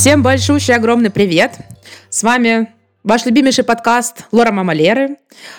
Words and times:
Всем 0.00 0.22
большущий 0.22 0.74
огромный 0.74 1.10
привет! 1.10 1.58
С 2.08 2.22
вами 2.22 2.72
ваш 3.04 3.26
любимейший 3.26 3.64
подкаст 3.64 4.24
Лора 4.32 4.50
Мама 4.50 4.72
Леры. 4.72 5.18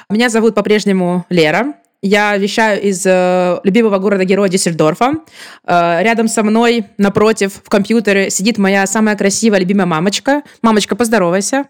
Меня 0.10 0.30
зовут 0.30 0.56
по-прежнему 0.56 1.28
Лера. 1.30 1.76
Я 2.02 2.36
вещаю 2.38 2.82
из 2.82 3.06
э, 3.06 3.60
любимого 3.64 4.00
города-героя 4.00 4.50
Диссельдорфа. 4.50 5.14
Э, 5.64 6.02
рядом 6.02 6.28
со 6.28 6.42
мной, 6.42 6.88
напротив, 6.98 7.62
в 7.64 7.70
компьютере 7.70 8.32
сидит 8.32 8.58
моя 8.58 8.88
самая 8.88 9.16
красивая, 9.16 9.60
любимая 9.60 9.86
мамочка. 9.86 10.42
Мамочка, 10.64 10.96
поздоровайся. 10.96 11.68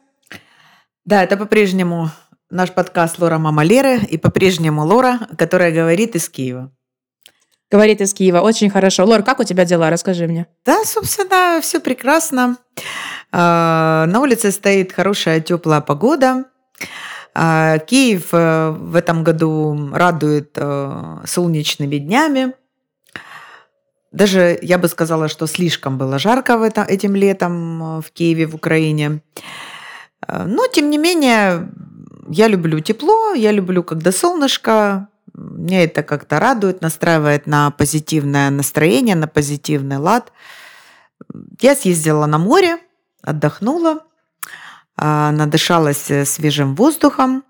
Да, 1.04 1.24
это 1.24 1.36
по-прежнему 1.36 2.10
наш 2.50 2.72
подкаст 2.72 3.20
Лора 3.20 3.38
Мама 3.38 3.66
Леры 3.66 3.98
и 3.98 4.18
по-прежнему 4.18 4.86
Лора, 4.86 5.20
которая 5.38 5.74
говорит 5.74 6.16
из 6.16 6.30
Киева. 6.30 6.72
Говорит 7.72 8.02
из 8.02 8.14
Киева. 8.14 8.42
Очень 8.42 8.70
хорошо. 8.70 9.06
Лор, 9.06 9.24
как 9.24 9.40
у 9.40 9.44
тебя 9.46 9.64
дела? 9.64 9.90
Расскажи 9.90 10.28
мне. 10.28 10.48
Да, 10.66 10.84
собственно, 10.84 11.60
все 11.62 11.80
прекрасно. 11.80 12.58
Э, 13.32 14.06
на 14.08 14.20
улице 14.20 14.52
стоит 14.52 14.92
хорошая 14.92 15.40
теплая 15.40 15.80
погода. 15.80 16.46
А, 17.34 17.78
Киев 17.80 18.34
э, 18.34 18.72
в 18.72 18.96
этом 18.96 19.24
году 19.24 19.90
радует 19.94 20.52
э, 20.58 21.18
солнечными 21.26 21.96
днями. 21.96 22.54
Даже 24.12 24.60
я 24.62 24.78
бы 24.78 24.90
сказала, 24.90 25.30
что 25.30 25.48
слишком 25.48 25.98
было 25.98 26.20
жарко 26.20 26.58
в 26.58 26.64
это, 26.64 26.84
этим 26.84 27.16
летом 27.16 28.00
э, 28.00 28.02
в 28.02 28.12
Киеве, 28.12 28.48
в 28.48 28.56
Украине. 28.56 29.22
Но, 30.28 30.68
тем 30.68 30.90
не 30.90 30.98
менее, 30.98 31.72
я 32.30 32.48
люблю 32.48 32.80
тепло, 32.80 33.34
я 33.34 33.52
люблю, 33.52 33.82
когда 33.82 34.12
солнышко. 34.12 35.08
Меня 35.34 35.84
это 35.84 36.04
как-то 36.04 36.40
радует, 36.40 36.82
настраивает 36.82 37.48
на 37.48 37.72
позитивное 37.72 38.50
настроение, 38.50 39.16
на 39.16 39.28
позитивный 39.28 39.98
лад. 39.98 40.32
Я 41.60 41.76
съездила 41.76 42.26
на 42.26 42.38
море, 42.38 42.78
отдохнула. 43.22 44.00
А, 44.98 45.32
надышалась 45.32 46.12
э, 46.12 46.26
свежим 46.26 46.76
воздухом, 46.76 47.44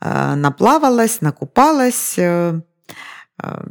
а, 0.00 0.36
наплавалась, 0.36 1.20
накупалась. 1.20 2.14
Э, 2.18 2.60
а, 3.38 3.64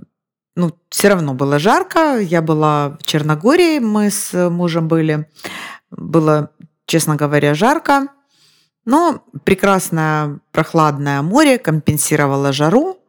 ну, 0.56 0.78
все 0.90 1.10
равно 1.10 1.34
было 1.34 1.60
жарко. 1.60 2.18
Я 2.20 2.42
была 2.42 2.98
в 3.00 3.04
Черногории, 3.04 3.80
мы 3.80 4.10
с 4.10 4.50
мужем 4.50 4.88
были. 4.88 5.30
Было, 5.92 6.52
честно 6.88 7.16
говоря, 7.16 7.54
жарко. 7.54 8.08
Но 8.86 9.24
прекрасное 9.44 10.40
прохладное 10.52 11.22
море 11.22 11.58
компенсировало 11.58 12.54
жару, 12.54 13.00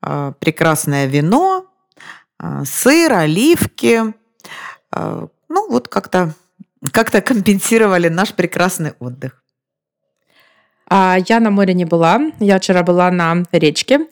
прекрасное 0.00 1.06
вино, 1.06 1.66
сыр, 2.64 3.12
оливки. 3.12 4.14
Ну, 4.92 5.70
вот 5.70 5.88
как-то 5.88 6.34
как-то 6.92 7.20
компенсировали 7.20 8.08
наш 8.08 8.32
прекрасный 8.32 8.94
отдых. 9.00 9.42
А 10.88 11.18
я 11.28 11.40
на 11.40 11.50
море 11.50 11.74
не 11.74 11.84
была. 11.84 12.20
Я 12.40 12.58
вчера 12.58 12.82
была 12.82 13.10
на 13.10 13.44
речке. 13.52 14.06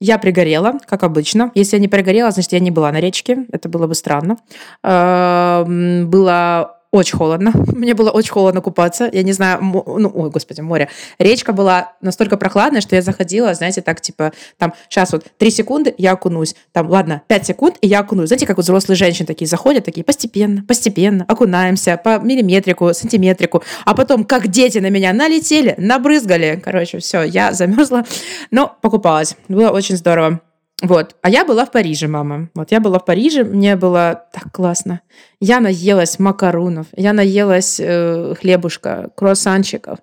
Я 0.00 0.18
пригорела, 0.18 0.78
как 0.86 1.02
обычно. 1.02 1.52
Если 1.54 1.76
я 1.76 1.80
не 1.80 1.88
пригорела, 1.88 2.30
значит, 2.30 2.52
я 2.52 2.60
не 2.60 2.70
была 2.70 2.90
на 2.92 3.00
речке. 3.00 3.46
Это 3.52 3.68
было 3.68 3.86
бы 3.86 3.94
странно. 3.94 4.38
Было 4.82 6.73
очень 6.94 7.18
холодно. 7.18 7.52
Мне 7.74 7.94
было 7.94 8.10
очень 8.10 8.30
холодно 8.30 8.60
купаться. 8.60 9.10
Я 9.12 9.22
не 9.24 9.32
знаю, 9.32 9.58
ну, 9.60 10.10
ой, 10.14 10.30
господи, 10.30 10.60
море. 10.60 10.88
Речка 11.18 11.52
была 11.52 11.94
настолько 12.00 12.36
прохладная, 12.36 12.80
что 12.80 12.94
я 12.94 13.02
заходила, 13.02 13.52
знаете, 13.54 13.82
так, 13.82 14.00
типа, 14.00 14.32
там, 14.58 14.74
сейчас 14.88 15.12
вот 15.12 15.26
3 15.38 15.50
секунды, 15.50 15.94
я 15.98 16.12
окунусь. 16.12 16.54
Там, 16.72 16.88
ладно, 16.88 17.22
5 17.26 17.46
секунд, 17.46 17.76
и 17.80 17.88
я 17.88 18.00
окунусь. 18.00 18.28
Знаете, 18.28 18.46
как 18.46 18.56
вот 18.58 18.62
взрослые 18.62 18.96
женщины 18.96 19.26
такие 19.26 19.48
заходят, 19.48 19.84
такие, 19.84 20.04
постепенно, 20.04 20.62
постепенно, 20.62 21.24
окунаемся 21.26 21.96
по 21.96 22.18
миллиметрику, 22.18 22.94
сантиметрику. 22.94 23.64
А 23.84 23.94
потом, 23.94 24.24
как 24.24 24.48
дети 24.48 24.78
на 24.78 24.88
меня 24.88 25.12
налетели, 25.12 25.74
набрызгали. 25.78 26.60
Короче, 26.64 26.98
все, 26.98 27.22
я 27.22 27.52
замерзла, 27.52 28.04
но 28.52 28.76
покупалась. 28.80 29.36
Было 29.48 29.70
очень 29.70 29.96
здорово. 29.96 30.40
Вот. 30.82 31.16
А 31.22 31.30
я 31.30 31.44
была 31.44 31.64
в 31.64 31.70
Париже, 31.70 32.08
мама. 32.08 32.50
Вот 32.54 32.72
я 32.72 32.80
была 32.80 32.98
в 32.98 33.04
Париже, 33.04 33.44
мне 33.44 33.76
было 33.76 34.24
так 34.32 34.52
классно. 34.52 35.00
Я 35.40 35.60
наелась 35.60 36.18
макарунов, 36.18 36.86
я 36.96 37.12
наелась 37.12 37.78
э, 37.80 38.34
хлебушка, 38.38 39.10
круассанчиков. 39.16 39.98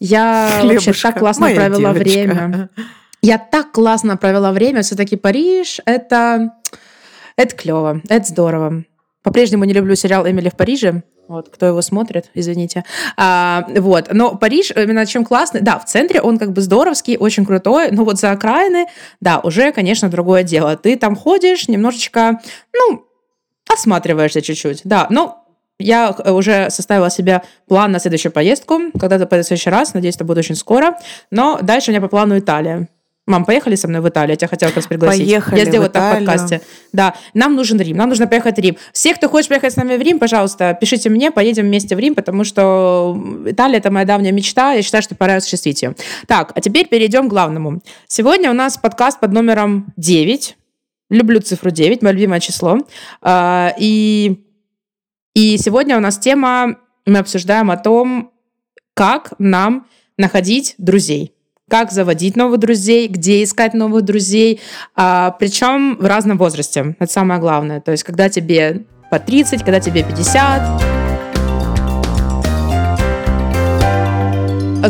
Я 0.00 0.48
хлебушка, 0.60 0.88
вообще 0.90 1.02
так 1.02 1.18
классно 1.18 1.46
провела 1.46 1.92
девочка. 1.92 2.02
время. 2.02 2.70
Я 3.20 3.38
так 3.38 3.72
классно 3.72 4.16
провела 4.16 4.52
время. 4.52 4.82
Все-таки 4.82 5.16
Париж 5.16 5.80
это, 5.84 6.54
это 7.36 7.56
клево, 7.56 8.00
это 8.08 8.24
здорово. 8.26 8.84
По-прежнему 9.22 9.64
не 9.64 9.72
люблю 9.72 9.94
сериал 9.94 10.28
«Эмили 10.28 10.48
в 10.48 10.56
Париже». 10.56 11.02
Вот, 11.28 11.48
кто 11.48 11.66
его 11.66 11.80
смотрит, 11.82 12.30
извините. 12.34 12.84
А, 13.16 13.66
вот, 13.76 14.12
но 14.12 14.34
Париж 14.34 14.72
именно 14.74 15.06
чем 15.06 15.24
классный, 15.24 15.60
да, 15.60 15.78
в 15.78 15.84
центре 15.84 16.20
он 16.20 16.38
как 16.38 16.52
бы 16.52 16.60
здоровский, 16.60 17.16
очень 17.16 17.46
крутой, 17.46 17.90
но 17.90 18.04
вот 18.04 18.18
за 18.18 18.32
окраины, 18.32 18.86
да, 19.20 19.38
уже, 19.38 19.72
конечно, 19.72 20.08
другое 20.08 20.42
дело. 20.42 20.76
Ты 20.76 20.96
там 20.96 21.16
ходишь, 21.16 21.68
немножечко, 21.68 22.40
ну, 22.76 23.04
осматриваешься 23.72 24.42
чуть-чуть, 24.42 24.82
да, 24.84 25.06
но 25.10 25.42
я 25.78 26.10
уже 26.10 26.70
составила 26.70 27.10
себе 27.10 27.42
план 27.66 27.92
на 27.92 27.98
следующую 27.98 28.32
поездку, 28.32 28.80
когда-то 28.98 29.26
в 29.26 29.42
следующий 29.44 29.70
раз, 29.70 29.94
надеюсь, 29.94 30.16
это 30.16 30.24
будет 30.24 30.38
очень 30.38 30.56
скоро, 30.56 30.98
но 31.30 31.58
дальше 31.62 31.90
у 31.90 31.92
меня 31.92 32.00
по 32.00 32.08
плану 32.08 32.38
Италия. 32.38 32.88
Мам, 33.32 33.46
поехали 33.46 33.76
со 33.76 33.88
мной 33.88 34.02
в 34.02 34.08
Италию, 34.10 34.32
я 34.32 34.36
тебя 34.36 34.48
хотела 34.48 34.70
как 34.72 34.86
пригласить. 34.86 35.24
Поехали 35.24 35.58
Я 35.58 35.64
сделаю 35.64 35.88
в 35.88 35.92
так 35.92 36.16
в 36.16 36.18
подкасте. 36.18 36.60
Да, 36.92 37.14
нам 37.32 37.56
нужен 37.56 37.80
Рим, 37.80 37.96
нам 37.96 38.10
нужно 38.10 38.26
поехать 38.26 38.58
в 38.58 38.60
Рим. 38.60 38.76
Все, 38.92 39.14
кто 39.14 39.30
хочет 39.30 39.48
поехать 39.48 39.72
с 39.72 39.76
нами 39.76 39.96
в 39.96 40.02
Рим, 40.02 40.18
пожалуйста, 40.18 40.76
пишите 40.78 41.08
мне, 41.08 41.30
поедем 41.30 41.64
вместе 41.64 41.96
в 41.96 41.98
Рим, 41.98 42.14
потому 42.14 42.44
что 42.44 43.18
Италия– 43.46 43.78
это 43.78 43.90
моя 43.90 44.04
давняя 44.04 44.32
мечта, 44.32 44.74
я 44.74 44.82
считаю, 44.82 45.02
что 45.02 45.14
пора 45.14 45.36
осуществить 45.36 45.80
ее. 45.80 45.94
Так, 46.26 46.52
а 46.54 46.60
теперь 46.60 46.88
перейдем 46.88 47.26
к 47.26 47.30
главному. 47.30 47.80
Сегодня 48.06 48.50
у 48.50 48.52
нас 48.52 48.76
подкаст 48.76 49.18
под 49.18 49.32
номером 49.32 49.94
9. 49.96 50.54
Люблю 51.08 51.40
цифру 51.40 51.70
9, 51.70 52.02
мое 52.02 52.12
любимое 52.12 52.40
число. 52.40 52.80
А, 53.22 53.72
и, 53.78 54.44
и 55.34 55.56
сегодня 55.56 55.96
у 55.96 56.00
нас 56.00 56.18
тема, 56.18 56.76
мы 57.06 57.20
обсуждаем 57.20 57.70
о 57.70 57.78
том, 57.78 58.30
как 58.92 59.32
нам 59.38 59.86
находить 60.18 60.74
друзей 60.76 61.31
как 61.72 61.90
заводить 61.90 62.36
новых 62.36 62.58
друзей, 62.58 63.08
где 63.08 63.42
искать 63.42 63.72
новых 63.72 64.02
друзей, 64.02 64.60
а, 64.94 65.30
причем 65.30 65.96
в 65.98 66.04
разном 66.04 66.36
возрасте. 66.36 66.94
Это 66.98 67.10
самое 67.10 67.40
главное. 67.40 67.80
То 67.80 67.92
есть, 67.92 68.04
когда 68.04 68.28
тебе 68.28 68.82
по 69.10 69.18
30, 69.18 69.64
когда 69.64 69.80
тебе 69.80 70.02
50. 70.02 70.82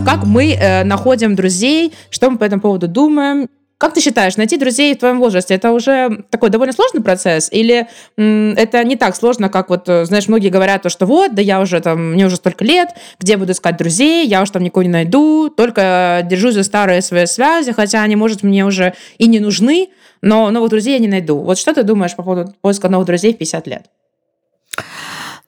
Как 0.04 0.24
мы 0.24 0.54
э, 0.54 0.82
находим 0.82 1.36
друзей, 1.36 1.92
что 2.10 2.30
мы 2.30 2.38
по 2.38 2.42
этому 2.42 2.60
поводу 2.60 2.88
думаем, 2.88 3.48
как 3.82 3.94
ты 3.94 4.00
считаешь, 4.00 4.36
найти 4.36 4.56
друзей 4.58 4.94
в 4.94 5.00
твоем 5.00 5.18
возрасте 5.18 5.54
это 5.54 5.72
уже 5.72 6.22
такой 6.30 6.50
довольно 6.50 6.72
сложный 6.72 7.02
процесс? 7.02 7.48
Или 7.50 7.88
это 8.16 8.84
не 8.84 8.94
так 8.94 9.16
сложно, 9.16 9.48
как 9.48 9.70
вот, 9.70 9.88
э, 9.88 10.04
знаешь, 10.04 10.28
многие 10.28 10.50
говорят, 10.50 10.82
то, 10.82 10.88
что 10.88 11.04
вот, 11.04 11.34
да 11.34 11.42
я 11.42 11.60
уже 11.60 11.80
там, 11.80 12.12
мне 12.12 12.26
уже 12.26 12.36
столько 12.36 12.64
лет, 12.64 12.90
где 13.18 13.36
буду 13.36 13.50
искать 13.50 13.76
друзей, 13.76 14.24
я 14.24 14.40
уже 14.40 14.52
там 14.52 14.62
никого 14.62 14.84
не 14.84 14.88
найду, 14.88 15.50
только 15.50 16.24
держусь 16.30 16.54
за 16.54 16.62
старые 16.62 17.02
свои 17.02 17.26
связи, 17.26 17.72
хотя 17.72 18.04
они, 18.04 18.14
может, 18.14 18.44
мне 18.44 18.64
уже 18.64 18.94
и 19.18 19.26
не 19.26 19.40
нужны, 19.40 19.88
но 20.20 20.48
новых 20.52 20.70
друзей 20.70 20.92
я 20.92 21.00
не 21.00 21.08
найду. 21.08 21.40
Вот 21.40 21.58
что 21.58 21.74
ты 21.74 21.82
думаешь 21.82 22.14
по 22.14 22.22
поводу 22.22 22.54
поиска 22.60 22.88
новых 22.88 23.08
друзей 23.08 23.34
в 23.34 23.38
50 23.38 23.66
лет? 23.66 23.86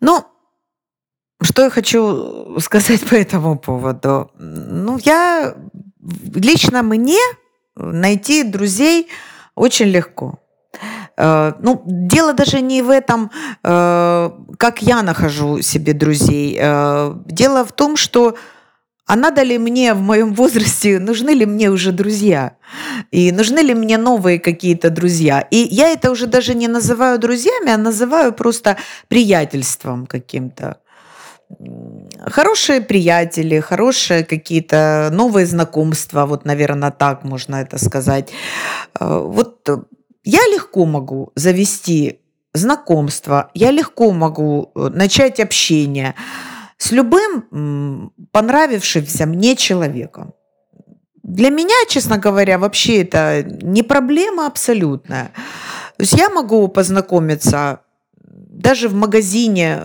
Ну, 0.01 0.25
что 1.41 1.63
я 1.63 1.71
хочу 1.71 2.59
сказать 2.59 3.01
по 3.09 3.15
этому 3.15 3.57
поводу? 3.57 4.33
Ну, 4.41 4.99
я 5.05 5.55
лично 6.35 6.83
мне 6.83 7.21
найти 7.77 8.43
друзей 8.45 9.09
очень 9.55 9.87
легко. 9.87 10.39
Э, 11.17 11.53
ну, 11.61 11.83
дело 11.87 12.33
даже 12.33 12.61
не 12.61 12.83
в 12.83 12.91
этом, 12.91 13.31
э, 13.63 14.31
как 14.59 14.83
я 14.83 15.03
нахожу 15.03 15.63
себе 15.63 15.93
друзей. 15.93 16.59
Э, 16.61 17.15
дело 17.27 17.65
в 17.65 17.73
том, 17.73 17.97
что 17.97 18.37
а 19.07 19.17
надо 19.17 19.43
ли 19.43 19.59
мне 19.59 19.93
в 19.93 20.01
моем 20.01 20.33
возрасте, 20.33 20.99
нужны 20.99 21.31
ли 21.31 21.45
мне 21.45 21.71
уже 21.71 21.93
друзья? 21.93 22.57
И 23.11 23.33
нужны 23.33 23.59
ли 23.59 23.75
мне 23.75 23.99
новые 23.99 24.39
какие-то 24.39 24.89
друзья? 24.89 25.41
И 25.51 25.57
я 25.57 25.89
это 25.89 26.11
уже 26.11 26.27
даже 26.27 26.55
не 26.55 26.69
называю 26.69 27.19
друзьями, 27.19 27.71
а 27.71 27.77
называю 27.77 28.33
просто 28.33 28.79
приятельством 29.09 30.07
каким-то 30.07 30.79
хорошие 32.27 32.81
приятели, 32.81 33.61
хорошие 33.61 34.25
какие-то 34.25 35.11
новые 35.13 35.47
знакомства, 35.47 36.27
вот, 36.27 36.45
наверное, 36.45 36.91
так 36.91 37.25
можно 37.25 37.57
это 37.57 37.79
сказать. 37.79 38.33
Э, 39.01 39.21
вот 39.25 39.69
я 40.25 40.41
легко 40.53 40.87
могу 40.87 41.33
завести 41.35 42.21
знакомство, 42.53 43.51
я 43.55 43.71
легко 43.71 44.13
могу 44.13 44.71
э, 44.75 44.91
начать 44.95 45.41
общение 45.41 46.15
с 46.77 46.93
любым 46.93 48.13
понравившимся 48.33 49.27
мне 49.27 49.57
человеком. 49.57 50.35
Для 51.23 51.49
меня, 51.49 51.75
честно 51.89 52.19
говоря, 52.19 52.59
вообще 52.59 53.03
это 53.03 53.43
не 53.63 53.83
проблема 53.83 54.47
абсолютная. 54.47 55.31
То 55.97 56.03
есть 56.03 56.13
я 56.13 56.29
могу 56.29 56.69
познакомиться 56.69 57.81
даже 58.65 58.89
в 58.89 58.95
магазине, 58.95 59.79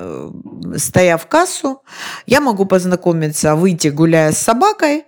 стоя 0.78 1.18
в 1.18 1.28
кассу, 1.28 1.82
я 2.26 2.40
могу 2.40 2.66
познакомиться, 2.66 3.56
выйти 3.56 3.90
гуляя 3.90 4.32
с 4.32 4.38
собакой, 4.38 5.04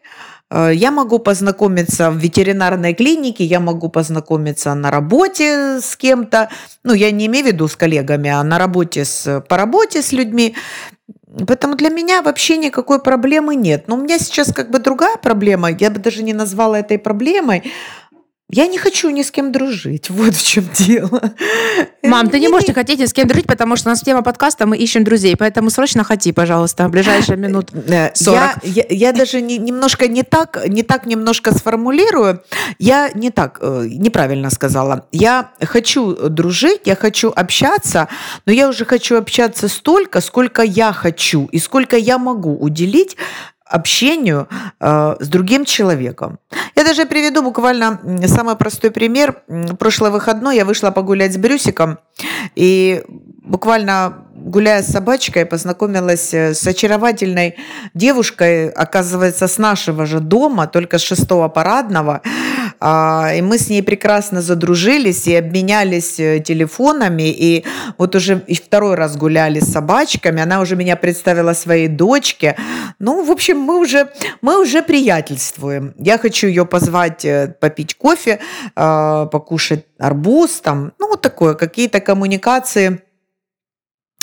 э, 0.49 0.71
я 0.73 0.91
могу 0.91 1.19
познакомиться 1.19 2.11
в 2.11 2.17
ветеринарной 2.17 2.93
клинике, 2.93 3.45
я 3.45 3.61
могу 3.61 3.87
познакомиться 3.87 4.75
на 4.75 4.91
работе 4.91 5.79
с 5.79 5.95
кем-то. 5.95 6.49
Ну, 6.83 6.93
я 6.93 7.11
не 7.11 7.27
имею 7.27 7.45
в 7.45 7.47
виду 7.47 7.67
с 7.69 7.77
коллегами, 7.77 8.29
а 8.29 8.43
на 8.43 8.59
работе 8.59 9.05
с, 9.05 9.41
по 9.47 9.55
работе 9.55 10.01
с 10.01 10.11
людьми. 10.11 10.53
Поэтому 11.47 11.75
для 11.75 11.89
меня 11.89 12.21
вообще 12.21 12.57
никакой 12.57 13.01
проблемы 13.01 13.55
нет. 13.55 13.87
Но 13.87 13.95
у 13.95 14.01
меня 14.01 14.19
сейчас 14.19 14.51
как 14.53 14.69
бы 14.69 14.79
другая 14.79 15.15
проблема. 15.15 15.71
Я 15.71 15.89
бы 15.89 15.99
даже 15.99 16.23
не 16.23 16.33
назвала 16.33 16.79
этой 16.79 16.99
проблемой. 16.99 17.71
Я 18.51 18.67
не 18.67 18.77
хочу 18.77 19.09
ни 19.09 19.21
с 19.21 19.31
кем 19.31 19.51
дружить. 19.51 20.09
Вот 20.09 20.35
в 20.35 20.45
чем 20.45 20.67
дело. 20.73 21.21
Мам, 22.03 22.29
ты 22.29 22.39
не 22.39 22.49
можешь 22.49 22.67
не 22.67 22.73
хотеть 22.73 22.99
ни 22.99 23.05
с 23.05 23.13
кем 23.13 23.27
дружить, 23.27 23.47
потому 23.47 23.77
что 23.77 23.89
у 23.89 23.91
нас 23.91 24.01
тема 24.01 24.23
подкаста, 24.23 24.65
мы 24.65 24.77
ищем 24.77 25.03
друзей. 25.05 25.37
Поэтому 25.37 25.69
срочно 25.69 26.03
хоти, 26.03 26.33
пожалуйста, 26.33 26.87
в 26.87 26.91
ближайшие 26.91 27.37
минут 27.37 27.69
40. 27.71 27.87
Э, 27.87 28.11
я, 28.25 28.55
я, 28.63 28.83
я 28.89 29.11
даже 29.13 29.41
не, 29.41 29.57
немножко 29.57 30.07
не 30.07 30.23
так, 30.23 30.67
не 30.67 30.83
так 30.83 31.05
немножко 31.05 31.53
сформулирую. 31.53 32.43
Я 32.77 33.09
не 33.13 33.31
так, 33.31 33.59
э, 33.61 33.85
неправильно 33.89 34.49
сказала. 34.49 35.05
Я 35.13 35.51
хочу 35.63 36.13
дружить, 36.29 36.81
я 36.85 36.95
хочу 36.97 37.31
общаться, 37.33 38.09
но 38.45 38.51
я 38.51 38.67
уже 38.67 38.83
хочу 38.83 39.17
общаться 39.17 39.69
столько, 39.69 40.19
сколько 40.19 40.61
я 40.61 40.91
хочу 40.91 41.47
и 41.53 41.59
сколько 41.59 41.95
я 41.95 42.17
могу 42.17 42.57
уделить 42.57 43.15
общению 43.71 44.47
э, 44.79 45.15
с 45.19 45.27
другим 45.27 45.65
человеком. 45.65 46.39
Я 46.75 46.83
даже 46.83 47.05
приведу 47.05 47.41
буквально 47.41 47.99
самый 48.27 48.55
простой 48.55 48.91
пример. 48.91 49.41
Прошлый 49.79 50.11
выходной 50.11 50.55
я 50.57 50.65
вышла 50.65 50.91
погулять 50.91 51.33
с 51.33 51.37
Брюсиком, 51.37 51.97
и 52.55 53.03
буквально 53.43 54.25
гуляя 54.33 54.81
с 54.81 54.87
собачкой, 54.87 55.45
познакомилась 55.45 56.33
э, 56.33 56.53
с 56.53 56.65
очаровательной 56.67 57.55
девушкой, 57.93 58.69
оказывается, 58.69 59.47
с 59.47 59.57
нашего 59.57 60.05
же 60.05 60.19
дома, 60.19 60.67
только 60.67 60.97
с 60.97 61.01
шестого 61.01 61.47
парадного. 61.47 62.21
А, 62.83 63.31
и 63.35 63.41
мы 63.41 63.59
с 63.59 63.69
ней 63.69 63.83
прекрасно 63.83 64.41
задружились 64.41 65.27
и 65.27 65.35
обменялись 65.35 66.19
э, 66.19 66.39
телефонами. 66.39 67.29
И 67.29 67.63
вот 67.99 68.15
уже 68.15 68.43
и 68.47 68.55
второй 68.55 68.95
раз 68.95 69.15
гуляли 69.15 69.59
с 69.59 69.71
собачками. 69.71 70.41
Она 70.41 70.61
уже 70.61 70.75
меня 70.75 70.95
представила 70.95 71.53
своей 71.53 71.87
дочке. 71.87 72.57
Ну, 72.97 73.23
в 73.23 73.29
общем, 73.29 73.59
мы 73.59 73.79
уже, 73.79 74.09
мы 74.41 74.59
уже 74.59 74.81
приятельствуем. 74.81 75.93
Я 75.99 76.17
хочу 76.17 76.47
ее 76.47 76.65
позвать 76.65 77.23
э, 77.23 77.55
попить 77.59 77.95
кофе, 77.95 78.39
а, 78.75 79.27
покушать 79.27 79.85
арбуз, 79.99 80.61
там, 80.61 80.93
ну, 80.97 81.09
вот 81.09 81.21
такое, 81.21 81.53
какие-то 81.53 81.99
коммуникации 81.99 83.01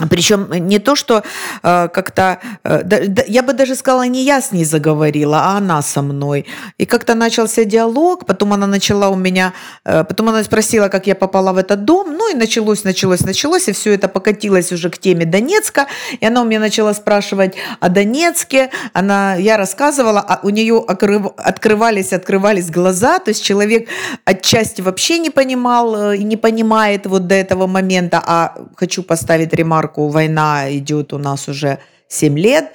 причем 0.06 0.48
не 0.52 0.78
то, 0.78 0.94
что 0.94 1.22
э, 1.62 1.88
как-то, 1.88 2.38
э, 2.64 2.82
да, 2.84 2.98
да, 3.06 3.22
я 3.26 3.42
бы 3.42 3.52
даже 3.52 3.74
сказала, 3.74 4.06
не 4.06 4.22
я 4.22 4.40
с 4.40 4.52
ней 4.52 4.64
заговорила, 4.64 5.38
а 5.38 5.56
она 5.56 5.82
со 5.82 6.02
мной. 6.02 6.46
И 6.78 6.86
как-то 6.86 7.14
начался 7.14 7.64
диалог, 7.64 8.26
потом 8.26 8.52
она 8.52 8.66
начала 8.66 9.08
у 9.08 9.16
меня, 9.16 9.52
э, 9.84 10.04
потом 10.04 10.28
она 10.28 10.44
спросила, 10.44 10.88
как 10.88 11.06
я 11.06 11.14
попала 11.14 11.52
в 11.52 11.58
этот 11.58 11.84
дом, 11.84 12.12
ну 12.12 12.30
и 12.30 12.34
началось, 12.34 12.84
началось, 12.84 13.20
началось, 13.20 13.68
и 13.68 13.72
все 13.72 13.94
это 13.94 14.08
покатилось 14.08 14.72
уже 14.72 14.88
к 14.90 14.98
теме 14.98 15.24
Донецка, 15.24 15.86
и 16.20 16.26
она 16.26 16.42
у 16.42 16.44
меня 16.44 16.60
начала 16.60 16.94
спрашивать 16.94 17.56
о 17.80 17.88
Донецке, 17.88 18.70
она, 18.92 19.34
я 19.34 19.56
рассказывала, 19.56 20.20
а 20.20 20.40
у 20.42 20.50
нее 20.50 20.84
открывались, 20.86 22.12
открывались 22.12 22.70
глаза, 22.70 23.18
то 23.18 23.30
есть 23.30 23.42
человек 23.42 23.88
отчасти 24.24 24.80
вообще 24.80 25.18
не 25.18 25.30
понимал 25.30 26.12
э, 26.12 26.18
и 26.18 26.24
не 26.24 26.36
понимает 26.36 27.06
вот 27.06 27.26
до 27.26 27.34
этого 27.34 27.66
момента, 27.66 28.22
а 28.24 28.54
хочу 28.76 29.02
поставить 29.02 29.52
ремарку, 29.52 29.87
Марку 29.88 30.08
война 30.08 30.76
идет 30.76 31.12
у 31.12 31.18
нас 31.18 31.48
уже 31.48 31.78
7 32.08 32.38
лет, 32.38 32.72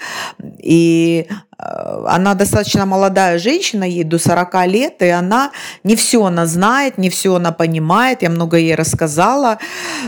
и 0.64 1.28
э, 1.30 2.06
она 2.08 2.34
достаточно 2.34 2.86
молодая 2.86 3.40
женщина, 3.40 3.84
ей 3.84 4.04
до 4.04 4.18
40 4.20 4.68
лет, 4.68 5.02
и 5.02 5.10
она 5.10 5.52
не 5.84 5.96
все 5.96 6.24
она 6.26 6.46
знает, 6.46 6.98
не 6.98 7.10
все 7.10 7.36
она 7.36 7.52
понимает, 7.52 8.24
я 8.24 8.30
много 8.30 8.58
ей 8.58 8.76
рассказала. 8.76 9.58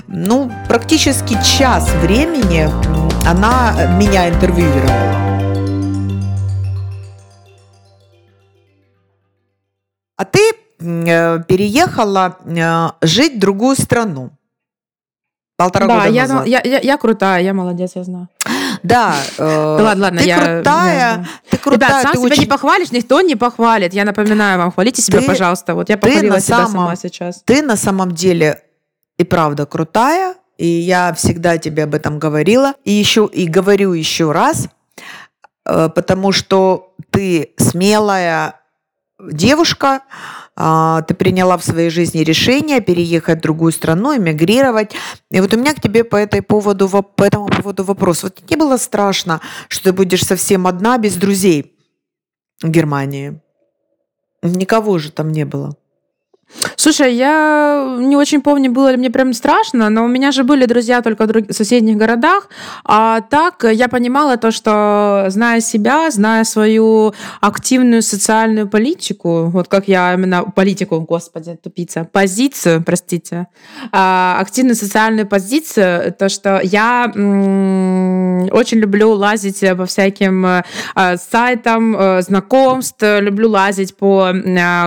Ну, 0.08 0.52
практически 0.68 1.38
час 1.44 1.90
времени 2.02 2.70
она 3.28 3.74
меня 3.98 4.30
интервьюировала. 4.30 5.16
А 10.18 10.26
ты 10.26 10.40
э, 10.80 11.44
переехала 11.48 12.38
э, 12.46 13.08
жить 13.08 13.36
в 13.36 13.40
другую 13.40 13.76
страну. 13.76 14.32
Полтора 15.58 15.88
да, 15.88 15.96
года 15.96 16.10
я, 16.10 16.22
назад. 16.24 16.48
Я, 16.48 16.62
я, 16.64 16.80
я 16.80 16.98
крутая, 16.98 17.42
я 17.42 17.54
молодец, 17.54 17.92
я 17.96 18.04
знаю. 18.04 18.28
Да. 18.84 19.16
Э, 19.38 19.78
ладно, 19.82 20.04
ладно, 20.04 20.20
ты 20.20 20.28
я... 20.28 20.38
крутая, 20.38 21.28
ты 21.50 21.58
крутая. 21.58 21.90
Ребят, 21.90 22.02
сам 22.04 22.12
ты 22.12 22.18
себя 22.18 22.28
очень... 22.28 22.42
не 22.42 22.48
похвалишь, 22.48 22.92
никто 22.92 23.22
не 23.22 23.36
похвалит. 23.36 23.94
Я 23.94 24.06
напоминаю 24.06 24.60
вам, 24.60 24.72
хвалите 24.72 25.02
себя, 25.02 25.20
ты, 25.20 25.28
пожалуйста. 25.28 25.76
Вот 25.76 25.90
я 25.90 25.98
похвалила 25.98 26.40
себя 26.40 26.58
самом, 26.58 26.72
сама 26.72 26.96
сейчас. 26.96 27.42
Ты 27.46 27.62
на 27.62 27.76
самом 27.76 28.12
деле 28.12 28.62
и 29.18 29.24
правда 29.24 29.66
крутая, 29.66 30.36
и 30.58 30.68
я 30.68 31.14
всегда 31.14 31.58
тебе 31.58 31.84
об 31.84 31.96
этом 31.96 32.20
говорила. 32.20 32.74
И 32.86 32.92
еще 32.92 33.30
и 33.32 33.48
говорю 33.48 33.94
еще 33.94 34.32
раз, 34.32 34.68
э, 35.66 35.90
потому 35.94 36.32
что 36.32 36.94
ты 37.12 37.54
смелая 37.58 38.60
девушка, 39.20 40.02
ты 40.56 41.14
приняла 41.16 41.58
в 41.58 41.66
своей 41.66 41.90
жизни 41.90 42.20
решение 42.20 42.80
переехать 42.80 43.40
в 43.40 43.42
другую 43.42 43.74
страну, 43.74 44.16
эмигрировать. 44.16 44.96
И 45.30 45.42
вот 45.42 45.54
у 45.54 45.58
меня 45.58 45.74
к 45.74 45.82
тебе 45.82 46.04
по, 46.04 46.16
этой 46.16 46.42
поводу, 46.42 46.88
по 46.88 47.24
этому 47.24 47.48
поводу 47.48 47.84
вопрос. 47.84 48.24
Вот 48.24 48.42
не 48.50 48.56
было 48.56 48.78
страшно, 48.78 49.42
что 49.68 49.86
ты 49.86 49.94
будешь 49.94 50.26
совсем 50.26 50.66
одна, 50.66 50.98
без 50.98 51.16
друзей 51.16 51.76
в 52.62 52.70
Германии? 52.70 53.42
Никого 54.44 54.98
же 54.98 55.12
там 55.12 55.32
не 55.32 55.46
было. 55.46 55.76
Слушай, 56.86 57.16
я 57.16 57.98
не 58.00 58.16
очень 58.16 58.42
помню, 58.42 58.72
было 58.72 58.92
ли 58.92 58.98
мне 58.98 59.10
прям 59.10 59.34
страшно, 59.34 59.90
но 59.90 60.06
у 60.06 60.08
меня 60.08 60.32
же 60.32 60.44
были 60.44 60.66
друзья 60.66 61.02
только 61.02 61.26
в 61.26 61.54
соседних 61.54 61.98
городах, 61.98 62.48
а 62.84 63.22
так 63.22 63.66
я 63.72 63.88
понимала 63.88 64.38
то, 64.38 64.52
что 64.52 65.26
зная 65.30 65.62
себя, 65.62 66.12
зная 66.12 66.44
свою 66.44 67.14
активную 67.42 68.02
социальную 68.04 68.68
политику, 68.68 69.46
вот 69.46 69.68
как 69.68 69.88
я 69.88 70.14
именно 70.14 70.44
политику, 70.44 71.00
господи, 71.02 71.58
тупица, 71.62 72.08
позицию, 72.12 72.84
простите, 72.84 73.48
а, 73.92 74.38
активную 74.40 74.76
социальную 74.76 75.28
позицию, 75.28 76.14
то, 76.14 76.30
что 76.30 76.60
я 76.62 77.06
очень 78.52 78.78
люблю 78.78 79.12
лазить 79.14 79.64
по 79.76 79.86
всяким 79.88 80.46
а, 80.46 81.18
сайтам 81.18 81.96
а, 81.98 82.22
знакомств, 82.22 83.02
люблю 83.02 83.50
лазить 83.50 83.98
по 83.98 84.32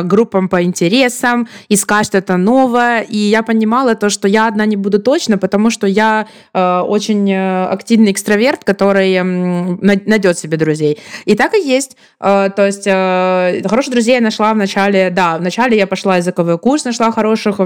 группам 0.05 0.49
по 0.49 0.62
интересам, 0.62 1.48
искать 1.69 2.07
что-то 2.07 2.37
новое. 2.37 3.00
И 3.00 3.17
я 3.17 3.43
понимала 3.43 3.95
то, 3.95 4.11
что 4.11 4.28
я 4.28 4.49
одна 4.49 4.67
не 4.67 4.76
буду 4.76 4.99
точно, 4.99 5.38
потому 5.38 5.71
что 5.71 5.87
я 5.87 6.26
э, 6.55 6.81
очень 6.81 7.31
э, 7.31 7.67
активный 7.67 8.12
экстраверт, 8.12 8.64
который 8.64 9.12
э, 9.12 9.23
найдет 9.23 10.38
себе 10.38 10.57
друзей. 10.57 10.99
И 11.25 11.35
так 11.35 11.55
и 11.55 11.61
есть. 11.61 11.97
Э, 12.21 12.50
то 12.55 12.67
есть 12.67 12.87
э, 12.87 13.62
хороших 13.69 13.93
друзей 13.93 14.14
я 14.14 14.21
нашла 14.21 14.52
в 14.55 14.57
начале, 14.57 15.11
да, 15.11 15.38
в 15.38 15.43
начале 15.43 15.76
я 15.76 15.87
пошла 15.87 16.17
языковой 16.17 16.59
курс, 16.59 16.85
нашла 16.85 17.11
хороших 17.12 17.61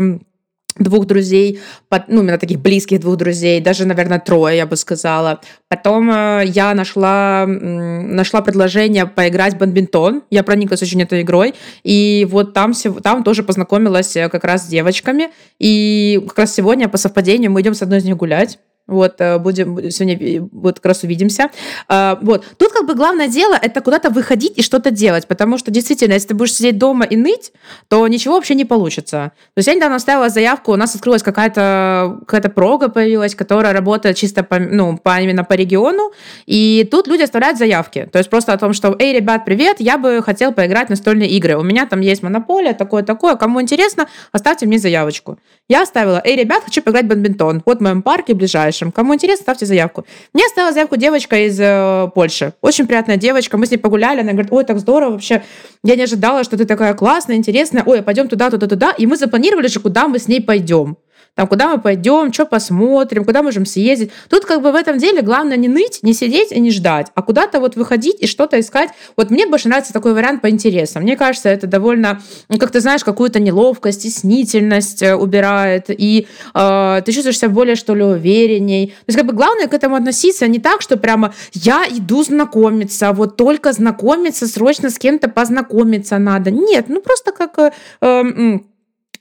двух 0.77 1.07
друзей, 1.07 1.61
ну, 2.09 2.23
именно 2.23 2.39
таких 2.39 2.61
близких 2.61 3.01
двух 3.01 3.17
друзей, 3.17 3.61
даже, 3.61 3.87
наверное, 3.87 4.19
трое, 4.19 4.57
я 4.57 4.67
бы 4.67 4.77
сказала. 4.77 5.41
Потом 5.69 6.11
э, 6.11 6.45
я 6.47 6.75
нашла, 6.75 7.47
нашла 7.47 8.41
предложение 8.41 9.07
поиграть 9.07 9.55
в 9.55 9.59
бадминтон. 9.59 10.23
Я 10.31 10.43
прониклась 10.43 10.83
очень 10.83 11.03
этой 11.03 11.23
игрой. 11.23 11.55
И 11.83 12.27
вот 12.31 12.55
там, 12.55 12.73
там 13.03 13.25
тоже 13.25 13.43
познакомилась 13.43 14.17
э, 14.17 14.29
как 14.29 14.45
раз 14.45 14.65
с 14.65 14.69
девочками. 14.69 15.31
И 15.59 16.23
как 16.29 16.39
раз 16.39 16.55
сегодня 16.55 16.89
по 16.89 16.97
совпадению 16.97 17.51
мы 17.51 17.61
идем 17.61 17.75
с 17.75 17.83
одной 17.83 17.99
из 17.99 18.05
них 18.05 18.17
гулять. 18.17 18.59
Вот, 18.89 19.21
э, 19.21 19.39
будем 19.39 19.91
сегодня 19.91 20.49
вот 20.51 20.77
как 20.81 20.87
раз 20.87 21.05
увидимся. 21.05 21.51
А, 21.89 22.19
вот. 22.21 22.45
Тут 22.59 22.73
как 22.73 22.85
бы 22.85 22.95
главное 22.95 23.29
дело 23.29 23.55
это 23.55 23.81
куда-то 23.81 24.11
выходить 24.11 24.59
и 24.59 24.63
что-то 24.63 24.91
делать, 24.91 25.29
потому 25.29 25.57
что 25.57 25.71
действительно, 25.71 26.15
если 26.15 26.29
ты 26.29 26.35
будешь 26.35 26.55
сидеть 26.55 26.79
дома 26.79 27.05
и 27.05 27.17
ныть, 27.17 27.53
то 27.89 28.07
ничего 28.09 28.35
вообще 28.35 28.57
не 28.57 28.65
получится. 28.65 29.33
То 29.55 29.59
есть 29.59 29.69
я 29.69 29.75
недавно 29.75 29.97
оставила 29.97 30.29
заявку, 30.29 30.73
у 30.73 30.77
нас 30.77 30.97
открылась 30.97 31.23
какая-то 31.23 32.19
какая 32.27 32.51
прога 32.51 32.89
появилась, 32.89 33.37
которая 33.37 33.73
работает 33.73 34.17
чисто 34.17 34.43
по, 34.43 34.59
ну, 34.59 34.99
по, 34.99 35.21
именно 35.21 35.45
по 35.45 35.53
региону, 35.53 36.13
и 36.47 36.87
тут 36.91 37.07
люди 37.07 37.23
оставляют 37.23 37.59
заявки. 37.59 38.09
То 38.11 38.19
есть 38.19 38.31
просто 38.31 38.53
о 38.53 38.59
том, 38.59 38.73
что, 38.73 38.97
эй, 38.99 39.15
ребят, 39.15 39.45
привет, 39.45 39.77
я 39.79 39.97
бы 39.97 40.23
хотел 40.23 40.53
поиграть 40.53 40.89
в 40.89 40.91
настольные 40.91 41.31
игры. 41.31 41.57
У 41.57 41.63
меня 41.63 41.87
там 41.87 42.01
есть 42.01 42.23
монополия, 42.25 42.73
такое-такое, 42.73 43.37
кому 43.37 43.63
интересно, 43.63 44.09
оставьте 44.33 44.67
мне 44.67 44.79
заявочку. 44.79 45.39
Я 45.69 45.83
оставила, 45.83 46.21
эй, 46.25 46.37
ребят, 46.37 46.65
хочу 46.65 46.83
поиграть 46.83 47.05
в 47.05 47.09
бадминтон. 47.09 47.63
Вот 47.65 47.79
в 47.79 47.81
моем 47.81 48.03
парке 48.03 48.35
ближайшем 48.35 48.72
ближайшем. 48.73 48.93
Кому 48.93 49.15
интересно, 49.15 49.43
ставьте 49.43 49.67
заявку. 49.67 50.05
Мне 50.33 50.45
оставила 50.47 50.73
заявку 50.73 50.97
девочка 50.97 51.47
из 51.47 51.59
э, 51.61 52.11
Польши. 52.15 52.53
Очень 52.61 52.87
приятная 52.87 53.17
девочка. 53.17 53.59
Мы 53.59 53.67
с 53.67 53.71
ней 53.71 53.79
погуляли. 53.79 54.21
Она 54.21 54.33
говорит, 54.33 54.53
ой, 54.53 54.65
так 54.65 54.79
здорово 54.79 55.13
вообще. 55.13 55.43
Я 55.85 55.97
не 55.97 56.03
ожидала, 56.03 56.45
что 56.45 56.57
ты 56.57 56.65
такая 56.65 56.95
классная, 56.95 57.37
интересная. 57.37 57.83
Ой, 57.87 58.03
пойдем 58.03 58.29
туда, 58.29 58.51
туда, 58.51 58.67
туда. 58.67 58.93
И 58.99 59.07
мы 59.07 59.17
запланировали 59.17 59.69
же, 59.69 59.81
куда 59.81 60.09
мы 60.09 60.19
с 60.19 60.29
ней 60.29 60.41
пойдем. 60.41 60.97
Там, 61.35 61.47
куда 61.47 61.69
мы 61.69 61.81
пойдем, 61.81 62.31
что 62.33 62.45
посмотрим, 62.45 63.25
куда 63.25 63.43
можем 63.43 63.65
съездить. 63.65 64.11
Тут 64.29 64.45
как 64.45 64.61
бы 64.61 64.71
в 64.71 64.75
этом 64.75 64.99
деле 64.99 65.23
главное 65.23 65.57
не 65.57 65.69
ныть, 65.69 66.01
не 66.03 66.13
сидеть 66.13 66.53
и 66.53 66.61
не 66.61 66.71
ждать, 66.71 67.07
а 67.15 67.23
куда-то 67.23 67.59
вот 67.59 67.75
выходить 67.75 68.17
и 68.21 68.27
что-то 68.27 68.61
искать. 68.61 68.91
Вот 69.17 69.31
мне 69.31 69.47
больше 69.47 69.69
нравится 69.69 69.95
такой 69.95 70.13
вариант 70.13 70.43
по 70.43 70.51
интересам. 70.51 71.05
Мне 71.05 71.17
кажется, 71.17 71.49
это 71.49 71.67
довольно, 71.67 72.21
ну, 72.51 72.59
как 72.59 72.71
ты 72.71 72.81
знаешь, 72.81 73.03
какую-то 73.03 73.41
неловкость, 73.41 74.01
стеснительность 74.01 75.03
э, 75.03 75.15
убирает, 75.15 75.87
и 75.89 76.27
э, 76.55 77.03
ты 77.05 77.13
чувствуешь 77.13 77.39
себя 77.39 77.49
более, 77.49 77.77
что 77.77 77.95
ли, 77.95 78.03
уверенней. 78.03 78.89
То 78.89 79.05
есть 79.07 79.19
как 79.19 79.27
бы 79.27 79.33
главное 79.33 79.69
к 79.69 79.75
этому 79.75 79.97
относиться 79.97 80.47
не 80.49 80.59
так, 80.59 80.83
что 80.83 80.99
прямо 80.99 81.33
я 81.55 81.87
иду 81.89 82.23
знакомиться, 82.23 83.13
вот 83.13 83.37
только 83.37 83.73
знакомиться, 83.73 84.47
срочно 84.47 84.91
с 84.91 84.99
кем-то 84.99 85.29
познакомиться 85.29 86.19
надо. 86.19 86.51
Нет, 86.51 86.87
ну 86.89 87.01
просто 87.01 87.33
как... 87.33 87.59
Э, 87.59 87.71
э, 88.03 88.59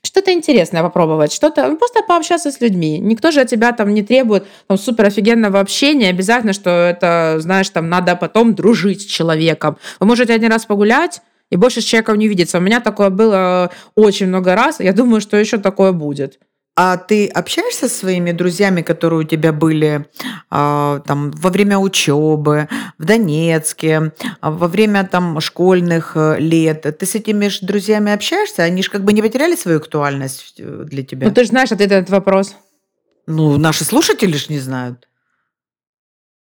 что-то 0.04 0.32
интересное 0.32 0.82
попробовать, 0.82 1.32
что-то, 1.32 1.68
ну, 1.68 1.76
просто 1.76 2.02
пообщаться 2.02 2.50
с 2.50 2.60
людьми. 2.60 2.98
Никто 2.98 3.30
же 3.30 3.40
от 3.40 3.48
тебя 3.48 3.72
там 3.72 3.94
не 3.94 4.02
требует 4.02 4.44
там, 4.66 4.76
супер 4.76 5.06
офигенного 5.06 5.60
общения, 5.60 6.10
обязательно, 6.10 6.52
что 6.52 6.70
это, 6.70 7.36
знаешь, 7.38 7.70
там 7.70 7.88
надо 7.88 8.16
потом 8.16 8.54
дружить 8.54 9.02
с 9.02 9.04
человеком. 9.04 9.76
Вы 10.00 10.06
можете 10.06 10.34
один 10.34 10.50
раз 10.50 10.66
погулять, 10.66 11.22
и 11.50 11.56
больше 11.56 11.82
с 11.82 11.84
человеком 11.84 12.18
не 12.18 12.26
увидеться. 12.26 12.58
У 12.58 12.62
меня 12.62 12.80
такое 12.80 13.10
было 13.10 13.70
очень 13.94 14.26
много 14.26 14.54
раз, 14.54 14.80
я 14.80 14.92
думаю, 14.92 15.20
что 15.20 15.36
еще 15.36 15.58
такое 15.58 15.92
будет. 15.92 16.38
А 16.74 16.96
ты 16.96 17.26
общаешься 17.26 17.86
со 17.86 17.94
своими 17.94 18.32
друзьями, 18.32 18.80
которые 18.80 19.20
у 19.20 19.24
тебя 19.24 19.52
были 19.52 20.06
э, 20.50 21.00
там 21.06 21.30
во 21.32 21.50
время 21.50 21.76
учебы 21.78 22.66
в 22.96 23.04
Донецке, 23.04 24.12
а, 24.40 24.50
во 24.50 24.68
время 24.68 25.04
там 25.04 25.38
школьных 25.40 26.12
э, 26.14 26.36
лет? 26.38 26.86
Ты 26.98 27.04
с 27.04 27.14
этими 27.14 27.48
же 27.48 27.66
друзьями 27.66 28.10
общаешься? 28.10 28.62
Они 28.62 28.82
же 28.82 28.90
как 28.90 29.04
бы 29.04 29.12
не 29.12 29.20
потеряли 29.20 29.54
свою 29.54 29.78
актуальность 29.78 30.54
э, 30.58 30.84
для 30.86 31.02
тебя? 31.02 31.26
Ну 31.26 31.34
ты 31.34 31.42
же 31.42 31.50
знаешь 31.50 31.70
ответ 31.72 31.90
на 31.90 31.94
этот 31.94 32.10
вопрос. 32.10 32.56
Ну, 33.26 33.58
наши 33.58 33.84
слушатели 33.84 34.34
же 34.34 34.46
не 34.48 34.58
знают. 34.58 35.06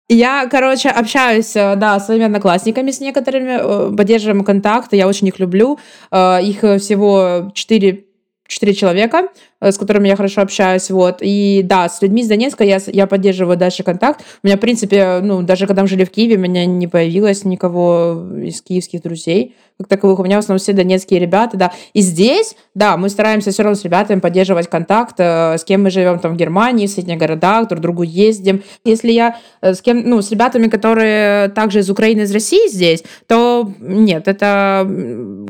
Я, 0.08 0.48
короче, 0.50 0.88
общаюсь, 0.88 1.54
э, 1.54 1.76
да, 1.76 2.00
с 2.00 2.06
своими 2.06 2.24
одноклассниками, 2.24 2.92
с 2.92 3.00
некоторыми, 3.00 3.94
поддерживаем 3.94 4.42
контакты, 4.42 4.96
я 4.96 5.06
очень 5.06 5.28
их 5.28 5.38
люблю. 5.38 5.78
Их 6.10 6.60
всего 6.60 7.52
четыре 7.54 8.06
четыре 8.46 8.74
человека, 8.74 9.28
с 9.72 9.78
которыми 9.78 10.08
я 10.08 10.16
хорошо 10.16 10.42
общаюсь, 10.42 10.90
вот. 10.90 11.18
И 11.20 11.62
да, 11.64 11.88
с 11.88 12.00
людьми 12.02 12.22
из 12.22 12.28
Донецка 12.28 12.64
я, 12.64 12.78
я 12.86 13.06
поддерживаю 13.06 13.56
дальше 13.56 13.82
контакт. 13.82 14.24
У 14.42 14.46
меня, 14.46 14.56
в 14.56 14.60
принципе, 14.60 15.20
ну, 15.22 15.42
даже 15.42 15.66
когда 15.66 15.82
мы 15.82 15.88
жили 15.88 16.04
в 16.04 16.10
Киеве, 16.10 16.36
у 16.36 16.40
меня 16.40 16.66
не 16.66 16.86
появилось 16.86 17.44
никого 17.44 18.24
из 18.42 18.62
киевских 18.62 19.02
друзей 19.02 19.54
как 19.78 19.88
таковых. 19.88 20.20
У 20.20 20.24
меня 20.24 20.36
в 20.36 20.38
основном 20.38 20.60
все 20.60 20.72
донецкие 20.72 21.18
ребята, 21.18 21.56
да. 21.56 21.72
И 21.94 22.00
здесь, 22.00 22.54
да, 22.74 22.96
мы 22.96 23.08
стараемся 23.08 23.50
все 23.50 23.64
равно 23.64 23.74
с 23.74 23.82
ребятами 23.82 24.20
поддерживать 24.20 24.68
контакт, 24.68 25.16
э, 25.18 25.58
с 25.58 25.64
кем 25.64 25.82
мы 25.82 25.90
живем 25.90 26.20
там 26.20 26.34
в 26.34 26.36
Германии, 26.36 26.86
в 26.86 26.90
соседних 26.90 27.18
городах, 27.18 27.68
друг 27.68 27.80
к 27.80 27.82
другу 27.82 28.02
ездим. 28.04 28.62
Если 28.84 29.10
я 29.10 29.36
э, 29.62 29.74
с 29.74 29.82
кем, 29.82 30.08
ну, 30.08 30.22
с 30.22 30.30
ребятами, 30.30 30.68
которые 30.68 31.48
также 31.48 31.80
из 31.80 31.90
Украины, 31.90 32.20
из 32.20 32.32
России 32.32 32.68
здесь, 32.68 33.02
то 33.26 33.68
нет, 33.80 34.28
это 34.28 34.88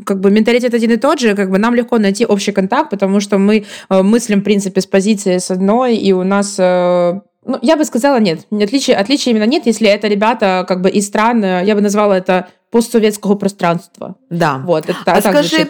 как 0.06 0.20
бы 0.20 0.30
менталитет 0.30 0.72
один 0.72 0.92
и 0.92 0.96
тот 0.96 1.20
же, 1.20 1.34
как 1.34 1.50
бы 1.50 1.58
нам 1.58 1.74
легко 1.74 1.98
найти 1.98 2.24
общий 2.24 2.52
контакт, 2.52 2.90
потому 2.90 3.20
что 3.20 3.36
мы 3.36 3.64
мыслим, 4.04 4.40
в 4.40 4.44
принципе, 4.44 4.80
с 4.80 4.86
позиции 4.86 5.38
с 5.38 5.50
одной, 5.50 5.96
и 5.96 6.12
у 6.12 6.22
нас 6.22 6.56
э, 6.58 7.20
ну, 7.46 7.58
я 7.62 7.76
бы 7.76 7.84
сказала, 7.84 8.18
нет. 8.18 8.46
Отличия, 8.50 8.98
отличия 8.98 9.32
именно 9.32 9.46
нет, 9.46 9.66
если 9.66 9.88
это 9.88 10.08
ребята 10.08 10.64
как 10.66 10.80
бы 10.80 10.90
из 10.90 11.06
стран, 11.06 11.44
э, 11.44 11.62
я 11.64 11.74
бы 11.74 11.80
назвала 11.80 12.16
это 12.16 12.48
постсоветского 12.70 13.34
пространства. 13.34 14.16
Да. 14.30 14.58
Вот, 14.64 14.88
это, 14.88 14.98
а 15.06 15.20
скажи, 15.20 15.68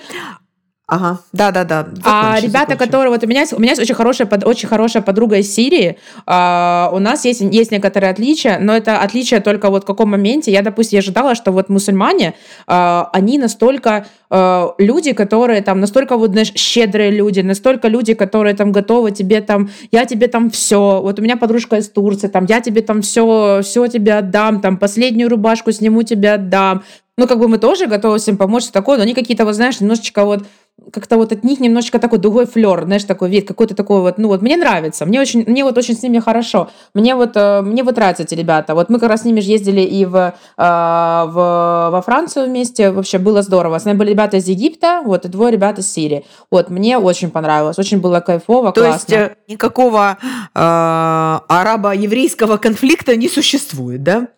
Ага, 0.86 1.20
да, 1.32 1.50
да, 1.50 1.64
да. 1.64 1.86
а 2.04 2.38
ребята, 2.38 2.72
закончи. 2.72 2.78
которые 2.78 3.08
вот 3.08 3.24
у 3.24 3.26
меня 3.26 3.44
у 3.52 3.58
меня 3.58 3.70
есть 3.70 3.80
очень 3.80 3.94
хорошая, 3.94 4.28
очень 4.44 4.68
хорошая 4.68 5.02
подруга 5.02 5.38
из 5.38 5.54
Сирии. 5.54 5.96
А, 6.26 6.90
у 6.92 6.98
нас 6.98 7.24
есть 7.24 7.40
есть 7.40 7.70
некоторые 7.70 8.10
отличия, 8.10 8.58
но 8.60 8.76
это 8.76 8.98
отличие 8.98 9.40
только 9.40 9.70
вот 9.70 9.84
в 9.84 9.86
каком 9.86 10.10
моменте. 10.10 10.52
Я, 10.52 10.60
допустим, 10.60 10.98
ожидала, 10.98 11.34
что 11.34 11.52
вот 11.52 11.70
мусульмане, 11.70 12.34
а, 12.66 13.08
они 13.14 13.38
настолько 13.38 14.04
а, 14.28 14.74
люди, 14.76 15.14
которые 15.14 15.62
там 15.62 15.80
настолько 15.80 16.18
вот 16.18 16.32
знаешь 16.32 16.52
щедрые 16.54 17.10
люди, 17.10 17.40
настолько 17.40 17.88
люди, 17.88 18.12
которые 18.12 18.54
там 18.54 18.70
готовы 18.70 19.10
тебе 19.10 19.40
там, 19.40 19.70
я 19.90 20.04
тебе 20.04 20.28
там 20.28 20.50
все. 20.50 21.00
Вот 21.00 21.18
у 21.18 21.22
меня 21.22 21.38
подружка 21.38 21.76
из 21.76 21.88
Турции, 21.88 22.28
там 22.28 22.44
я 22.46 22.60
тебе 22.60 22.82
там 22.82 23.00
все, 23.00 23.60
все 23.62 23.86
тебе 23.86 24.12
отдам, 24.14 24.60
там 24.60 24.76
последнюю 24.76 25.30
рубашку 25.30 25.72
сниму 25.72 26.02
тебе 26.02 26.32
отдам. 26.32 26.82
Ну 27.16 27.28
как 27.28 27.38
бы 27.38 27.48
мы 27.48 27.58
тоже 27.58 27.86
готовы 27.86 28.18
всем 28.18 28.36
помочь 28.36 28.68
такое, 28.68 28.96
но 28.96 29.04
они 29.04 29.14
какие-то 29.14 29.44
вот 29.44 29.54
знаешь 29.54 29.80
немножечко 29.80 30.24
вот 30.24 30.44
как-то 30.92 31.16
вот 31.16 31.32
от 31.32 31.44
них 31.44 31.60
немножечко 31.60 31.98
такой 31.98 32.18
другой 32.18 32.46
флер, 32.46 32.84
знаешь, 32.84 33.04
такой 33.04 33.30
вид, 33.30 33.46
какой-то 33.46 33.74
такой 33.74 34.00
вот, 34.00 34.18
ну 34.18 34.28
вот 34.28 34.42
мне 34.42 34.56
нравится, 34.56 35.06
мне 35.06 35.20
очень, 35.20 35.44
мне 35.46 35.64
вот 35.64 35.78
очень 35.78 35.94
с 35.94 36.02
ними 36.02 36.18
хорошо, 36.18 36.68
мне 36.94 37.14
вот, 37.14 37.36
э, 37.36 37.62
мне 37.62 37.84
вот 37.84 37.96
нравятся 37.96 38.24
эти 38.24 38.34
ребята, 38.34 38.74
вот 38.74 38.90
мы 38.90 38.98
как 38.98 39.08
раз 39.08 39.22
с 39.22 39.24
ними 39.24 39.40
же 39.40 39.50
ездили 39.50 39.80
и 39.80 40.04
в, 40.04 40.16
э, 40.16 40.32
в, 40.56 41.88
во 41.92 42.02
Францию 42.04 42.46
вместе, 42.46 42.90
вообще 42.90 43.18
было 43.18 43.42
здорово, 43.42 43.78
с 43.78 43.84
нами 43.84 43.96
были 43.96 44.10
ребята 44.10 44.36
из 44.36 44.48
Египта, 44.48 45.02
вот, 45.04 45.24
и 45.24 45.28
двое 45.28 45.52
ребят 45.52 45.78
из 45.78 45.90
Сирии, 45.92 46.24
вот, 46.50 46.70
мне 46.70 46.98
очень 46.98 47.30
понравилось, 47.30 47.78
очень 47.78 48.00
было 48.00 48.20
кайфово, 48.20 48.72
То 48.72 48.80
классно. 48.82 49.14
есть 49.14 49.30
э, 49.32 49.36
никакого 49.48 50.18
э, 50.20 50.58
арабо-еврейского 50.58 52.56
конфликта 52.56 53.16
не 53.16 53.28
существует, 53.28 54.02
да? 54.02 54.28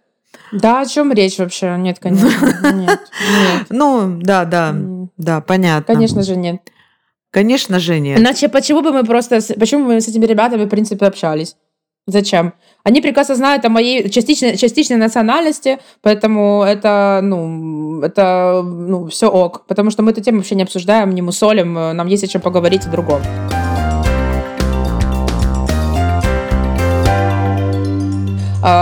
Да, 0.53 0.81
о 0.81 0.87
чем 0.87 1.13
речь 1.13 1.39
вообще? 1.39 1.77
Нет, 1.79 1.99
конечно. 1.99 2.29
Нет, 2.73 3.01
нет. 3.21 3.67
Ну, 3.71 4.19
да, 4.21 4.45
да, 4.45 4.75
да, 5.17 5.41
понятно. 5.41 5.95
Конечно 5.95 6.23
же, 6.23 6.37
нет. 6.37 6.61
Конечно 7.31 7.81
же, 7.81 7.99
нет. 7.99 8.19
Иначе 8.19 8.49
почему 8.49 8.83
бы 8.83 8.93
мы 8.93 9.05
просто, 9.05 9.41
почему 9.59 9.85
мы 9.85 10.01
с 10.01 10.09
этими 10.09 10.25
ребятами, 10.25 10.65
в 10.65 10.69
принципе, 10.69 11.07
общались? 11.07 11.57
Зачем? 12.07 12.55
Они 12.85 13.03
прекрасно 13.03 13.35
знают 13.35 13.65
о 13.65 13.69
моей 13.69 14.09
частичной, 14.09 14.57
частичной 14.57 14.97
национальности, 14.97 15.81
поэтому 16.03 16.63
это, 16.63 17.21
ну, 17.23 18.01
это, 18.03 18.63
ну, 18.65 19.09
все 19.09 19.29
ок. 19.29 19.67
Потому 19.67 19.91
что 19.91 20.03
мы 20.03 20.13
эту 20.13 20.23
тему 20.23 20.39
вообще 20.39 20.55
не 20.55 20.63
обсуждаем, 20.63 21.11
не 21.11 21.23
мусолим, 21.23 21.75
нам 21.75 22.07
есть 22.07 22.23
о 22.23 22.29
чем 22.29 22.41
поговорить 22.41 22.87
о 22.87 22.91
другом. 22.91 23.21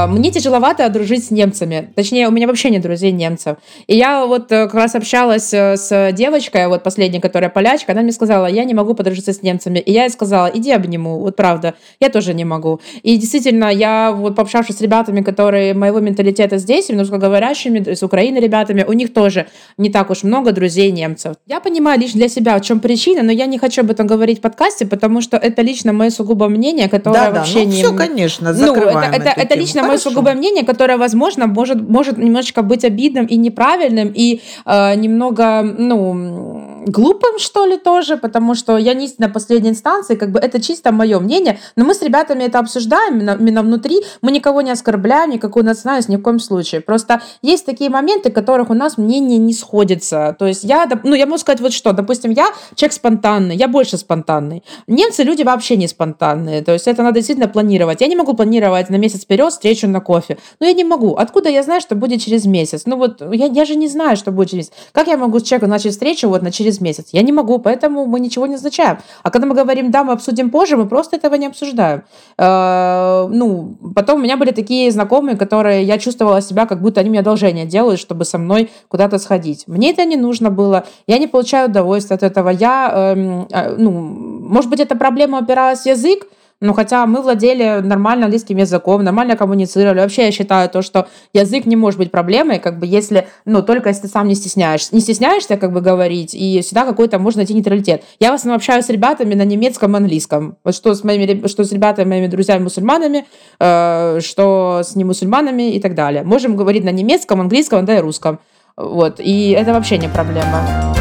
Мне 0.06 0.30
тяжеловато 0.30 0.88
дружить 0.88 1.26
с 1.26 1.30
немцами. 1.30 1.92
Точнее, 1.94 2.28
у 2.28 2.30
меня 2.30 2.46
вообще 2.46 2.70
нет 2.70 2.82
друзей 2.82 3.12
немцев. 3.12 3.56
И 3.86 3.96
я 3.96 4.26
вот 4.26 4.50
э, 4.52 4.64
как 4.66 4.74
раз 4.74 4.94
общалась 4.94 5.52
э, 5.52 5.76
с 5.76 6.12
девочкой, 6.12 6.68
вот 6.68 6.82
последней, 6.82 7.20
которая 7.20 7.50
полячка, 7.50 7.92
она 7.92 8.02
мне 8.02 8.12
сказала, 8.12 8.46
я 8.46 8.64
не 8.64 8.74
могу 8.74 8.94
подружиться 8.94 9.32
с 9.32 9.42
немцами. 9.42 9.78
И 9.78 9.92
я 9.92 10.04
ей 10.04 10.10
сказала, 10.10 10.50
иди 10.52 10.72
обниму, 10.72 11.18
вот 11.18 11.36
правда, 11.36 11.74
я 12.00 12.08
тоже 12.08 12.34
не 12.34 12.44
могу. 12.44 12.80
И 13.02 13.16
действительно, 13.16 13.70
я 13.70 14.12
вот 14.12 14.36
пообщавшись 14.36 14.78
с 14.78 14.80
ребятами, 14.80 15.20
которые 15.22 15.74
моего 15.74 16.00
менталитета 16.00 16.58
здесь, 16.58 16.90
русскоговорящими, 16.90 17.94
с 17.94 18.02
Украины 18.02 18.38
ребятами, 18.38 18.84
у 18.86 18.92
них 18.92 19.12
тоже 19.12 19.46
не 19.76 19.90
так 19.90 20.10
уж 20.10 20.22
много 20.22 20.52
друзей 20.52 20.90
немцев. 20.92 21.36
Я 21.46 21.60
понимаю 21.60 22.00
лишь 22.00 22.12
для 22.12 22.28
себя, 22.28 22.56
в 22.56 22.62
чем 22.62 22.80
причина, 22.80 23.22
но 23.22 23.32
я 23.32 23.46
не 23.46 23.58
хочу 23.58 23.82
об 23.82 23.90
этом 23.90 24.06
говорить 24.06 24.38
в 24.38 24.40
подкасте, 24.40 24.86
потому 24.86 25.20
что 25.20 25.36
это 25.36 25.62
лично 25.62 25.92
мое 25.92 26.10
сугубо 26.10 26.48
мнение, 26.48 26.88
которое 26.88 27.30
да, 27.30 27.30
вообще 27.30 27.60
да, 27.60 27.60
ну, 27.60 27.66
не... 27.66 27.82
все, 27.82 27.94
конечно, 27.94 28.54
закрываем 28.54 29.10
ну, 29.10 29.16
это, 29.16 29.28
это, 29.28 29.40
это 29.40 29.54
лично 29.54 29.73
лично 29.74 29.88
мое 29.88 29.98
сугубое 29.98 30.34
мнение, 30.34 30.64
которое, 30.64 30.96
возможно, 30.98 31.46
может, 31.46 31.88
может 31.88 32.18
немножечко 32.18 32.62
быть 32.62 32.84
обидным 32.84 33.26
и 33.26 33.36
неправильным, 33.36 34.12
и 34.14 34.40
э, 34.64 34.94
немного, 34.94 35.62
ну, 35.62 36.84
глупым, 36.86 37.38
что 37.38 37.66
ли, 37.66 37.76
тоже, 37.76 38.16
потому 38.16 38.54
что 38.54 38.76
я 38.76 38.94
не 38.94 39.08
на 39.18 39.28
последней 39.28 39.70
инстанции, 39.70 40.16
как 40.16 40.30
бы 40.30 40.38
это 40.38 40.60
чисто 40.60 40.92
мое 40.92 41.18
мнение, 41.20 41.58
но 41.76 41.84
мы 41.84 41.94
с 41.94 42.02
ребятами 42.02 42.44
это 42.44 42.58
обсуждаем 42.58 43.18
именно, 43.18 43.36
именно 43.38 43.62
внутри, 43.62 44.02
мы 44.22 44.32
никого 44.32 44.60
не 44.62 44.70
оскорбляем, 44.70 45.30
никакую 45.30 45.64
национальность 45.64 46.08
ни 46.08 46.16
в 46.16 46.22
коем 46.22 46.38
случае. 46.38 46.80
Просто 46.80 47.22
есть 47.42 47.66
такие 47.66 47.90
моменты, 47.90 48.30
которых 48.30 48.70
у 48.70 48.74
нас 48.74 48.98
мнение 48.98 49.38
не 49.38 49.54
сходится. 49.54 50.34
То 50.38 50.46
есть 50.46 50.64
я, 50.64 50.88
ну, 51.04 51.14
я 51.14 51.26
могу 51.26 51.38
сказать 51.38 51.60
вот 51.60 51.72
что, 51.72 51.92
допустим, 51.92 52.30
я 52.30 52.48
человек 52.74 52.92
спонтанный, 52.92 53.56
я 53.56 53.68
больше 53.68 53.96
спонтанный. 53.96 54.62
Немцы 54.86 55.22
люди 55.22 55.42
вообще 55.42 55.76
не 55.76 55.88
спонтанные, 55.88 56.62
то 56.62 56.72
есть 56.72 56.88
это 56.88 57.02
надо 57.02 57.16
действительно 57.16 57.48
планировать. 57.48 58.00
Я 58.00 58.06
не 58.06 58.16
могу 58.16 58.34
планировать 58.34 58.90
на 58.90 58.96
месяц 58.96 59.22
вперед 59.22 59.52
встречу 59.64 59.88
на 59.88 60.00
кофе. 60.00 60.36
Но 60.60 60.66
я 60.66 60.74
не 60.74 60.84
могу. 60.84 61.14
Откуда 61.14 61.48
я 61.48 61.62
знаю, 61.62 61.80
что 61.80 61.94
будет 61.94 62.20
через 62.20 62.44
месяц? 62.44 62.82
Ну 62.84 62.96
вот 62.96 63.22
я, 63.32 63.46
я 63.46 63.64
же 63.64 63.76
не 63.76 63.88
знаю, 63.88 64.16
что 64.16 64.30
будет 64.30 64.50
через 64.50 64.66
месяц. 64.66 64.72
Как 64.92 65.06
я 65.06 65.16
могу 65.16 65.38
с 65.38 65.42
человеком 65.42 65.70
начать 65.70 65.92
встречу 65.92 66.28
вот 66.28 66.42
на 66.42 66.50
через 66.50 66.80
месяц? 66.80 67.06
Я 67.12 67.22
не 67.22 67.32
могу, 67.32 67.58
поэтому 67.58 68.04
мы 68.04 68.20
ничего 68.20 68.46
не 68.46 68.52
назначаем. 68.52 68.98
А 69.22 69.30
когда 69.30 69.46
мы 69.46 69.54
говорим, 69.54 69.90
да, 69.90 70.04
мы 70.04 70.12
обсудим 70.12 70.50
позже, 70.50 70.76
мы 70.76 70.86
просто 70.86 71.16
этого 71.16 71.36
не 71.36 71.46
обсуждаем. 71.46 72.02
Э, 72.36 73.26
ну, 73.30 73.76
потом 73.94 74.20
у 74.20 74.22
меня 74.22 74.36
были 74.36 74.50
такие 74.50 74.90
знакомые, 74.90 75.36
которые 75.36 75.82
я 75.84 75.98
чувствовала 75.98 76.42
себя, 76.42 76.66
как 76.66 76.82
будто 76.82 77.00
они 77.00 77.08
мне 77.08 77.20
одолжение 77.20 77.64
делают, 77.64 78.00
чтобы 78.00 78.24
со 78.24 78.36
мной 78.36 78.70
куда-то 78.88 79.18
сходить. 79.18 79.64
Мне 79.66 79.92
это 79.92 80.04
не 80.04 80.16
нужно 80.16 80.50
было. 80.50 80.84
Я 81.06 81.18
не 81.18 81.26
получаю 81.26 81.70
удовольствия 81.70 82.16
от 82.16 82.22
этого. 82.22 82.50
Я, 82.50 82.92
эм, 82.94 83.46
э, 83.50 83.76
ну, 83.78 83.90
может 83.90 84.68
быть, 84.70 84.80
эта 84.80 84.94
проблема 84.94 85.38
опиралась 85.38 85.80
в 85.80 85.86
язык, 85.86 86.26
Ну, 86.60 86.72
хотя 86.72 87.04
мы 87.06 87.20
владели 87.20 87.80
нормально 87.82 88.26
английским 88.26 88.56
языком, 88.56 89.02
нормально 89.02 89.36
коммуницировали. 89.36 90.00
Вообще, 90.00 90.26
я 90.26 90.32
считаю 90.32 90.70
то, 90.70 90.82
что 90.82 91.08
язык 91.32 91.66
не 91.66 91.76
может 91.76 91.98
быть 91.98 92.10
проблемой, 92.10 92.58
как 92.58 92.78
бы 92.78 92.86
если, 92.86 93.28
ну, 93.44 93.62
только 93.62 93.90
если 93.90 94.02
ты 94.02 94.08
сам 94.08 94.28
не 94.28 94.34
стесняешься. 94.34 94.94
Не 94.94 95.00
стесняешься, 95.00 95.56
как 95.56 95.72
бы, 95.72 95.80
говорить, 95.80 96.34
и 96.34 96.60
всегда 96.62 96.84
какой-то 96.84 97.18
можно 97.18 97.40
найти 97.40 97.54
нейтралитет. 97.54 98.04
Я 98.20 98.30
в 98.30 98.34
основном 98.34 98.56
общаюсь 98.56 98.86
с 98.86 98.88
ребятами 98.88 99.34
на 99.34 99.44
немецком 99.44 99.94
и 99.94 99.96
английском. 99.98 100.56
Вот 100.64 100.74
что 100.74 100.94
с 100.94 101.04
моими, 101.04 101.46
что 101.48 101.64
с 101.64 101.72
ребятами, 101.72 102.08
моими 102.08 102.28
друзьями-мусульманами, 102.28 103.26
э, 103.58 104.20
что 104.20 104.80
с 104.84 104.96
немусульманами 104.96 105.72
и 105.74 105.80
так 105.80 105.94
далее. 105.94 106.22
Можем 106.22 106.56
говорить 106.56 106.84
на 106.84 106.90
немецком, 106.90 107.40
английском, 107.40 107.84
да 107.84 107.98
и 107.98 108.00
русском. 108.00 108.38
Вот, 108.76 109.20
и 109.20 109.50
это 109.50 109.72
вообще 109.72 109.98
не 109.98 110.08
проблема. 110.08 110.94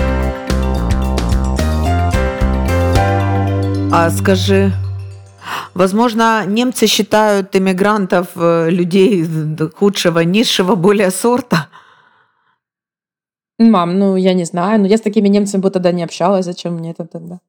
А 3.95 4.09
скажи, 4.09 4.71
возможно, 5.73 6.45
немцы 6.45 6.87
считают 6.87 7.55
иммигрантов 7.55 8.27
э, 8.35 8.69
людей 8.69 9.25
худшего, 9.75 10.19
низшего, 10.19 10.75
более 10.75 11.11
сорта? 11.11 11.67
Мам, 13.59 13.99
ну 13.99 14.15
я 14.15 14.33
не 14.33 14.45
знаю, 14.45 14.81
но 14.81 14.87
я 14.87 14.97
с 14.97 15.01
такими 15.01 15.29
немцами 15.29 15.61
бы 15.61 15.69
тогда 15.69 15.91
не 15.91 16.03
общалась, 16.03 16.45
зачем 16.45 16.73
мне 16.73 16.91
это 16.91 17.05
тогда? 17.05 17.39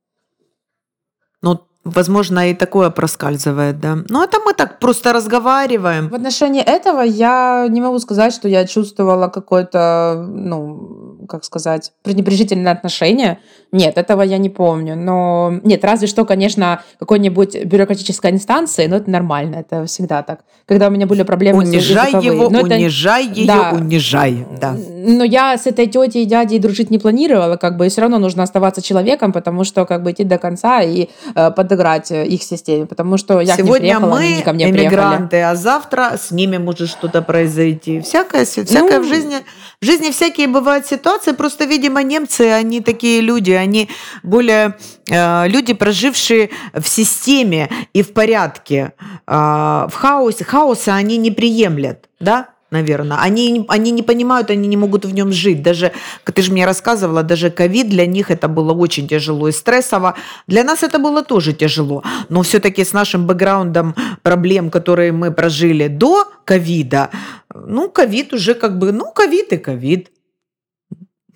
Ну, 1.43 1.61
Возможно, 1.85 2.51
и 2.51 2.55
такое 2.55 2.89
проскальзывает, 2.89 3.79
да. 3.79 3.99
Но 4.09 4.25
это 4.25 4.39
мы 4.41 4.55
так 4.55 4.79
просто 4.79 5.13
разговариваем. 5.13 6.09
В 6.09 6.15
отношении 6.15 6.63
этого 6.63 7.03
я 7.03 7.67
не 7.69 7.83
могу 7.83 7.99
сказать, 7.99 8.33
что 8.33 8.49
я 8.49 8.67
чувствовала 8.67 9.29
какое-то, 9.29 10.25
ну, 10.27 11.19
как 11.29 11.45
сказать, 11.45 11.93
пренебрежительное 12.03 12.73
отношение. 12.73 13.39
Нет, 13.71 13.99
этого 13.99 14.23
я 14.23 14.39
не 14.39 14.49
помню. 14.49 14.97
Но 14.97 15.61
нет, 15.63 15.85
разве 15.85 16.07
что, 16.07 16.25
конечно, 16.25 16.83
какой-нибудь 16.99 17.65
бюрократической 17.65 18.31
инстанции, 18.31 18.87
но 18.87 18.97
это 18.97 19.11
нормально, 19.11 19.57
это 19.57 19.85
всегда 19.85 20.23
так. 20.23 20.41
Когда 20.67 20.89
у 20.89 20.91
меня 20.91 21.07
были 21.07 21.23
проблемы 21.23 21.59
унижай 21.59 22.13
с 22.13 22.23
его, 22.23 22.49
но 22.49 22.61
унижай 22.61 23.27
это... 23.27 23.41
ее, 23.41 23.47
да. 23.47 23.71
унижай, 23.75 24.47
да. 24.59 24.73
Но 24.73 25.25
я 25.25 25.59
с 25.59 25.67
этой 25.67 25.87
тетей 25.87 26.23
и 26.23 26.27
дядей 26.27 26.59
дружить 26.59 26.91
не 26.91 26.99
планировала, 26.99 27.57
как 27.57 27.77
бы, 27.77 27.87
и 27.87 27.89
все 27.91 28.01
равно 28.01 28.19
нужно 28.19 28.43
оставаться 28.43 28.81
человеком, 28.81 29.33
потому 29.33 29.65
что, 29.65 29.85
как 29.85 30.03
бы, 30.03 30.13
идти 30.13 30.25
до 30.25 30.39
конца 30.39 30.81
и 30.81 31.09
э, 31.35 31.51
под 31.51 31.74
подыграть 31.75 32.11
э, 32.11 32.27
их 32.27 32.43
системе, 32.43 32.87
потому 32.87 33.17
что 33.17 33.41
я 33.41 33.57
Сегодня 33.57 33.97
к 33.97 34.01
ним 34.01 34.11
приехала, 34.11 34.11
мы 34.11 34.35
они 34.35 34.43
ко 34.43 34.53
мне 34.53 34.71
эмигранты, 34.71 35.29
приехали. 35.29 35.53
а 35.53 35.57
завтра 35.57 36.17
с 36.17 36.31
ними 36.31 36.59
может 36.59 36.89
что-то 36.89 37.23
произойти. 37.23 38.01
Всякое, 38.01 38.45
всякое 38.45 38.99
ну, 38.99 39.05
в 39.05 39.09
жизни. 39.09 39.37
В 39.81 39.85
жизни 39.85 40.11
всякие 40.11 40.47
бывают 40.47 40.87
ситуации, 40.87 41.33
просто, 41.33 41.65
видимо, 41.65 42.03
немцы, 42.03 42.43
они 42.43 42.81
такие 42.81 43.21
люди, 43.21 43.51
они 43.51 43.89
более 44.23 44.77
э, 45.11 45.49
люди, 45.49 45.75
прожившие 45.75 46.51
в 46.73 46.87
системе 46.89 47.69
и 47.93 48.03
в 48.03 48.13
порядке. 48.13 48.93
Э, 49.27 49.87
в 49.89 49.95
хаосе, 49.95 50.45
хаоса 50.45 50.95
они 50.95 51.17
не 51.17 51.31
приемлят, 51.31 52.09
да? 52.21 52.49
Наверное. 52.75 53.19
Они, 53.27 53.65
они 53.69 53.93
не 53.93 54.03
понимают, 54.03 54.51
они 54.51 54.69
не 54.69 54.77
могут 54.77 55.05
в 55.05 55.15
нем 55.15 55.33
жить. 55.33 55.63
Даже, 55.63 55.93
ты 56.25 56.43
же 56.43 56.53
мне 56.53 56.67
рассказывала, 56.67 57.23
даже 57.23 57.51
ковид 57.51 57.89
для 57.89 58.07
них 58.07 58.31
это 58.31 58.49
было 58.49 58.73
очень 58.73 59.07
тяжело 59.09 59.49
и 59.49 59.53
стрессово. 59.53 60.15
Для 60.49 60.65
нас 60.65 60.83
это 60.83 60.99
было 60.99 61.23
тоже 61.23 61.53
тяжело. 61.53 62.03
Но 62.29 62.43
все-таки 62.43 62.85
с 62.85 62.93
нашим 62.93 63.27
бэкграундом 63.27 63.95
проблем, 64.23 64.71
которые 64.71 65.13
мы 65.13 65.31
прожили 65.31 65.89
до 65.89 66.25
ковида, 66.45 67.11
ну, 67.55 67.89
ковид 67.89 68.33
уже 68.33 68.55
как 68.55 68.79
бы, 68.79 68.93
ну, 68.93 69.13
ковид 69.13 69.53
и 69.53 69.57
ковид. 69.57 70.11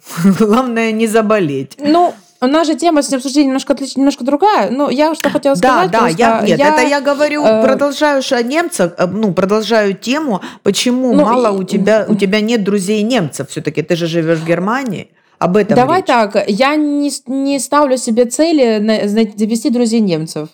Главное 0.38 0.92
не 0.92 1.07
заболеть. 1.07 1.76
Ну, 1.78 2.14
у 2.40 2.47
нас 2.47 2.66
же 2.66 2.75
тема 2.76 3.02
сегодня 3.02 3.16
обсуждения 3.16 3.47
немножко, 3.47 3.76
немножко 3.97 4.25
другая. 4.25 4.71
Ну, 4.71 4.88
я 4.90 5.14
что 5.14 5.30
хотела 5.30 5.54
сказать. 5.54 5.90
Да, 5.90 6.02
да, 6.02 6.09
я, 6.09 6.40
нет, 6.42 6.59
я, 6.59 6.68
это 6.75 6.87
я 6.87 7.00
говорю, 7.00 7.45
э, 7.45 7.62
продолжаю 7.62 8.23
о 8.30 8.42
немцах, 8.42 8.92
э, 8.97 9.07
ну, 9.07 9.33
продолжаю 9.33 9.95
тему, 9.95 10.40
почему 10.62 11.14
ну, 11.14 11.25
мало 11.25 11.54
и, 11.54 11.59
у 11.59 11.64
тебя, 11.64 12.07
у 12.09 12.14
тебя 12.14 12.40
нет 12.40 12.62
друзей 12.62 13.02
немцев 13.02 13.50
все-таки, 13.50 13.83
ты 13.83 13.97
же 13.97 14.07
живешь 14.07 14.38
в 14.38 14.47
Германии. 14.47 15.11
Об 15.38 15.57
этом 15.57 15.76
Давай 15.76 15.99
речь. 15.99 16.07
так, 16.07 16.49
я 16.49 16.75
не, 16.75 17.11
не 17.26 17.61
ставлю 17.61 17.97
себе 17.97 18.25
цели 18.25 19.07
завести 19.07 19.71
друзей 19.71 20.00
немцев 20.00 20.49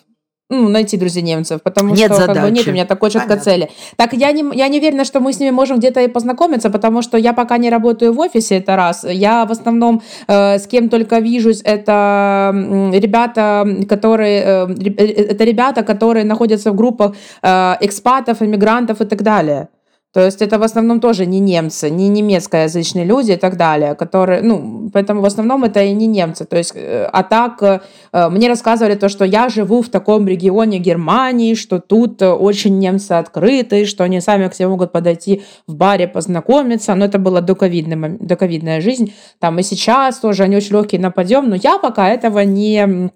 ну, 0.49 0.69
найти 0.69 0.97
друзей 0.97 1.23
немцев, 1.23 1.61
потому 1.63 1.95
нет 1.95 2.13
что 2.13 2.27
как 2.27 2.41
бы, 2.43 2.51
нет 2.51 2.67
у 2.67 2.71
меня 2.71 2.85
такой 2.85 3.09
четкой 3.09 3.39
цели. 3.39 3.69
Так 3.95 4.13
я 4.13 4.31
не, 4.31 4.43
я 4.55 4.67
не 4.67 4.77
уверена, 4.77 5.03
что 5.03 5.19
мы 5.19 5.33
с 5.33 5.39
ними 5.39 5.51
можем 5.51 5.79
где-то 5.79 6.01
и 6.01 6.07
познакомиться, 6.07 6.69
потому 6.69 7.01
что 7.01 7.17
я 7.17 7.33
пока 7.33 7.57
не 7.57 7.69
работаю 7.71 8.13
в 8.13 8.19
офисе, 8.19 8.57
это 8.57 8.75
раз. 8.75 9.03
Я 9.09 9.45
в 9.45 9.51
основном 9.51 10.03
э, 10.27 10.59
с 10.59 10.67
кем 10.67 10.89
только 10.89 11.19
вижусь, 11.19 11.61
это 11.63 12.51
ребята, 12.93 13.65
которые, 13.89 14.43
э, 14.43 14.67
э, 14.97 15.25
это 15.31 15.43
ребята, 15.43 15.83
которые 15.83 16.25
находятся 16.25 16.71
в 16.71 16.75
группах 16.75 17.15
э, 17.41 17.75
экспатов, 17.81 18.41
иммигрантов 18.41 19.01
и 19.01 19.05
так 19.05 19.23
далее. 19.23 19.67
То 20.15 20.23
есть 20.23 20.41
это 20.41 20.57
в 20.59 20.63
основном 20.63 21.01
тоже 21.01 21.25
не 21.25 21.41
немцы, 21.41 21.89
не 21.89 22.07
немецкоязычные 22.07 23.03
люди 23.03 23.33
и 23.33 23.35
так 23.35 23.57
далее, 23.57 23.95
которые, 23.95 24.41
ну, 24.41 24.89
поэтому 24.93 25.19
в 25.19 25.25
основном 25.25 25.65
это 25.65 25.83
и 25.83 25.91
не 25.91 26.07
немцы. 26.07 26.45
То 26.45 26.55
есть, 26.55 26.71
э, 26.73 27.09
а 27.11 27.21
так 27.21 27.61
э, 27.61 28.29
мне 28.29 28.47
рассказывали 28.47 28.95
то, 28.95 29.09
что 29.09 29.25
я 29.25 29.49
живу 29.49 29.81
в 29.81 29.89
таком 29.89 30.25
регионе 30.25 30.79
Германии, 30.79 31.53
что 31.53 31.79
тут 31.79 32.21
очень 32.21 32.79
немцы 32.79 33.11
открыты, 33.11 33.85
что 33.85 34.05
они 34.05 34.21
сами 34.21 34.47
к 34.47 34.53
себе 34.53 34.69
могут 34.69 34.93
подойти 34.93 35.43
в 35.67 35.75
баре 35.75 36.07
познакомиться, 36.07 36.95
но 36.95 37.03
это 37.03 37.19
была 37.19 37.41
доковидная, 37.41 38.17
доковидная 38.17 38.79
жизнь. 38.79 39.13
Там 39.39 39.59
и 39.59 39.63
сейчас 39.63 40.19
тоже 40.19 40.43
они 40.43 40.55
очень 40.55 40.77
легкие 40.77 41.01
на 41.01 41.11
подъем, 41.11 41.49
но 41.49 41.55
я 41.55 41.77
пока 41.77 42.07
этого 42.07 42.39
не 42.39 43.11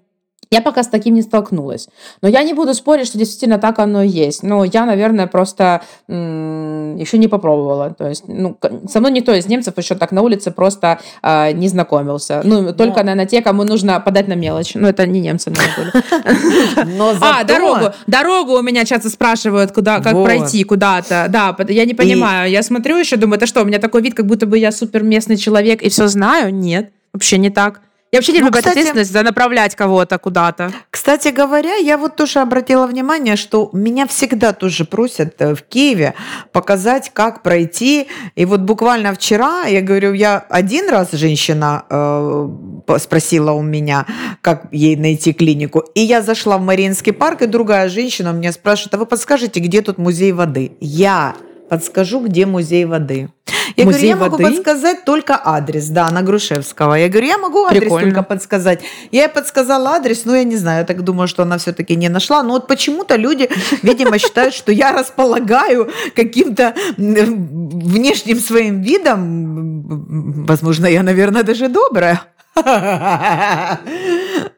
я 0.52 0.60
пока 0.60 0.82
с 0.82 0.88
таким 0.88 1.14
не 1.14 1.22
столкнулась. 1.22 1.88
Но 2.22 2.28
я 2.28 2.42
не 2.42 2.54
буду 2.54 2.74
спорить, 2.74 3.06
что 3.06 3.18
действительно 3.18 3.58
так 3.58 3.78
оно 3.78 4.02
и 4.02 4.08
есть. 4.08 4.42
Но 4.42 4.64
я, 4.64 4.84
наверное, 4.84 5.28
просто 5.28 5.82
м- 6.08 6.96
еще 6.96 7.18
не 7.18 7.28
попробовала. 7.28 7.90
То 7.90 8.08
есть, 8.08 8.24
ну, 8.26 8.56
со 8.88 8.98
мной 8.98 9.12
никто 9.12 9.32
из 9.32 9.46
немцев 9.46 9.78
еще 9.78 9.94
так 9.94 10.10
на 10.10 10.22
улице 10.22 10.50
просто 10.50 10.98
э, 11.22 11.52
не 11.52 11.68
знакомился. 11.68 12.40
Ну, 12.42 12.72
только, 12.72 12.98
Но... 12.98 13.04
наверное, 13.04 13.26
те, 13.26 13.42
кому 13.42 13.62
нужно 13.62 14.00
подать 14.00 14.26
на 14.26 14.32
мелочь. 14.32 14.74
Но 14.74 14.88
это 14.88 15.06
не 15.06 15.20
немцы, 15.20 15.50
наверное, 15.50 15.92
были. 15.92 17.20
А, 17.22 17.44
дорогу. 17.44 17.92
Дорогу 18.08 18.58
у 18.58 18.62
меня 18.62 18.84
часто 18.84 19.08
спрашивают, 19.08 19.70
куда, 19.70 20.00
как 20.00 20.20
пройти 20.24 20.64
куда-то. 20.64 21.26
Да, 21.28 21.56
я 21.68 21.84
не 21.84 21.94
понимаю. 21.94 22.50
Я 22.50 22.64
смотрю 22.64 22.96
еще, 22.96 23.16
думаю, 23.16 23.36
это 23.36 23.46
что, 23.46 23.62
у 23.62 23.64
меня 23.64 23.78
такой 23.78 24.02
вид, 24.02 24.14
как 24.14 24.26
будто 24.26 24.46
бы 24.46 24.58
я 24.58 24.72
супер 24.72 25.04
местный 25.04 25.36
человек 25.36 25.80
и 25.82 25.88
все 25.90 26.08
знаю? 26.08 26.52
Нет, 26.52 26.90
вообще 27.12 27.38
не 27.38 27.50
так. 27.50 27.82
Я 28.12 28.18
вообще 28.18 28.32
не 28.32 28.40
ну, 28.40 28.46
люблю 28.46 28.58
кстати, 28.58 28.72
ответственность 28.72 29.12
за 29.12 29.22
направлять 29.22 29.76
кого-то 29.76 30.18
куда-то. 30.18 30.72
Кстати 30.90 31.28
говоря, 31.28 31.76
я 31.76 31.96
вот 31.96 32.16
тоже 32.16 32.40
обратила 32.40 32.88
внимание, 32.88 33.36
что 33.36 33.70
меня 33.72 34.08
всегда 34.08 34.52
тоже 34.52 34.84
просят 34.84 35.34
э, 35.38 35.54
в 35.54 35.62
Киеве 35.62 36.14
показать, 36.50 37.10
как 37.14 37.44
пройти. 37.44 38.08
И 38.34 38.44
вот 38.46 38.62
буквально 38.62 39.14
вчера, 39.14 39.62
я 39.66 39.80
говорю, 39.80 40.12
я 40.12 40.38
один 40.38 40.88
раз 40.88 41.12
женщина 41.12 41.84
э, 41.88 42.98
спросила 42.98 43.52
у 43.52 43.62
меня, 43.62 44.06
как 44.42 44.66
ей 44.72 44.96
найти 44.96 45.32
клинику. 45.32 45.84
И 45.94 46.00
я 46.00 46.20
зашла 46.20 46.58
в 46.58 46.62
Мариинский 46.62 47.12
парк, 47.12 47.42
и 47.42 47.46
другая 47.46 47.88
женщина 47.88 48.30
меня 48.30 48.50
спрашивает, 48.50 48.94
а 48.94 48.98
вы 48.98 49.06
подскажете, 49.06 49.60
где 49.60 49.82
тут 49.82 49.98
музей 49.98 50.32
воды? 50.32 50.72
Я 50.80 51.36
подскажу, 51.68 52.26
где 52.26 52.44
музей 52.44 52.86
воды. 52.86 53.28
Я 53.76 53.84
музей 53.84 54.00
говорю, 54.00 54.08
я 54.08 54.16
воды? 54.16 54.30
могу 54.30 54.54
подсказать 54.56 55.04
только 55.04 55.40
адрес, 55.42 55.88
да, 55.88 56.10
на 56.10 56.22
Грушевского. 56.22 56.94
Я 56.94 57.08
говорю, 57.08 57.26
я 57.26 57.38
могу 57.38 57.64
адрес 57.64 57.80
Прикольно. 57.80 58.10
только 58.10 58.22
подсказать. 58.22 58.82
Я 59.10 59.22
ей 59.22 59.28
подсказала 59.28 59.90
адрес, 59.90 60.24
но 60.24 60.34
я 60.36 60.44
не 60.44 60.56
знаю, 60.56 60.80
я 60.80 60.84
так 60.84 61.02
думаю, 61.02 61.28
что 61.28 61.42
она 61.42 61.58
все-таки 61.58 61.96
не 61.96 62.08
нашла. 62.08 62.42
Но 62.42 62.50
вот 62.54 62.66
почему-то 62.66 63.16
люди, 63.16 63.48
видимо, 63.82 64.18
считают, 64.18 64.54
что 64.54 64.72
я 64.72 64.92
располагаю 64.92 65.90
каким-то 66.14 66.74
внешним 66.96 68.38
своим 68.38 68.82
видом. 68.82 70.46
Возможно, 70.46 70.86
я, 70.86 71.02
наверное, 71.02 71.42
даже 71.42 71.68
добрая. 71.68 72.22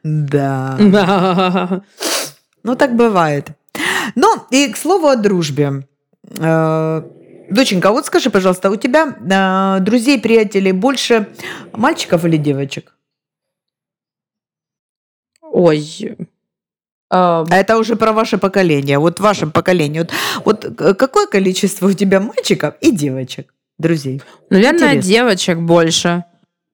Да. 0.03 0.77
Ну, 2.63 2.75
так 2.75 2.95
бывает. 2.95 3.49
Ну, 4.15 4.35
и 4.51 4.67
к 4.67 4.77
слову 4.77 5.07
о 5.07 5.15
дружбе. 5.15 5.85
Доченька, 7.49 7.91
вот 7.91 8.05
скажи, 8.05 8.29
пожалуйста, 8.29 8.69
у 8.69 8.75
тебя 8.75 9.15
э, 9.19 9.83
друзей, 9.83 10.19
приятелей 10.19 10.71
больше 10.71 11.27
мальчиков 11.73 12.25
или 12.25 12.37
девочек? 12.37 12.95
Ой. 15.41 16.17
А 17.09 17.45
это 17.51 17.77
уже 17.77 17.95
про 17.95 18.11
ваше 18.11 18.37
поколение. 18.39 18.97
Вот 18.97 19.19
в 19.19 19.23
вашем 19.23 19.51
поколении. 19.51 19.99
Вот, 20.45 20.65
вот 20.65 20.97
какое 20.97 21.27
количество 21.27 21.87
у 21.87 21.93
тебя 21.93 22.19
мальчиков 22.19 22.73
и 22.81 22.91
девочек, 22.91 23.53
друзей? 23.77 24.21
Наверное, 24.49 24.95
Интересно. 24.95 25.11
девочек 25.11 25.57
больше. 25.59 26.23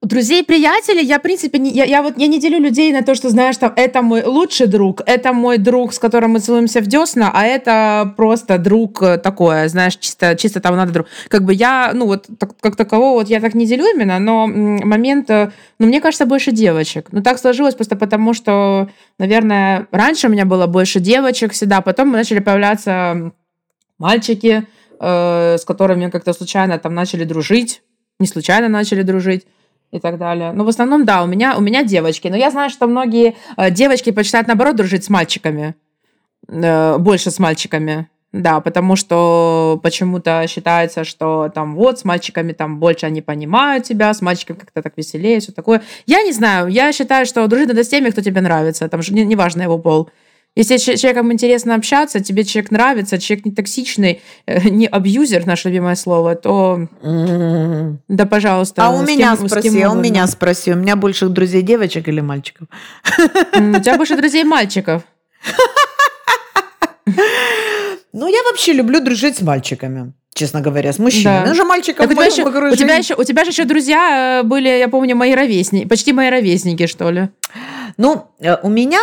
Друзей, 0.01 0.45
приятелей, 0.45 1.03
я, 1.03 1.19
в 1.19 1.21
принципе, 1.21 1.59
не, 1.59 1.71
я, 1.71 1.83
я 1.83 2.01
вот 2.01 2.17
я 2.17 2.27
не 2.27 2.39
делю 2.39 2.57
людей 2.59 2.93
на 2.93 3.01
то, 3.01 3.15
что, 3.15 3.29
знаешь, 3.29 3.57
там, 3.57 3.73
это 3.75 4.01
мой 4.01 4.23
лучший 4.23 4.67
друг, 4.67 5.01
это 5.05 5.33
мой 5.33 5.57
друг, 5.57 5.93
с 5.93 5.99
которым 5.99 6.31
мы 6.31 6.39
целуемся 6.39 6.79
в 6.79 6.88
десна, 6.88 7.29
а 7.33 7.45
это 7.45 8.13
просто 8.15 8.57
друг 8.59 9.03
э, 9.03 9.17
такое, 9.17 9.67
знаешь, 9.67 9.97
чисто, 9.97 10.38
чисто 10.38 10.62
там 10.62 10.77
надо 10.77 10.93
друг. 10.93 11.07
Как 11.27 11.43
бы 11.43 11.53
я, 11.53 11.91
ну 11.93 12.05
вот, 12.05 12.27
так, 12.39 12.57
как 12.62 12.77
такового, 12.77 13.19
вот 13.19 13.27
я 13.27 13.41
так 13.41 13.55
не 13.55 13.65
делю 13.65 13.88
именно, 13.93 14.19
но 14.19 14.47
момент, 14.47 15.29
э, 15.29 15.51
ну, 15.79 15.88
мне 15.88 15.99
кажется, 15.99 16.25
больше 16.25 16.53
девочек. 16.53 17.09
Ну, 17.12 17.21
так 17.21 17.38
сложилось 17.38 17.75
просто 17.75 17.97
потому, 17.97 18.33
что, 18.33 18.88
наверное, 19.17 19.88
раньше 19.91 20.27
у 20.27 20.31
меня 20.31 20.45
было 20.45 20.65
больше 20.65 21.01
девочек 21.01 21.51
всегда, 21.51 21.81
потом 21.81 22.12
начали 22.12 22.39
появляться 22.39 23.33
мальчики, 23.97 24.65
э, 24.97 25.57
с 25.57 25.65
которыми 25.65 26.09
как-то 26.09 26.31
случайно 26.31 26.79
там 26.79 26.95
начали 26.95 27.25
дружить, 27.25 27.81
не 28.17 28.27
случайно 28.27 28.69
начали 28.69 29.01
дружить 29.01 29.45
и 29.91 29.99
так 29.99 30.17
далее. 30.17 30.52
Но 30.52 30.63
в 30.63 30.67
основном, 30.67 31.06
да, 31.06 31.23
у 31.23 31.28
меня, 31.28 31.58
у 31.58 31.62
меня 31.62 31.84
девочки. 31.84 32.28
Но 32.28 32.38
я 32.38 32.52
знаю, 32.52 32.69
что 32.69 32.88
многие 32.88 33.36
э, 33.58 33.71
девочки 33.71 34.12
почитают, 34.12 34.47
наоборот, 34.47 34.75
дружить 34.75 35.04
с 35.04 35.10
мальчиками. 35.10 35.75
Э, 36.47 36.97
больше 36.97 37.32
с 37.32 37.39
мальчиками. 37.39 38.08
Да, 38.32 38.60
потому 38.60 38.95
что 38.95 39.80
почему-то 39.82 40.45
считается, 40.47 41.04
что 41.04 41.49
там 41.54 41.73
вот 41.75 41.97
с 41.97 42.06
мальчиками 42.06 42.52
там 42.54 42.80
больше 42.80 43.08
они 43.08 43.23
понимают 43.23 43.86
тебя, 43.86 44.13
с 44.13 44.21
мальчиками 44.21 44.58
как-то 44.58 44.84
так 44.84 44.93
веселее, 44.97 45.39
все 45.39 45.52
такое. 45.52 45.82
Я 46.06 46.21
не 46.21 46.32
знаю, 46.32 46.67
я 46.67 46.91
считаю, 46.93 47.25
что 47.25 47.47
дружить 47.47 47.69
надо 47.69 47.84
с 47.84 47.88
теми, 47.88 48.12
кто 48.12 48.21
тебе 48.21 48.41
нравится, 48.41 48.88
там 48.88 49.02
же 49.02 49.13
неважно 49.13 49.62
не 49.62 49.63
его 49.63 49.80
пол. 49.80 50.12
Если 50.55 50.77
с 50.77 50.99
человеком 50.99 51.31
интересно 51.31 51.75
общаться, 51.75 52.19
тебе 52.19 52.43
человек 52.43 52.71
нравится, 52.71 53.17
человек 53.17 53.45
не 53.45 53.51
токсичный, 53.51 54.21
э, 54.45 54.69
не 54.69 54.88
абьюзер, 54.88 55.45
наше 55.45 55.69
любимое 55.69 55.95
слово, 55.95 56.35
то 56.35 56.88
mm-hmm. 57.01 57.97
да, 58.07 58.25
пожалуйста. 58.25 58.85
А 58.85 58.89
у 58.89 59.01
меня 59.03 59.38
кем, 59.38 59.47
спроси, 59.47 59.81
а 59.81 59.91
у 59.91 59.95
меня 59.95 60.27
спроси, 60.27 60.73
у 60.73 60.75
меня 60.75 60.95
больше 60.95 61.27
друзей 61.27 61.62
девочек 61.62 62.07
или 62.07 62.19
мальчиков? 62.19 62.67
У 63.53 63.79
тебя 63.79 63.95
больше 63.97 64.17
друзей 64.17 64.43
мальчиков. 64.43 65.03
Ну, 68.12 68.27
я 68.27 68.43
вообще 68.43 68.73
люблю 68.73 68.99
дружить 69.01 69.38
с 69.38 69.41
мальчиками 69.41 70.13
честно 70.33 70.62
говоря, 70.62 70.93
с 70.93 70.99
мужчинами. 70.99 71.43
Да. 71.43 71.49
Ну 71.49 71.55
же 71.55 71.65
мальчиков 71.65 72.07
так, 72.07 72.12
у, 72.12 72.13
тебя 72.13 72.25
еще, 72.25 72.43
у, 72.45 72.75
тебя 72.75 72.95
еще, 72.95 73.15
у 73.15 73.23
тебя 73.25 73.43
же 73.43 73.49
еще 73.51 73.65
друзья 73.65 74.39
э, 74.39 74.43
были, 74.47 74.69
я 74.69 74.88
помню, 74.88 75.17
мои 75.17 75.35
ровесники, 75.35 75.85
почти 75.85 76.13
мои 76.13 76.29
ровесники, 76.29 76.88
что 76.88 77.12
ли. 77.12 77.29
Ну, 77.97 78.27
э, 78.39 78.55
у 78.63 78.69
меня 78.69 79.01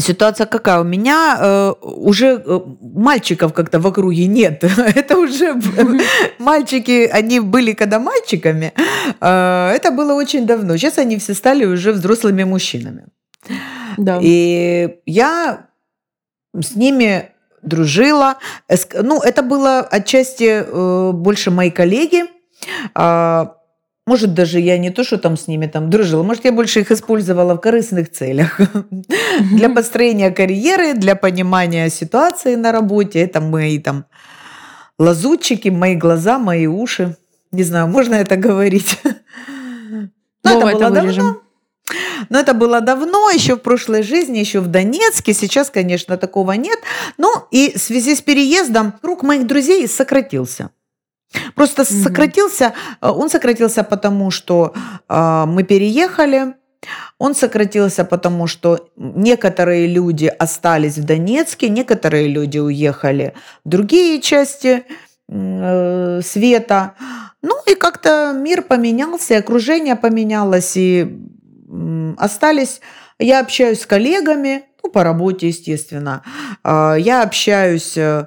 ситуация 0.00 0.46
какая? 0.46 0.80
У 0.80 0.84
меня 0.84 1.38
э, 1.40 1.72
уже 1.80 2.42
э, 2.44 2.60
мальчиков 2.80 3.52
как-то 3.52 3.78
в 3.78 3.86
округе 3.86 4.26
нет. 4.26 4.64
это 4.94 5.18
уже 5.18 5.54
мальчики, 6.38 7.08
они 7.12 7.40
были 7.40 7.74
когда 7.74 7.98
мальчиками. 7.98 8.72
Э, 9.20 9.70
это 9.74 9.90
было 9.90 10.14
очень 10.14 10.46
давно. 10.46 10.76
Сейчас 10.76 10.98
они 10.98 11.16
все 11.18 11.34
стали 11.34 11.64
уже 11.64 11.92
взрослыми 11.92 12.44
мужчинами. 12.44 13.04
Да. 13.98 14.18
И 14.22 14.96
я 15.06 15.66
с 16.58 16.76
ними 16.76 17.30
дружила. 17.62 18.38
Ну, 18.94 19.20
это 19.20 19.42
было 19.42 19.80
отчасти 19.80 20.64
э, 20.66 21.12
больше 21.12 21.50
мои 21.50 21.70
коллеги. 21.70 22.24
Э, 22.94 23.46
может, 24.12 24.34
даже 24.34 24.60
я 24.60 24.76
не 24.76 24.90
то, 24.90 25.04
что 25.04 25.16
там 25.16 25.36
с 25.38 25.48
ними 25.48 25.66
там 25.66 25.88
дружила, 25.88 26.22
может, 26.22 26.44
я 26.44 26.52
больше 26.52 26.80
их 26.80 26.90
использовала 26.90 27.54
в 27.54 27.60
корыстных 27.60 28.10
целях. 28.10 28.60
Для 29.52 29.70
построения 29.70 30.30
карьеры, 30.30 30.92
для 30.92 31.14
понимания 31.14 31.88
ситуации 31.88 32.56
на 32.56 32.72
работе. 32.72 33.20
Это 33.20 33.40
мои 33.40 33.78
там 33.78 34.04
лазутчики, 34.98 35.70
мои 35.70 35.94
глаза, 35.96 36.38
мои 36.38 36.66
уши. 36.66 37.16
Не 37.52 37.62
знаю, 37.62 37.88
можно 37.88 38.16
это 38.16 38.36
говорить. 38.36 38.98
Но 40.44 40.50
это 40.50 40.76
было 40.76 40.90
давно. 40.90 41.40
Но 42.28 42.38
это 42.38 42.52
было 42.52 42.80
давно, 42.82 43.30
еще 43.30 43.54
в 43.54 43.60
прошлой 43.60 44.02
жизни, 44.02 44.40
еще 44.40 44.60
в 44.60 44.66
Донецке. 44.66 45.32
Сейчас, 45.32 45.70
конечно, 45.70 46.18
такого 46.18 46.52
нет. 46.52 46.78
Но 47.16 47.48
и 47.50 47.72
в 47.74 47.80
связи 47.80 48.14
с 48.14 48.20
переездом 48.20 48.92
круг 48.92 49.22
моих 49.22 49.46
друзей 49.46 49.88
сократился. 49.88 50.68
Просто 51.54 51.82
mm 51.82 52.02
сократился, 52.02 52.72
э, 53.00 53.08
он 53.08 53.28
сократился 53.28 53.84
потому, 53.84 54.30
что 54.30 54.72
э, 55.08 55.44
мы 55.46 55.62
переехали, 55.62 56.54
он 57.18 57.34
сократился 57.34 58.04
потому, 58.04 58.46
что 58.46 58.88
некоторые 58.96 59.86
люди 59.86 60.26
остались 60.26 60.98
в 60.98 61.04
Донецке, 61.04 61.68
некоторые 61.68 62.28
люди 62.28 62.58
уехали 62.58 63.34
в 63.64 63.68
другие 63.68 64.20
части 64.20 64.84
э, 65.28 66.20
света. 66.22 66.94
Ну 67.42 67.54
и 67.66 67.74
как-то 67.74 68.32
мир 68.34 68.62
поменялся, 68.62 69.38
окружение 69.38 69.96
поменялось, 69.96 70.76
и 70.76 71.06
э, 71.70 72.14
остались... 72.18 72.80
Я 73.18 73.40
общаюсь 73.40 73.82
с 73.82 73.86
коллегами, 73.86 74.64
ну, 74.82 74.90
по 74.90 75.04
работе, 75.04 75.46
естественно. 75.46 76.22
Э, 76.64 76.96
я 76.98 77.22
общаюсь 77.22 77.96
э, 77.96 78.26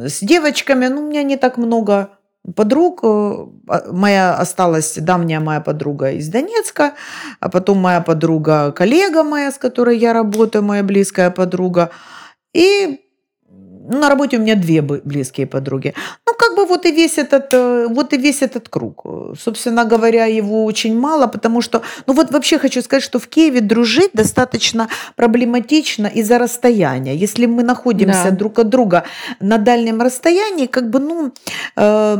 с 0.00 0.20
девочками, 0.20 0.86
ну, 0.86 1.02
у 1.02 1.08
меня 1.08 1.22
не 1.22 1.36
так 1.36 1.56
много 1.56 2.10
подруг. 2.54 3.00
Э, 3.02 3.46
а, 3.68 3.92
моя 3.92 4.34
осталась 4.34 4.94
давняя 4.96 5.40
моя 5.40 5.60
подруга 5.60 6.12
из 6.12 6.28
Донецка, 6.28 6.94
а 7.40 7.48
потом 7.48 7.78
моя 7.78 8.00
подруга, 8.00 8.72
коллега 8.72 9.22
моя, 9.22 9.50
с 9.50 9.58
которой 9.58 9.98
я 9.98 10.12
работаю, 10.12 10.62
моя 10.62 10.82
близкая 10.82 11.30
подруга. 11.30 11.90
И 12.54 13.00
на 13.88 14.08
работе 14.08 14.36
у 14.36 14.40
меня 14.40 14.54
две 14.54 14.82
близкие 14.82 15.46
подруги. 15.46 15.94
Ну, 16.26 16.34
как 16.38 16.56
бы 16.56 16.66
вот 16.66 16.86
и 16.86 16.92
весь 16.92 17.18
этот, 17.18 17.54
э, 17.54 17.86
вот 17.88 18.12
и 18.12 18.16
весь 18.16 18.42
этот 18.42 18.68
круг. 18.68 19.04
Собственно 19.38 19.84
говоря, 19.84 20.26
его 20.26 20.64
очень 20.64 20.98
мало, 20.98 21.26
потому 21.26 21.62
что, 21.62 21.82
ну 22.06 22.14
вот 22.14 22.30
вообще 22.30 22.58
хочу 22.58 22.82
сказать, 22.82 23.02
что 23.02 23.18
в 23.18 23.26
Киеве 23.28 23.60
дружить 23.60 24.10
достаточно 24.12 24.88
проблематично 25.16 26.06
из-за 26.06 26.38
расстояния. 26.38 27.14
Если 27.14 27.46
мы 27.46 27.62
находимся 27.62 28.30
да. 28.30 28.30
друг 28.30 28.58
от 28.58 28.68
друга 28.68 29.04
на 29.40 29.58
дальнем 29.58 30.00
расстоянии, 30.00 30.66
как 30.66 30.90
бы, 30.90 31.00
ну, 31.00 31.32
э, 31.76 32.16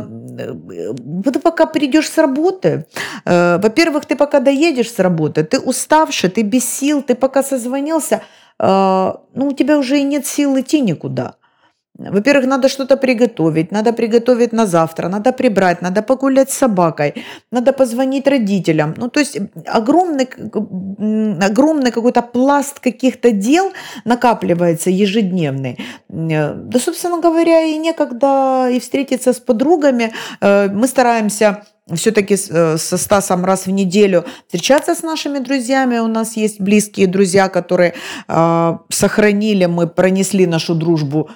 ты 1.33 1.39
пока 1.39 1.65
придешь 1.65 2.09
с 2.09 2.17
работы, 2.17 2.85
э, 3.25 3.59
во-первых, 3.61 4.05
ты 4.05 4.15
пока 4.15 4.39
доедешь 4.39 4.91
с 4.91 4.99
работы, 4.99 5.43
ты 5.43 5.59
уставший, 5.59 6.29
ты 6.29 6.41
без 6.43 6.65
сил, 6.65 7.01
ты 7.01 7.15
пока 7.15 7.43
созвонился, 7.43 8.21
э, 8.59 9.13
ну, 9.33 9.47
у 9.47 9.53
тебя 9.53 9.77
уже 9.77 9.99
и 9.99 10.03
нет 10.03 10.25
сил 10.25 10.59
идти 10.59 10.81
никуда. 10.81 11.35
Во-первых, 11.97 12.45
надо 12.45 12.69
что-то 12.69 12.97
приготовить, 12.97 13.71
надо 13.71 13.91
приготовить 13.91 14.53
на 14.53 14.67
завтра, 14.67 15.09
надо 15.09 15.31
прибрать, 15.31 15.81
надо 15.81 16.01
погулять 16.03 16.51
с 16.51 16.57
собакой, 16.57 17.13
надо 17.51 17.73
позвонить 17.73 18.27
родителям. 18.27 18.93
Ну, 18.97 19.09
то 19.09 19.19
есть 19.19 19.39
огромный, 19.65 20.29
огромный 21.41 21.91
какой-то 21.91 22.21
пласт 22.21 22.79
каких-то 22.79 23.31
дел 23.31 23.71
накапливается 24.05 24.89
ежедневный. 24.89 25.77
Да, 26.09 26.79
собственно 26.79 27.19
говоря, 27.19 27.63
и 27.63 27.77
некогда 27.77 28.69
и 28.69 28.79
встретиться 28.79 29.33
с 29.33 29.39
подругами. 29.39 30.11
Э, 30.41 30.69
мы 30.69 30.87
стараемся 30.87 31.63
все-таки 31.95 32.35
э, 32.35 32.77
со 32.77 32.97
Стасом 32.97 33.45
раз 33.45 33.65
в 33.65 33.71
неделю 33.71 34.23
встречаться 34.47 34.93
с 34.93 35.03
нашими 35.03 35.39
друзьями. 35.39 35.97
У 35.99 36.07
нас 36.07 36.37
есть 36.37 36.61
близкие 36.61 37.07
друзья, 37.07 37.49
которые 37.49 37.93
э, 38.27 38.77
сохранили, 38.89 39.65
мы 39.65 39.87
пронесли 39.87 40.45
нашу 40.45 40.75
дружбу 40.75 41.29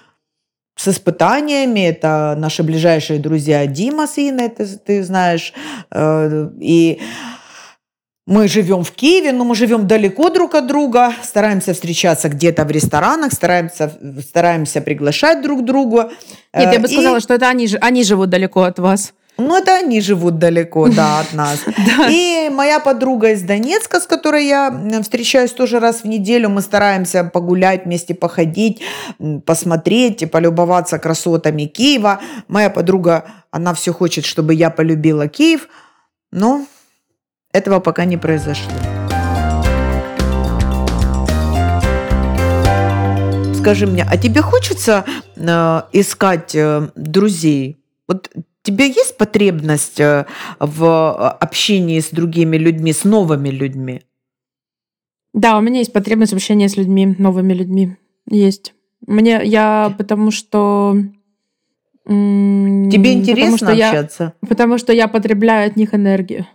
с 0.75 0.87
испытаниями. 0.87 1.81
Это 1.81 2.35
наши 2.37 2.63
ближайшие 2.63 3.19
друзья 3.19 3.65
Дима 3.67 4.07
с 4.07 4.17
Инной, 4.17 4.49
ты, 4.49 4.65
ты 4.65 5.03
знаешь. 5.03 5.53
Э, 5.91 6.49
и 6.59 6.99
мы 8.27 8.47
живем 8.47 8.83
в 8.83 8.91
Киеве, 8.91 9.31
но 9.31 9.43
мы 9.43 9.55
живем 9.55 9.87
далеко 9.87 10.29
друг 10.29 10.55
от 10.55 10.67
друга, 10.67 11.11
стараемся 11.23 11.73
встречаться 11.73 12.29
где-то 12.29 12.65
в 12.65 12.71
ресторанах, 12.71 13.33
стараемся, 13.33 13.91
стараемся 14.21 14.81
приглашать 14.81 15.41
друг 15.41 15.65
друга. 15.65 16.11
Нет, 16.53 16.71
я 16.71 16.79
бы 16.79 16.87
сказала, 16.87 17.17
и... 17.17 17.19
что 17.19 17.33
это 17.33 17.49
они, 17.49 17.67
они 17.81 18.03
живут 18.03 18.29
далеко 18.29 18.61
от 18.61 18.79
вас. 18.79 19.13
Ну, 19.41 19.57
это 19.57 19.75
они 19.77 20.01
живут 20.01 20.37
далеко, 20.37 20.87
да, 20.87 21.19
от 21.19 21.33
нас. 21.37 21.59
И 22.09 22.49
моя 22.53 22.79
подруга 22.79 23.31
из 23.31 23.41
Донецка, 23.41 23.99
с 23.99 24.05
которой 24.05 24.45
я 24.45 24.71
встречаюсь 25.01 25.51
тоже 25.51 25.79
раз 25.79 26.03
в 26.03 26.05
неделю, 26.05 26.49
мы 26.49 26.61
стараемся 26.61 27.23
погулять 27.23 27.85
вместе, 27.85 28.13
походить, 28.13 28.83
посмотреть 29.45 30.21
и 30.21 30.27
полюбоваться 30.27 30.99
красотами 30.99 31.65
Киева. 31.65 32.21
Моя 32.47 32.69
подруга, 32.69 33.25
она 33.49 33.73
все 33.73 33.93
хочет, 33.93 34.25
чтобы 34.25 34.53
я 34.53 34.69
полюбила 34.69 35.27
Киев, 35.27 35.67
но 36.31 36.65
этого 37.51 37.79
пока 37.79 38.05
не 38.05 38.17
произошло. 38.17 38.71
Скажи 43.55 43.87
мне, 43.87 44.05
а 44.09 44.17
тебе 44.17 44.41
хочется 44.41 45.03
э, 45.35 45.81
искать 45.93 46.55
э, 46.55 46.89
друзей? 46.95 47.83
Вот 48.07 48.29
тебе 48.63 48.87
есть 48.87 49.17
потребность 49.17 49.99
э, 49.99 50.25
в 50.59 50.83
э, 50.83 51.27
общении 51.43 51.99
с 51.99 52.09
другими 52.09 52.57
людьми, 52.57 52.93
с 52.93 53.03
новыми 53.03 53.49
людьми? 53.49 54.01
Да, 55.33 55.57
у 55.57 55.61
меня 55.61 55.79
есть 55.79 55.93
потребность 55.93 56.33
в 56.33 56.35
общении 56.35 56.67
с 56.67 56.75
людьми, 56.77 57.15
новыми 57.17 57.53
людьми. 57.53 57.95
Есть. 58.29 58.73
Мне, 59.07 59.41
я, 59.43 59.93
потому 59.97 60.31
что 60.31 60.95
Тебе 62.03 62.97
потому 62.97 63.19
интересно 63.19 63.57
что 63.57 63.71
я, 63.71 63.89
общаться? 63.89 64.33
потому 64.47 64.77
что 64.77 64.91
я 64.91 65.07
потребляю 65.07 65.67
от 65.69 65.75
них 65.75 65.93
энергию. 65.93 66.45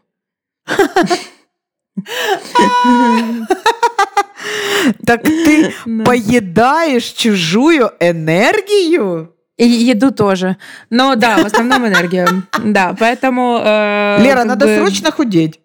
Так 5.07 5.23
ты 5.23 5.73
Да. 5.87 6.05
поедаешь 6.05 7.05
чужую 7.13 7.91
энергию? 8.01 9.36
И 9.57 9.67
еду 9.67 10.11
тоже. 10.11 10.57
Но 10.91 11.15
да, 11.15 11.39
в 11.39 11.47
основном 11.47 11.87
энергию. 11.87 12.27
Да, 12.63 12.95
поэтому... 12.99 13.59
э, 13.65 14.19
Лера, 14.23 14.45
надо 14.45 14.67
бы- 14.67 14.77
срочно 14.77 15.11
худеть. 15.11 15.61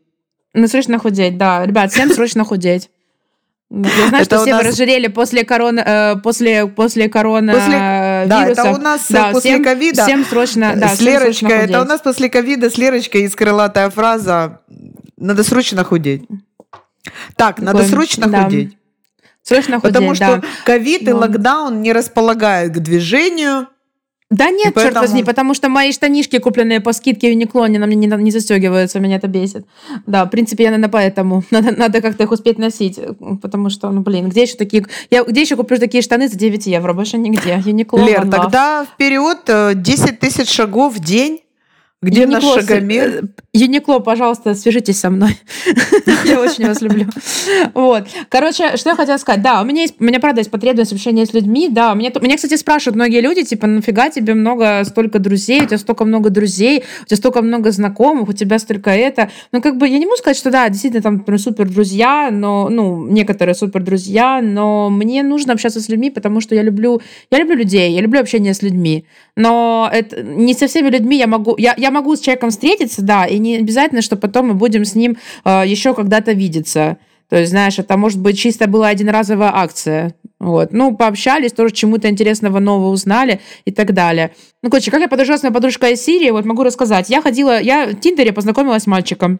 Ну, 0.53 0.67
срочно 0.67 0.97
худеть, 0.99 1.37
да. 1.37 1.65
Ребят, 1.65 1.91
всем 1.91 2.09
срочно 2.11 2.43
худеть. 2.45 2.89
Да, 3.69 3.89
Я 3.89 4.07
знаю, 4.09 4.23
Это 4.23 4.35
что 4.35 4.41
все 4.45 4.51
нас- 4.55 4.65
разжирели 4.65 5.07
после 5.07 5.43
корона, 5.45 5.79
э, 5.79 6.15
после, 6.21 6.67
после 6.67 7.07
корона 7.09 7.53
После- 7.53 7.75
э, 7.75 8.25
Да, 8.27 8.43
вируса. 8.43 8.61
это 8.61 8.71
у 8.71 8.77
нас 8.81 9.09
э, 9.09 9.13
Да, 9.13 9.31
после 9.31 9.51
всем, 9.51 9.63
ковида. 9.63 10.03
Всем 10.03 10.25
срочно, 10.25 10.73
да, 10.75 10.87
с 10.89 10.93
всем 10.97 11.05
срочно 11.07 11.47
Лерочкой, 11.47 11.51
это 11.51 11.63
у 11.63 11.75
худеть. 11.79 11.89
нас 11.89 12.01
после 12.01 12.29
ковида 12.29 12.69
с 12.69 12.77
Лерочкой 12.77 13.21
есть 13.21 13.35
крылатая 13.35 13.89
фраза 13.89 14.59
«надо 15.17 15.43
срочно 15.45 15.83
худеть». 15.85 16.23
Так, 17.37 17.59
надо 17.59 17.79
Такой, 17.79 17.89
срочно 17.91 18.27
да. 18.27 18.43
худеть. 18.43 18.77
Срочно 19.43 19.79
худеть, 19.79 19.93
Потому 19.95 20.15
что 20.15 20.25
да. 20.37 20.41
ковид 20.65 21.03
и 21.03 21.11
Ну. 21.11 21.17
локдаун 21.19 21.81
не 21.81 21.93
располагают 21.93 22.73
к 22.73 22.79
движению. 22.79 23.67
Да 24.31 24.49
нет, 24.49 24.73
черт 24.73 24.95
возьми, 24.95 25.23
потому 25.23 25.53
что 25.53 25.67
мои 25.67 25.91
штанишки, 25.91 26.39
купленные 26.39 26.79
по 26.79 26.93
скидке 26.93 27.27
в 27.27 27.61
они 27.61 27.77
на 27.77 27.85
мне 27.85 27.95
не, 27.95 28.07
не 28.07 28.31
застегиваются, 28.31 28.99
меня 28.99 29.17
это 29.17 29.27
бесит. 29.27 29.65
Да, 30.07 30.25
в 30.25 30.29
принципе, 30.29 30.63
я, 30.63 30.69
наверное, 30.71 30.89
поэтому. 30.89 31.43
Надо, 31.51 31.71
надо 31.71 32.01
как-то 32.01 32.23
их 32.23 32.31
успеть 32.31 32.57
носить, 32.57 32.97
потому 33.41 33.69
что, 33.69 33.89
ну, 33.91 34.01
блин, 34.01 34.29
где 34.29 34.43
еще 34.43 34.55
такие... 34.55 34.85
Я 35.09 35.23
где 35.23 35.41
еще 35.41 35.57
куплю 35.57 35.77
такие 35.77 36.01
штаны 36.01 36.29
за 36.29 36.37
9 36.37 36.65
евро? 36.65 36.93
Больше 36.93 37.17
нигде. 37.17 37.61
Uniqlo, 37.65 38.05
Лер, 38.05 38.29
тогда 38.29 38.85
вперед 38.85 39.39
э, 39.47 39.73
10 39.75 40.19
тысяч 40.19 40.49
шагов 40.49 40.95
в 40.95 40.99
день. 40.99 41.41
Где 42.03 42.25
наш 42.25 42.41
Юникло, 42.43 42.61
шагомер? 42.61 43.09
э, 43.09 43.21
Юникло, 43.53 43.99
пожалуйста, 43.99 44.55
свяжитесь 44.55 44.99
со 44.99 45.11
мной. 45.11 45.37
Я 46.25 46.41
очень 46.41 46.65
вас 46.65 46.81
люблю. 46.81 47.05
Вот. 47.75 48.07
Короче, 48.29 48.75
что 48.75 48.89
я 48.89 48.95
хотела 48.95 49.17
сказать. 49.17 49.43
Да, 49.43 49.61
у 49.61 49.65
меня 49.65 49.83
есть, 49.83 49.95
у 49.99 50.03
меня, 50.03 50.19
правда, 50.19 50.39
есть 50.39 50.49
потребность 50.49 50.91
в 50.91 50.95
общении 50.95 51.25
с 51.25 51.33
людьми. 51.33 51.69
Да, 51.69 51.93
мне, 51.93 52.11
меня, 52.21 52.37
кстати, 52.37 52.55
спрашивают 52.55 52.95
многие 52.95 53.21
люди, 53.21 53.43
типа, 53.43 53.67
нафига 53.67 54.09
тебе 54.09 54.33
много, 54.33 54.83
столько 54.83 55.19
друзей, 55.19 55.61
у 55.61 55.65
тебя 55.67 55.77
столько 55.77 56.05
много 56.05 56.31
друзей, 56.31 56.83
у 57.03 57.05
тебя 57.05 57.17
столько 57.17 57.43
много 57.43 57.69
знакомых, 57.71 58.29
у 58.29 58.33
тебя 58.33 58.57
столько 58.57 58.89
это. 58.89 59.29
Ну, 59.51 59.61
как 59.61 59.77
бы, 59.77 59.87
я 59.87 59.99
не 59.99 60.05
могу 60.05 60.17
сказать, 60.17 60.37
что 60.37 60.49
да, 60.49 60.67
действительно, 60.69 61.03
там, 61.03 61.17
например, 61.17 61.39
супер 61.39 61.69
друзья, 61.69 62.29
но, 62.31 62.69
ну, 62.69 63.05
некоторые 63.05 63.53
супер 63.53 63.83
друзья, 63.83 64.41
но 64.41 64.89
мне 64.89 65.21
нужно 65.21 65.53
общаться 65.53 65.79
с 65.79 65.87
людьми, 65.87 66.09
потому 66.09 66.41
что 66.41 66.55
я 66.55 66.63
люблю, 66.63 66.99
я 67.29 67.37
люблю 67.37 67.57
людей, 67.57 67.91
я 67.91 68.01
люблю 68.01 68.21
общение 68.21 68.55
с 68.55 68.63
людьми. 68.63 69.05
Но 69.35 69.87
это, 69.91 70.23
не 70.23 70.55
со 70.55 70.65
всеми 70.65 70.89
людьми 70.89 71.17
я 71.17 71.27
могу... 71.27 71.55
Я, 71.57 71.75
я 71.77 71.90
могу 71.91 72.15
с 72.15 72.19
человеком 72.19 72.49
встретиться, 72.49 73.01
да, 73.01 73.25
и 73.25 73.37
не 73.37 73.57
обязательно, 73.57 74.01
что 74.01 74.15
потом 74.15 74.47
мы 74.47 74.53
будем 74.53 74.85
с 74.85 74.95
ним 74.95 75.17
э, 75.45 75.63
еще 75.65 75.93
когда-то 75.93 76.31
видеться. 76.31 76.97
То 77.29 77.37
есть, 77.37 77.51
знаешь, 77.51 77.79
это 77.79 77.95
может 77.95 78.19
быть 78.19 78.37
чисто 78.37 78.67
была 78.67 78.89
одноразовая 78.89 79.51
акция. 79.53 80.15
Вот. 80.39 80.73
Ну, 80.73 80.97
пообщались, 80.97 81.53
тоже 81.53 81.73
чему-то 81.73 82.09
интересного 82.09 82.59
нового 82.59 82.89
узнали 82.89 83.39
и 83.63 83.71
так 83.71 83.93
далее. 83.93 84.33
Ну, 84.61 84.69
короче, 84.69 84.91
как 84.91 84.99
я 84.99 85.07
подружилась 85.07 85.39
с 85.39 85.43
моей 85.43 85.53
подружкой 85.53 85.93
из 85.93 86.03
Сирии, 86.03 86.31
вот 86.31 86.45
могу 86.45 86.63
рассказать. 86.63 87.09
Я 87.09 87.21
ходила, 87.21 87.61
я 87.61 87.85
в 87.85 87.95
Тиндере 87.99 88.33
познакомилась 88.33 88.83
с 88.83 88.87
мальчиком. 88.87 89.39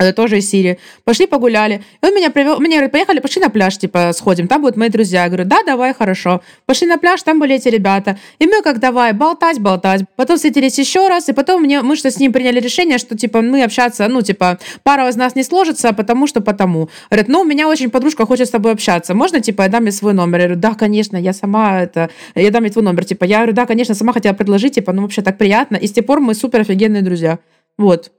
Э, 0.00 0.12
тоже 0.12 0.38
из 0.38 0.50
Сирии. 0.50 0.78
Пошли 1.04 1.26
погуляли. 1.26 1.82
И 2.02 2.06
он 2.06 2.14
меня 2.14 2.30
привел, 2.30 2.58
мне 2.58 2.76
говорит, 2.76 2.92
поехали, 2.92 3.20
пошли 3.20 3.42
на 3.42 3.50
пляж, 3.50 3.78
типа, 3.78 4.12
сходим, 4.14 4.48
там 4.48 4.62
будут 4.62 4.76
мои 4.76 4.88
друзья. 4.88 5.22
Я 5.24 5.28
говорю, 5.28 5.44
да, 5.44 5.62
давай, 5.64 5.94
хорошо. 5.94 6.40
Пошли 6.66 6.86
на 6.88 6.98
пляж, 6.98 7.22
там 7.22 7.38
были 7.38 7.54
эти 7.54 7.68
ребята. 7.68 8.18
И 8.38 8.46
мы 8.46 8.62
как 8.62 8.80
давай, 8.80 9.12
болтать, 9.12 9.60
болтать. 9.60 10.02
Потом 10.16 10.36
встретились 10.36 10.78
еще 10.78 11.08
раз, 11.08 11.28
и 11.28 11.32
потом 11.32 11.62
мне, 11.62 11.82
мы 11.82 11.96
что 11.96 12.10
с 12.10 12.18
ним 12.18 12.32
приняли 12.32 12.60
решение, 12.60 12.98
что, 12.98 13.16
типа, 13.16 13.42
мы 13.42 13.62
общаться, 13.62 14.08
ну, 14.08 14.22
типа, 14.22 14.58
пара 14.82 15.08
из 15.08 15.16
нас 15.16 15.36
не 15.36 15.42
сложится, 15.42 15.92
потому 15.92 16.26
что 16.26 16.40
потому. 16.40 16.88
Говорят, 17.10 17.28
ну, 17.28 17.40
у 17.40 17.44
меня 17.44 17.68
очень 17.68 17.90
подружка 17.90 18.26
хочет 18.26 18.48
с 18.48 18.50
тобой 18.50 18.72
общаться. 18.72 19.14
Можно, 19.14 19.40
типа, 19.40 19.62
я 19.62 19.68
дам 19.68 19.84
ей 19.84 19.92
свой 19.92 20.14
номер? 20.14 20.40
Я 20.40 20.46
говорю, 20.46 20.60
да, 20.60 20.74
конечно, 20.74 21.16
я 21.16 21.32
сама 21.32 21.82
это... 21.82 22.10
Я 22.34 22.50
дам 22.50 22.64
ей 22.64 22.70
твой 22.70 22.84
номер. 22.84 23.04
Типа, 23.04 23.24
я 23.24 23.38
говорю, 23.38 23.52
да, 23.52 23.66
конечно, 23.66 23.94
сама 23.94 24.12
хотела 24.12 24.34
предложить, 24.34 24.74
типа, 24.74 24.92
ну, 24.92 25.02
вообще 25.02 25.22
так 25.22 25.38
приятно. 25.38 25.76
И 25.76 25.86
с 25.86 25.92
тех 25.92 26.06
пор 26.06 26.20
мы 26.20 26.34
супер 26.34 26.60
офигенные 26.60 27.02
друзья. 27.02 27.38
Вот. 27.78 28.10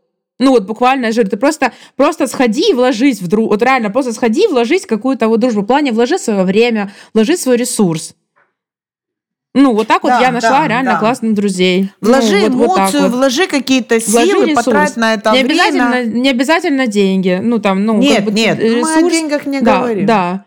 Ну 0.41 0.54
вот 0.54 0.63
буквально, 0.65 1.12
говорю, 1.12 1.30
ты 1.30 1.38
просто, 1.38 1.71
просто 1.95 2.25
сходи 2.25 2.71
и 2.71 2.73
вложись 2.73 3.21
в 3.21 3.27
друг, 3.27 3.51
вот 3.51 3.62
реально, 3.62 3.91
просто 3.91 4.12
сходи 4.12 4.45
и 4.45 4.47
вложись 4.47 4.86
в 4.86 4.88
какую-то 4.88 5.27
вот 5.27 5.39
дружбу. 5.39 5.62
В 5.62 5.65
плане 5.65 5.91
вложи 5.91 6.17
свое 6.17 6.43
время, 6.43 6.91
вложи 7.13 7.38
свой 7.38 7.58
ресурс. 7.58 8.15
Ну, 9.54 9.73
вот 9.73 9.88
так 9.88 10.01
вот 10.01 10.10
Да, 10.10 10.19
я 10.19 10.32
нашла 10.32 10.62
да, 10.62 10.67
реально 10.67 10.91
да. 10.93 10.97
классных 10.97 11.36
друзей. 11.36 11.91
Вложи 12.01 12.49
ну, 12.49 12.58
вот- 12.58 12.67
вот 12.69 12.77
эмоцию, 12.80 13.04
вот. 13.04 13.12
вложи 13.12 13.45
какие-то 13.45 13.99
Вложи 14.08 14.27
силы, 14.27 14.45
ресурс. 14.47 14.65
потрать 14.65 14.97
на 14.97 15.13
это 15.13 15.32
не 15.32 15.43
время. 15.43 15.63
обязательно, 15.63 16.19
не 16.19 16.30
обязательно 16.30 16.88
деньги. 16.88 17.39
Ну, 17.43 17.60
там, 17.60 17.86
ну, 17.86 17.97
Нет, 17.99 18.15
как 18.15 18.25
бы 18.25 18.32
нет, 18.32 18.60
ресурс. 18.60 18.95
мы 18.95 19.08
о 19.08 19.12
деньгах 19.12 19.45
не 19.45 19.62
да, 19.62 19.77
говорим. 19.77 20.06
Да. 20.08 20.45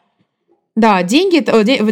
Да, 0.77 1.05
деньги, 1.05 1.39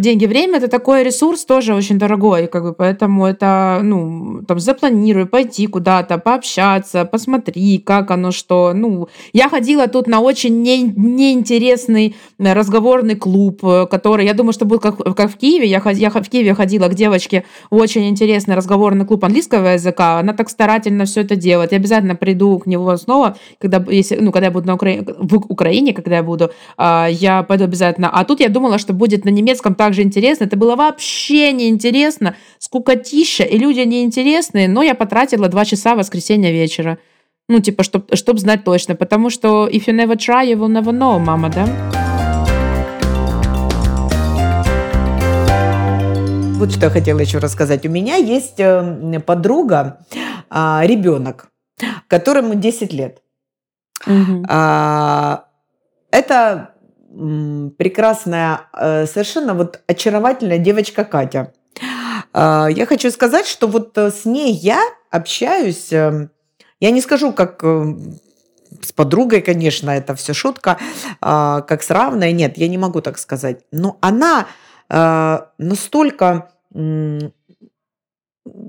деньги, 0.01 0.27
время 0.27 0.59
это 0.59 0.67
такой 0.67 1.05
ресурс 1.05 1.45
тоже 1.45 1.73
очень 1.73 2.01
дорогой, 2.01 2.49
как 2.49 2.65
бы, 2.65 2.73
поэтому 2.73 3.27
это, 3.27 3.79
ну, 3.81 4.43
там, 4.49 4.59
запланируй, 4.59 5.27
пойти 5.27 5.69
куда-то, 5.69 6.19
пообщаться, 6.19 7.05
посмотри, 7.05 7.79
как 7.79 8.11
оно, 8.11 8.33
что, 8.33 8.73
ну, 8.75 9.07
я 9.33 9.49
ходила 9.49 9.87
тут 9.87 10.09
на 10.09 10.19
очень 10.19 10.63
не, 10.63 10.83
неинтересный 10.83 12.17
э, 12.41 12.53
разговорный 12.53 13.15
клуб, 13.15 13.65
э, 13.65 13.87
который, 13.87 14.27
я 14.27 14.35
думаю, 14.35 14.53
что 14.53 14.65
будет 14.65 14.83
как, 14.83 14.97
как 15.15 15.31
в 15.31 15.37
Киеве, 15.37 15.67
я, 15.69 15.81
я 15.93 16.11
в 16.11 16.29
Киеве 16.29 16.53
ходила 16.53 16.89
к 16.89 16.95
девочке 16.95 17.45
очень 17.71 18.09
интересный 18.09 18.57
разговорный 18.57 19.07
клуб 19.07 19.25
английского 19.25 19.69
языка, 19.69 20.19
она 20.19 20.33
так 20.33 20.51
старательно 20.51 21.05
все 21.05 21.21
это 21.21 21.37
делает, 21.37 21.71
я 21.71 21.79
обязательно 21.79 22.17
приду 22.17 22.59
к 22.59 22.67
него 22.67 22.97
снова, 22.97 23.37
когда, 23.61 23.81
если, 23.93 24.17
ну, 24.17 24.33
когда 24.33 24.47
я 24.47 24.51
буду 24.51 24.67
на 24.67 24.75
Укра... 24.75 24.91
в 25.19 25.37
Украине, 25.49 25.95
когда 25.95 26.17
я 26.17 26.25
буду, 26.25 26.51
а, 26.77 27.07
я 27.09 27.45
пойду 27.45 27.63
обязательно. 27.63 28.11
А 28.11 28.25
тут 28.25 28.41
я 28.41 28.49
думала, 28.49 28.72
что 28.79 28.93
будет 28.93 29.25
на 29.25 29.31
немецком 29.31 29.75
также 29.75 30.03
интересно. 30.03 30.45
Это 30.45 30.57
было 30.57 30.77
вообще 30.77 31.53
неинтересно, 31.53 32.37
скукотища, 32.59 33.45
и 33.45 33.59
люди 33.59 33.81
неинтересные, 33.81 34.69
но 34.69 34.83
я 34.83 34.95
потратила 34.95 35.49
два 35.49 35.65
часа 35.65 35.95
воскресенья 35.95 36.51
вечера. 36.51 36.99
Ну, 37.49 37.61
типа, 37.61 37.83
чтобы 37.83 38.17
чтоб 38.17 38.39
знать 38.39 38.65
точно. 38.65 38.95
Потому 38.95 39.31
что 39.31 39.69
if 39.69 39.87
you 39.87 39.95
never 39.95 40.17
try, 40.17 40.47
you 40.47 40.57
will 40.57 40.69
never 40.69 40.93
know, 40.93 41.19
мама, 41.19 41.51
да? 41.51 41.67
Вот 46.59 46.71
что 46.71 46.87
я 46.87 46.91
хотела 46.91 47.19
еще 47.19 47.39
рассказать. 47.39 47.85
У 47.87 47.89
меня 47.89 48.15
есть 48.15 48.61
э, 48.61 49.21
подруга, 49.27 49.99
а, 50.49 50.83
ребенок, 50.85 51.49
которому 52.07 52.55
10 52.55 52.93
лет. 52.93 53.21
А, 54.49 55.47
Это 56.13 56.72
прекрасная, 57.77 58.63
э, 58.73 59.07
совершенно 59.07 59.55
вот 59.55 59.81
очаровательная 59.87 60.59
девочка 60.59 61.05
Катя. 61.05 61.53
А, 62.33 62.69
Я 62.71 62.87
хочу 62.87 63.11
сказать, 63.11 63.47
что 63.47 63.67
вот 63.69 63.97
э, 63.99 64.11
с 64.11 64.25
ней 64.25 64.53
я 64.53 64.81
общаюсь, 65.11 65.93
э, 65.93 66.29
я 66.81 66.91
не 66.91 67.01
скажу, 67.01 67.33
как 67.33 67.63
э, 67.63 67.95
с 68.81 68.93
подругой, 68.93 69.43
конечно, 69.43 69.91
это 69.91 70.15
все 70.15 70.33
шутка, 70.33 70.79
а, 71.21 71.61
как 71.61 71.83
с 71.83 71.91
равной, 71.91 72.33
нет, 72.33 72.57
я 72.57 72.69
не 72.69 72.79
могу 72.79 73.01
так 73.01 73.19
сказать. 73.19 73.61
Но 73.71 73.99
она 74.01 74.47
настолько 75.59 76.51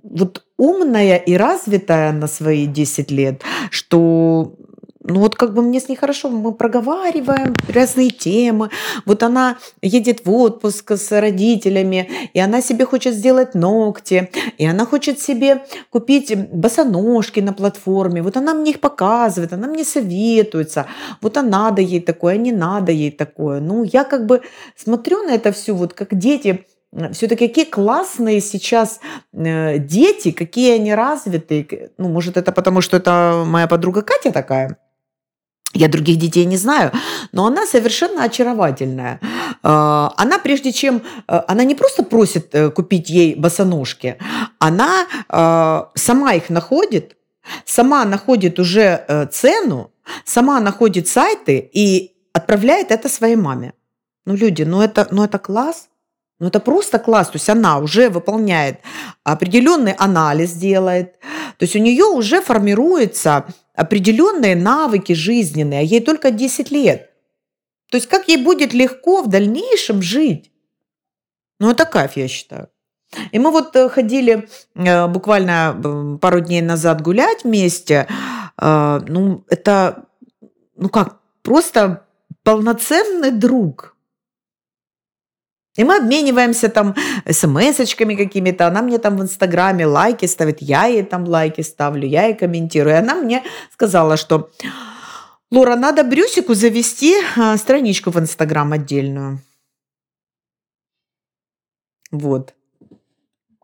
вот 0.04 0.46
умная 0.58 1.18
и 1.18 1.36
развитая 1.36 2.14
на 2.14 2.28
свои 2.28 2.66
10 2.66 3.12
лет, 3.12 3.42
что 3.72 4.56
ну 5.04 5.20
вот 5.20 5.36
как 5.36 5.54
бы 5.54 5.62
мне 5.62 5.80
с 5.80 5.90
ней 5.90 5.96
хорошо, 5.96 6.30
мы 6.30 6.54
проговариваем 6.54 7.54
разные 7.68 8.10
темы. 8.10 8.70
Вот 9.06 9.24
она 9.24 9.58
едет 9.82 10.26
в 10.26 10.32
отпуск 10.32 10.92
с 10.92 11.12
родителями, 11.12 12.10
и 12.34 12.40
она 12.40 12.62
себе 12.62 12.86
хочет 12.86 13.14
сделать 13.14 13.54
ногти, 13.54 14.30
и 14.58 14.66
она 14.66 14.86
хочет 14.86 15.20
себе 15.20 15.66
купить 15.90 16.34
босоножки 16.52 17.42
на 17.42 17.54
платформе. 17.54 18.22
Вот 18.22 18.38
она 18.38 18.54
мне 18.54 18.72
их 18.72 18.80
показывает, 18.80 19.54
она 19.54 19.68
мне 19.68 19.84
советуется. 19.84 20.86
Вот 21.22 21.38
а 21.38 21.42
надо 21.42 21.82
ей 21.82 22.00
такое, 22.00 22.36
а 22.36 22.38
не 22.38 22.52
надо 22.52 22.92
ей 22.92 23.12
такое. 23.12 23.60
Ну, 23.60 23.84
я 23.84 24.04
как 24.04 24.26
бы 24.26 24.42
смотрю 24.76 25.24
на 25.24 25.32
это 25.32 25.52
все, 25.52 25.74
вот 25.74 25.94
как 25.94 26.18
дети 26.18 26.66
все-таки 27.12 27.48
какие 27.48 27.66
классные 27.66 28.40
сейчас 28.40 29.00
э, 29.34 29.80
дети, 29.80 30.32
какие 30.32 30.76
они 30.76 30.94
развитые. 30.94 31.90
Ну, 31.98 32.10
может, 32.10 32.38
это 32.38 32.52
потому, 32.52 32.82
что 32.82 32.98
это 32.98 33.44
моя 33.46 33.68
подруга 33.68 34.04
Катя 34.04 34.32
такая. 34.32 34.78
Я 35.74 35.88
других 35.88 36.18
детей 36.18 36.46
не 36.46 36.58
знаю, 36.58 36.92
но 37.32 37.46
она 37.46 37.66
совершенно 37.66 38.24
очаровательная. 38.24 39.20
Э, 39.64 40.10
Она, 40.18 40.38
прежде 40.38 40.72
чем... 40.72 41.02
э, 41.28 41.42
Она 41.48 41.64
не 41.64 41.76
просто 41.76 42.04
просит 42.04 42.54
э, 42.56 42.70
купить 42.70 43.10
ей 43.10 43.36
босоножки, 43.36 44.18
она 44.60 45.08
э, 45.30 45.84
сама 45.96 46.34
их 46.34 46.50
находит, 46.50 47.18
сама 47.66 48.06
находит 48.06 48.60
уже 48.60 49.28
цену, 49.32 49.92
сама 50.26 50.60
находит 50.60 51.08
сайты 51.08 51.70
и 51.74 52.14
отправляет 52.34 52.92
это 52.92 53.10
своей 53.10 53.36
маме. 53.36 53.74
Ну, 54.26 54.36
люди, 54.36 54.64
ну 54.64 54.82
это, 54.82 55.08
ну 55.12 55.24
это 55.24 55.40
класс. 55.40 55.90
Ну, 56.40 56.48
это 56.48 56.60
просто 56.60 57.00
класс. 57.00 57.28
То 57.28 57.38
есть 57.38 57.50
она 57.50 57.78
уже 57.78 58.10
выполняет 58.10 58.80
определенный 59.24 59.94
анализ, 59.94 60.52
делает. 60.52 61.20
То 61.58 61.64
есть 61.66 61.76
у 61.76 61.80
нее 61.80 62.04
уже 62.06 62.42
формируются 62.42 63.46
определенные 63.74 64.56
навыки 64.56 65.14
жизненные, 65.14 65.80
а 65.80 65.84
ей 65.84 66.00
только 66.00 66.32
10 66.32 66.72
лет. 66.72 67.10
То 67.90 67.98
есть 67.98 68.08
как 68.08 68.28
ей 68.28 68.38
будет 68.38 68.74
легко 68.74 69.22
в 69.22 69.30
дальнейшем 69.30 70.02
жить? 70.02 70.52
Ну, 71.60 71.72
это 71.72 71.86
кайф, 71.86 72.18
я 72.18 72.28
считаю. 72.28 72.70
И 73.32 73.40
мы 73.40 73.52
вот 73.52 73.76
э, 73.76 73.90
ходили 73.90 74.48
э, 74.76 75.08
буквально 75.08 76.18
пару 76.20 76.40
дней 76.40 76.62
назад 76.62 77.02
гулять 77.02 77.44
вместе. 77.44 78.08
Э, 78.60 79.00
ну, 79.08 79.44
это, 79.48 80.06
ну 80.76 80.90
как, 80.90 81.20
просто 81.44 82.06
полноценный 82.44 83.32
друг. 83.32 83.93
И 85.76 85.84
мы 85.84 85.98
обмениваемся 85.98 86.70
там 86.70 86.96
смс-очками 87.26 88.16
какими-то. 88.16 88.68
Она 88.68 88.82
мне 88.82 89.00
там 89.00 89.18
в 89.18 89.22
Инстаграме 89.22 89.86
лайки 89.86 90.26
ставит, 90.28 90.62
я 90.62 90.86
ей 90.86 91.04
там 91.04 91.26
лайки 91.28 91.62
ставлю, 91.62 92.08
я 92.08 92.26
ей 92.28 92.36
комментирую. 92.36 92.96
И 92.96 93.00
она 93.00 93.16
мне 93.16 93.44
сказала, 93.72 94.18
что 94.18 94.52
Лора, 95.52 95.76
надо 95.76 96.04
Брюсику 96.04 96.54
завести 96.54 97.16
страничку 97.58 98.12
в 98.12 98.20
Инстаграм 98.20 98.72
отдельную. 98.72 99.40
Вот. 102.12 102.54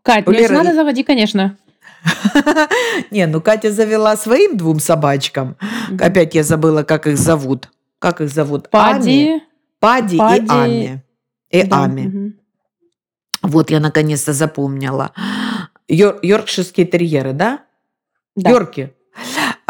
Кать, 0.02 0.26
ну 0.26 0.32
если 0.32 0.54
надо, 0.54 0.74
заводи, 0.74 1.04
конечно. 1.04 1.56
Не, 3.10 3.26
ну 3.26 3.40
Катя 3.40 3.70
завела 3.70 4.16
своим 4.16 4.56
двум 4.56 4.80
собачкам. 4.80 5.56
Опять 6.00 6.34
я 6.34 6.42
забыла, 6.42 6.82
как 6.82 7.06
их 7.06 7.18
зовут. 7.18 7.68
Как 7.98 8.20
их 8.20 8.30
зовут? 8.30 8.70
Пади. 8.70 9.42
Пади, 9.78 10.16
и 10.16 10.20
Ами. 10.48 11.04
И 11.50 11.66
Ами. 11.70 12.34
Вот 13.42 13.70
я 13.70 13.80
наконец-то 13.80 14.32
запомнила. 14.32 15.12
Йоркширские 15.88 16.86
терьеры, 16.86 17.32
да? 17.32 17.60
Да. 18.36 18.50
Йорки. 18.50 18.92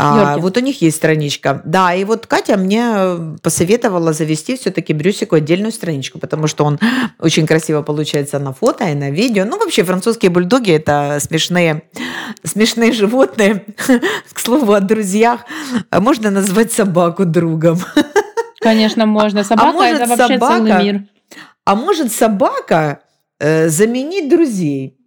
А, 0.02 0.38
вот 0.38 0.56
у 0.56 0.60
них 0.60 0.80
есть 0.80 0.96
страничка. 0.96 1.60
Да, 1.64 1.94
и 1.94 2.04
вот 2.04 2.26
Катя 2.26 2.56
мне 2.56 3.36
посоветовала 3.42 4.12
завести 4.14 4.56
все-таки 4.56 4.94
Брюсику 4.94 5.36
отдельную 5.36 5.72
страничку, 5.72 6.18
потому 6.18 6.46
что 6.46 6.64
он 6.64 6.78
очень 7.18 7.46
красиво 7.46 7.82
получается 7.82 8.38
на 8.38 8.52
фото 8.52 8.84
и 8.84 8.94
на 8.94 9.10
видео. 9.10 9.44
Ну, 9.44 9.58
вообще, 9.58 9.82
французские 9.82 10.30
бульдоги– 10.30 10.72
это 10.72 11.18
смешные, 11.20 11.82
смешные 12.44 12.92
животные. 12.92 13.64
К 14.32 14.38
слову, 14.38 14.72
о 14.72 14.80
друзьях. 14.80 15.40
Можно 15.92 16.30
назвать 16.30 16.72
собаку 16.72 17.26
другом. 17.26 17.78
Конечно, 18.60 19.06
можно. 19.06 19.40
А 19.40 19.44
собака 19.44 19.78
а 19.80 19.86
это 19.86 20.06
вообще 20.06 20.34
собака, 20.34 20.56
целый 20.56 20.82
мир. 20.82 21.02
А 21.64 21.76
может 21.76 22.12
собака 22.12 23.02
э, 23.38 23.68
заменить 23.68 24.28
друзей? 24.28 24.98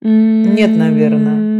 Нет, 0.00 0.76
наверное. 0.76 1.53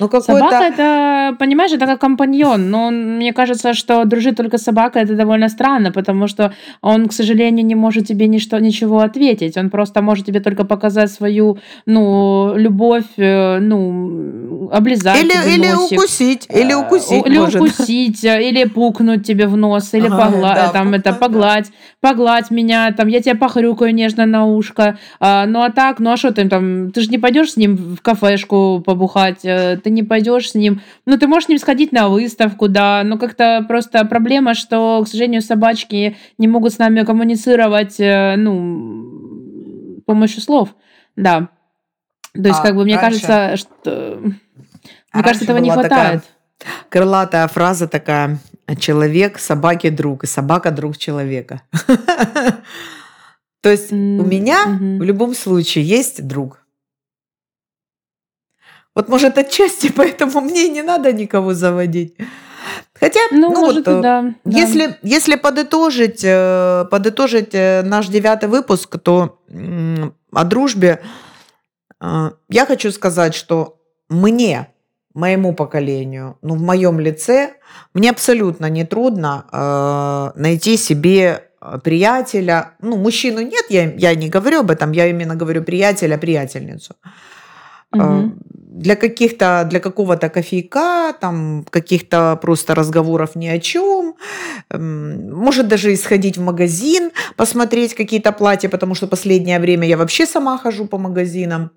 Ну, 0.00 0.08
Собака 0.20 0.64
это, 0.64 1.34
понимаешь, 1.38 1.72
это 1.72 1.86
как 1.86 2.00
компаньон. 2.00 2.70
Но 2.70 2.90
мне 2.90 3.32
кажется, 3.32 3.74
что 3.74 4.04
дружить 4.04 4.36
только 4.36 4.58
с 4.58 4.62
собакой 4.62 5.02
это 5.02 5.14
довольно 5.14 5.48
странно, 5.48 5.90
потому 5.90 6.28
что 6.28 6.52
он, 6.82 7.08
к 7.08 7.12
сожалению, 7.12 7.64
не 7.64 7.74
может 7.74 8.06
тебе 8.06 8.28
ничто, 8.28 8.58
ничего 8.58 9.00
ответить. 9.00 9.56
Он 9.56 9.70
просто 9.70 10.02
может 10.02 10.26
тебе 10.26 10.40
только 10.40 10.64
показать 10.64 11.10
свою, 11.10 11.58
ну, 11.86 12.52
любовь, 12.54 13.06
э, 13.16 13.58
ну, 13.60 14.68
облизать. 14.70 15.24
Или, 15.24 15.54
или 15.54 15.72
укусить. 15.72 16.46
Или 16.50 16.72
э, 16.72 16.76
укусить. 16.76 17.26
Или 17.26 17.38
может. 17.38 17.60
укусить, 17.60 18.24
э, 18.24 18.48
или 18.48 18.64
пукнуть 18.64 19.26
тебе 19.26 19.46
в 19.46 19.56
нос, 19.56 19.94
или 19.94 20.06
ага, 20.06 20.28
погла- 20.28 20.54
да, 20.54 20.68
там, 20.68 20.94
это, 20.94 21.12
погладь, 21.14 21.72
погладь 22.00 22.50
меня, 22.50 22.92
там, 22.92 23.08
я 23.08 23.20
тебя 23.20 23.34
похрюкаю 23.34 23.94
нежно 23.94 24.26
на 24.26 24.44
ушко. 24.44 24.98
А, 25.18 25.46
ну, 25.46 25.62
а 25.62 25.70
так, 25.70 25.98
ну, 25.98 26.12
а 26.12 26.16
что 26.16 26.30
ты 26.30 26.48
там, 26.48 26.90
ты 26.90 27.00
же 27.00 27.08
не 27.08 27.18
пойдешь 27.18 27.52
с 27.52 27.56
ним 27.56 27.76
в 27.76 28.02
кафешку 28.02 28.82
побухать, 28.84 29.40
ты 29.78 29.90
не 29.90 30.02
пойдешь 30.02 30.50
с 30.50 30.54
ним. 30.54 30.80
Ну, 31.06 31.18
ты 31.18 31.26
можешь 31.26 31.46
с 31.46 31.48
ним 31.48 31.58
сходить 31.58 31.92
на 31.92 32.08
выставку, 32.08 32.68
да, 32.68 33.02
но 33.04 33.18
как-то 33.18 33.64
просто 33.66 34.04
проблема, 34.04 34.54
что, 34.54 35.02
к 35.04 35.08
сожалению, 35.08 35.42
собачки 35.42 36.16
не 36.38 36.48
могут 36.48 36.72
с 36.72 36.78
нами 36.78 37.04
коммуницировать, 37.04 37.98
э, 37.98 38.36
ну, 38.36 39.98
с 40.00 40.04
помощью 40.04 40.42
слов, 40.42 40.74
да. 41.16 41.48
То 42.34 42.48
есть, 42.48 42.60
а 42.60 42.62
как 42.62 42.76
бы, 42.76 42.84
мне 42.84 42.96
раньше... 42.96 43.20
кажется, 43.26 43.56
что... 43.56 44.20
Мне 45.12 45.22
кажется, 45.22 45.44
этого 45.44 45.58
не 45.58 45.70
хватает. 45.70 46.22
крылатая 46.88 47.46
фраза 47.48 47.88
такая 47.88 48.38
«человек, 48.78 49.38
собаки 49.38 49.88
друг, 49.88 50.24
и 50.24 50.26
собака 50.26 50.70
друг 50.70 50.96
человека». 50.98 51.62
То 53.60 53.70
есть 53.70 53.92
у 53.92 53.96
меня 53.96 54.66
в 54.66 55.02
любом 55.02 55.34
случае 55.34 55.84
есть 55.84 56.26
друг. 56.26 56.64
Вот, 58.98 59.08
может, 59.08 59.38
отчасти 59.38 59.92
поэтому 59.96 60.40
мне 60.40 60.68
не 60.68 60.82
надо 60.82 61.12
никого 61.12 61.54
заводить. 61.54 62.16
Хотя, 62.94 63.20
ну, 63.30 63.52
ну 63.52 63.60
может, 63.60 63.86
вот, 63.86 64.02
да, 64.02 64.34
если, 64.44 64.86
да. 64.86 64.96
если 65.02 65.36
подытожить, 65.36 66.24
э, 66.24 66.84
подытожить 66.90 67.50
э, 67.52 67.82
наш 67.84 68.08
девятый 68.08 68.48
выпуск, 68.48 68.98
то 68.98 69.38
о 70.32 70.44
дружбе 70.44 71.00
э, 72.00 72.30
я 72.48 72.66
хочу 72.66 72.90
сказать, 72.90 73.36
что 73.36 73.80
мне, 74.08 74.66
моему 75.14 75.54
поколению, 75.54 76.36
ну, 76.42 76.56
в 76.56 76.62
моем 76.62 76.98
лице, 76.98 77.54
мне 77.94 78.10
абсолютно 78.10 78.68
не 78.68 78.84
трудно 78.84 80.32
найти 80.34 80.76
себе 80.76 81.44
приятеля, 81.84 82.72
ну, 82.80 82.96
мужчину 82.96 83.42
нет, 83.42 83.66
я, 83.68 83.92
я 83.94 84.14
не 84.16 84.28
говорю 84.28 84.60
об 84.60 84.70
этом, 84.72 84.90
я 84.90 85.06
именно 85.06 85.36
говорю 85.36 85.62
приятеля, 85.62 86.18
приятельницу. 86.18 86.96
Угу 87.92 88.38
для 88.78 88.94
каких-то, 88.94 89.66
для 89.68 89.80
какого-то 89.80 90.28
кофейка, 90.28 91.12
там 91.20 91.64
каких-то 91.68 92.38
просто 92.40 92.74
разговоров 92.74 93.34
ни 93.34 93.48
о 93.48 93.58
чем. 93.58 94.14
Эм, 94.70 95.30
может 95.32 95.66
даже 95.66 95.92
исходить 95.92 96.38
в 96.38 96.40
магазин, 96.42 97.10
посмотреть 97.36 97.94
какие-то 97.94 98.30
платья, 98.32 98.68
потому 98.68 98.94
что 98.94 99.08
последнее 99.08 99.58
время 99.58 99.88
я 99.88 99.96
вообще 99.96 100.26
сама 100.26 100.58
хожу 100.58 100.86
по 100.86 100.96
магазинам. 100.98 101.70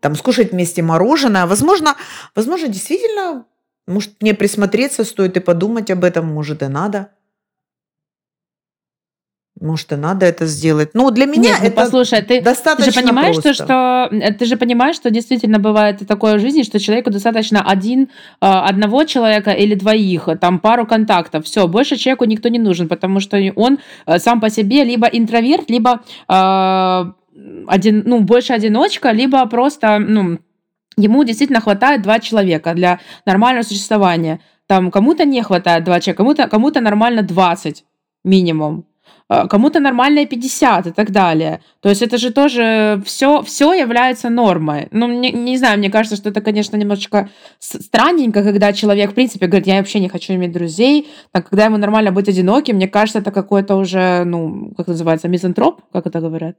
Там 0.00 0.14
скушать 0.14 0.52
вместе 0.52 0.82
мороженое. 0.82 1.46
Возможно, 1.46 1.96
возможно, 2.34 2.68
действительно, 2.68 3.46
может 3.86 4.12
мне 4.20 4.34
присмотреться 4.34 5.04
стоит 5.04 5.36
и 5.38 5.40
подумать 5.40 5.90
об 5.90 6.04
этом, 6.04 6.26
может 6.26 6.62
и 6.62 6.68
надо. 6.68 7.08
Может, 9.64 9.92
и 9.92 9.96
надо 9.96 10.26
это 10.26 10.44
сделать. 10.44 10.90
Ну, 10.92 11.10
для 11.10 11.24
меня 11.24 11.52
Нет, 11.52 11.58
ну, 11.62 11.66
это 11.68 11.76
послушай, 11.76 12.20
ты, 12.20 12.42
достаточно 12.42 12.92
ты 12.92 13.00
же 13.00 13.00
понимаешь, 13.00 13.36
просто. 13.36 13.54
Что, 13.54 13.64
что 13.64 14.08
э, 14.12 14.34
ты 14.34 14.44
же 14.44 14.56
понимаешь, 14.58 14.94
что 14.94 15.10
действительно 15.10 15.58
бывает 15.58 16.06
такое 16.06 16.36
в 16.36 16.40
жизни, 16.40 16.64
что 16.64 16.78
человеку 16.78 17.10
достаточно 17.10 17.62
один, 17.62 18.02
э, 18.02 18.06
одного 18.40 19.04
человека 19.04 19.52
или 19.52 19.74
двоих, 19.74 20.28
там 20.38 20.58
пару 20.58 20.86
контактов, 20.86 21.46
все, 21.46 21.66
больше 21.66 21.96
человеку 21.96 22.26
никто 22.26 22.50
не 22.50 22.58
нужен, 22.58 22.88
потому 22.88 23.20
что 23.20 23.38
он 23.56 23.78
э, 24.06 24.18
сам 24.18 24.38
по 24.38 24.50
себе 24.50 24.84
либо 24.84 25.06
интроверт, 25.06 25.70
либо 25.70 26.00
один, 27.66 28.02
ну, 28.06 28.20
больше 28.20 28.52
одиночка, 28.52 29.12
либо 29.12 29.46
просто, 29.46 29.98
ну, 29.98 30.38
ему 30.98 31.24
действительно 31.24 31.60
хватает 31.60 32.02
два 32.02 32.20
человека 32.20 32.74
для 32.74 33.00
нормального 33.26 33.64
существования. 33.64 34.40
Там 34.66 34.90
кому-то 34.90 35.24
не 35.24 35.42
хватает 35.42 35.84
два 35.84 36.00
человека, 36.00 36.18
кому-то 36.18 36.48
кому 36.48 36.70
нормально 36.70 37.22
20 37.22 37.84
минимум. 38.24 38.84
А, 39.26 39.48
кому-то 39.48 39.80
нормальная 39.80 40.26
50 40.26 40.86
и 40.86 40.90
так 40.90 41.10
далее. 41.10 41.60
То 41.80 41.88
есть 41.88 42.02
это 42.02 42.18
же 42.18 42.30
тоже 42.30 43.02
все, 43.06 43.42
все 43.42 43.72
является 43.72 44.28
нормой. 44.28 44.88
Ну, 44.90 45.08
не, 45.08 45.32
не 45.32 45.56
знаю, 45.56 45.78
мне 45.78 45.90
кажется, 45.90 46.16
что 46.16 46.28
это, 46.28 46.42
конечно, 46.42 46.76
немножечко 46.76 47.30
странненько, 47.58 48.42
когда 48.42 48.72
человек, 48.74 49.12
в 49.12 49.14
принципе, 49.14 49.46
говорит, 49.46 49.66
я 49.66 49.78
вообще 49.78 50.00
не 50.00 50.10
хочу 50.10 50.34
иметь 50.34 50.52
друзей. 50.52 51.08
Так, 51.32 51.48
когда 51.48 51.64
ему 51.64 51.78
нормально 51.78 52.12
быть 52.12 52.28
одиноким, 52.28 52.76
мне 52.76 52.86
кажется, 52.86 53.20
это 53.20 53.30
какой-то 53.30 53.76
уже, 53.76 54.24
ну, 54.24 54.74
как 54.76 54.88
называется, 54.88 55.28
мизантроп, 55.28 55.80
как 55.90 56.06
это 56.06 56.20
говорят. 56.20 56.56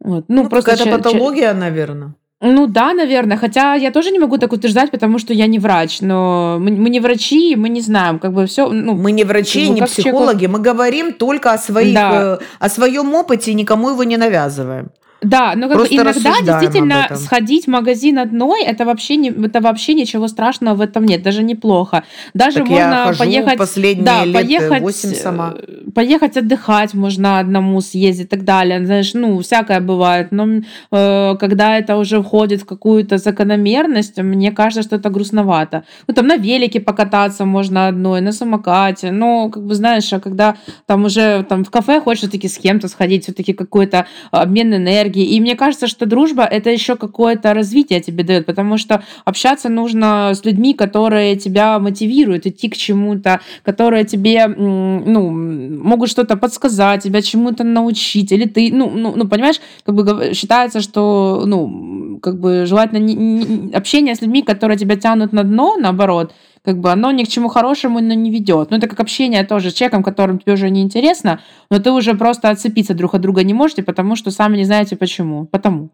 Вот. 0.00 0.24
Ну, 0.28 0.42
ну 0.42 0.48
просто 0.48 0.72
какая-то 0.72 0.98
патология, 0.98 1.52
наверное. 1.54 2.14
Ну 2.40 2.66
да, 2.66 2.94
наверное. 2.94 3.36
Хотя 3.36 3.74
я 3.74 3.90
тоже 3.90 4.10
не 4.10 4.18
могу 4.18 4.38
так 4.38 4.52
утверждать, 4.52 4.90
потому 4.90 5.18
что 5.18 5.32
я 5.32 5.46
не 5.46 5.58
врач. 5.58 6.00
Но 6.00 6.58
мы, 6.60 6.70
мы 6.70 6.90
не 6.90 7.00
врачи, 7.00 7.56
мы 7.56 7.68
не 7.68 7.80
знаем, 7.80 8.18
как 8.18 8.32
бы 8.32 8.46
все. 8.46 8.68
Ну, 8.68 8.94
мы 8.94 9.10
не 9.10 9.24
врачи, 9.24 9.66
как 9.66 9.74
бы, 9.74 9.80
не 9.80 9.86
психологи. 9.86 10.44
Человеку... 10.44 10.52
Мы 10.52 10.58
говорим 10.60 11.12
только 11.12 11.52
о 11.52 11.58
своих, 11.58 11.94
да. 11.94 12.38
э, 12.40 12.44
о 12.60 12.68
своем 12.68 13.12
опыте 13.14 13.50
и 13.50 13.54
никому 13.54 13.90
его 13.90 14.04
не 14.04 14.16
навязываем. 14.16 14.90
Да, 15.20 15.54
но 15.56 15.68
как 15.68 15.78
бы 15.78 15.86
иногда 15.90 16.40
действительно 16.42 17.08
сходить 17.16 17.64
в 17.64 17.68
магазин 17.68 18.18
одной, 18.18 18.62
это 18.62 18.84
вообще 18.84 19.16
не, 19.16 19.30
это 19.30 19.60
вообще 19.60 19.94
ничего 19.94 20.28
страшного 20.28 20.76
в 20.76 20.80
этом 20.80 21.04
нет, 21.04 21.22
даже 21.22 21.42
неплохо. 21.42 22.04
Даже 22.34 22.58
так 22.58 22.68
можно 22.68 22.78
я 22.78 23.14
поехать, 23.18 23.58
последние 23.58 24.04
да, 24.04 24.24
лет 24.24 24.34
поехать, 24.34 24.80
8 24.80 25.14
сама. 25.14 25.54
Э, 25.56 25.90
поехать 25.92 26.36
отдыхать 26.36 26.94
можно 26.94 27.40
одному 27.40 27.80
съездить 27.80 28.26
и 28.26 28.28
так 28.28 28.44
далее. 28.44 28.84
Знаешь, 28.86 29.12
ну 29.14 29.40
всякое 29.40 29.80
бывает, 29.80 30.28
но 30.30 30.46
э, 30.92 31.36
когда 31.40 31.76
это 31.76 31.96
уже 31.96 32.22
входит 32.22 32.62
в 32.62 32.66
какую-то 32.66 33.18
закономерность, 33.18 34.18
мне 34.18 34.52
кажется, 34.52 34.82
что 34.82 34.96
это 34.96 35.10
грустновато. 35.10 35.82
Ну 36.06 36.14
там 36.14 36.28
на 36.28 36.36
велике 36.36 36.80
покататься 36.80 37.44
можно 37.44 37.88
одной, 37.88 38.20
на 38.20 38.32
самокате, 38.32 39.10
но 39.10 39.50
как 39.50 39.64
бы 39.64 39.74
знаешь, 39.74 40.12
а 40.12 40.20
когда 40.20 40.56
там 40.86 41.06
уже 41.06 41.42
там 41.42 41.64
в 41.64 41.70
кафе 41.70 42.00
хочешь 42.00 42.20
все-таки 42.20 42.48
с 42.48 42.58
кем-то 42.58 42.86
сходить, 42.86 43.24
все-таки 43.24 43.52
какой-то 43.52 44.06
обмен 44.30 44.74
энергией 44.74 45.07
энергии. 45.08 45.24
И 45.24 45.40
мне 45.40 45.56
кажется, 45.56 45.86
что 45.86 46.06
дружба 46.06 46.44
это 46.44 46.70
еще 46.70 46.96
какое-то 46.96 47.54
развитие 47.54 48.00
тебе 48.00 48.24
дает, 48.24 48.46
потому 48.46 48.78
что 48.78 49.02
общаться 49.24 49.68
нужно 49.68 50.32
с 50.34 50.44
людьми, 50.44 50.74
которые 50.74 51.36
тебя 51.36 51.78
мотивируют 51.78 52.46
идти 52.46 52.68
к 52.68 52.76
чему-то, 52.76 53.40
которые 53.64 54.04
тебе 54.04 54.46
ну, 54.46 55.30
могут 55.30 56.10
что-то 56.10 56.36
подсказать, 56.36 57.02
тебя 57.02 57.22
чему-то 57.22 57.64
научить, 57.64 58.32
или 58.32 58.44
ты, 58.44 58.70
ну, 58.72 58.90
ну, 58.90 59.14
ну 59.16 59.28
понимаешь, 59.28 59.60
как 59.84 59.94
бы 59.94 60.30
считается, 60.34 60.80
что, 60.80 61.44
ну, 61.46 62.07
как 62.20 62.40
бы 62.40 62.66
желательно 62.66 62.98
не, 62.98 63.14
не, 63.14 63.72
общение 63.72 64.14
с 64.14 64.20
людьми, 64.20 64.42
которые 64.42 64.78
тебя 64.78 64.96
тянут 64.96 65.32
на 65.32 65.44
дно, 65.44 65.76
наоборот, 65.76 66.32
как 66.64 66.80
бы 66.80 66.90
оно 66.90 67.10
ни 67.10 67.24
к 67.24 67.28
чему 67.28 67.48
хорошему 67.48 68.00
но 68.00 68.14
не 68.14 68.30
ведет. 68.30 68.70
Ну, 68.70 68.76
это 68.76 68.88
как 68.88 69.00
общение 69.00 69.44
тоже 69.44 69.70
с 69.70 69.74
человеком, 69.74 70.02
которым 70.02 70.38
тебе 70.38 70.54
уже 70.54 70.70
не 70.70 70.82
интересно, 70.82 71.40
но 71.70 71.78
ты 71.78 71.90
уже 71.90 72.14
просто 72.14 72.50
отцепиться 72.50 72.94
друг 72.94 73.14
от 73.14 73.20
друга 73.20 73.42
не 73.42 73.54
можете, 73.54 73.82
потому 73.82 74.16
что 74.16 74.30
сами 74.30 74.56
не 74.56 74.64
знаете 74.64 74.96
почему. 74.96 75.46
Потому. 75.46 75.90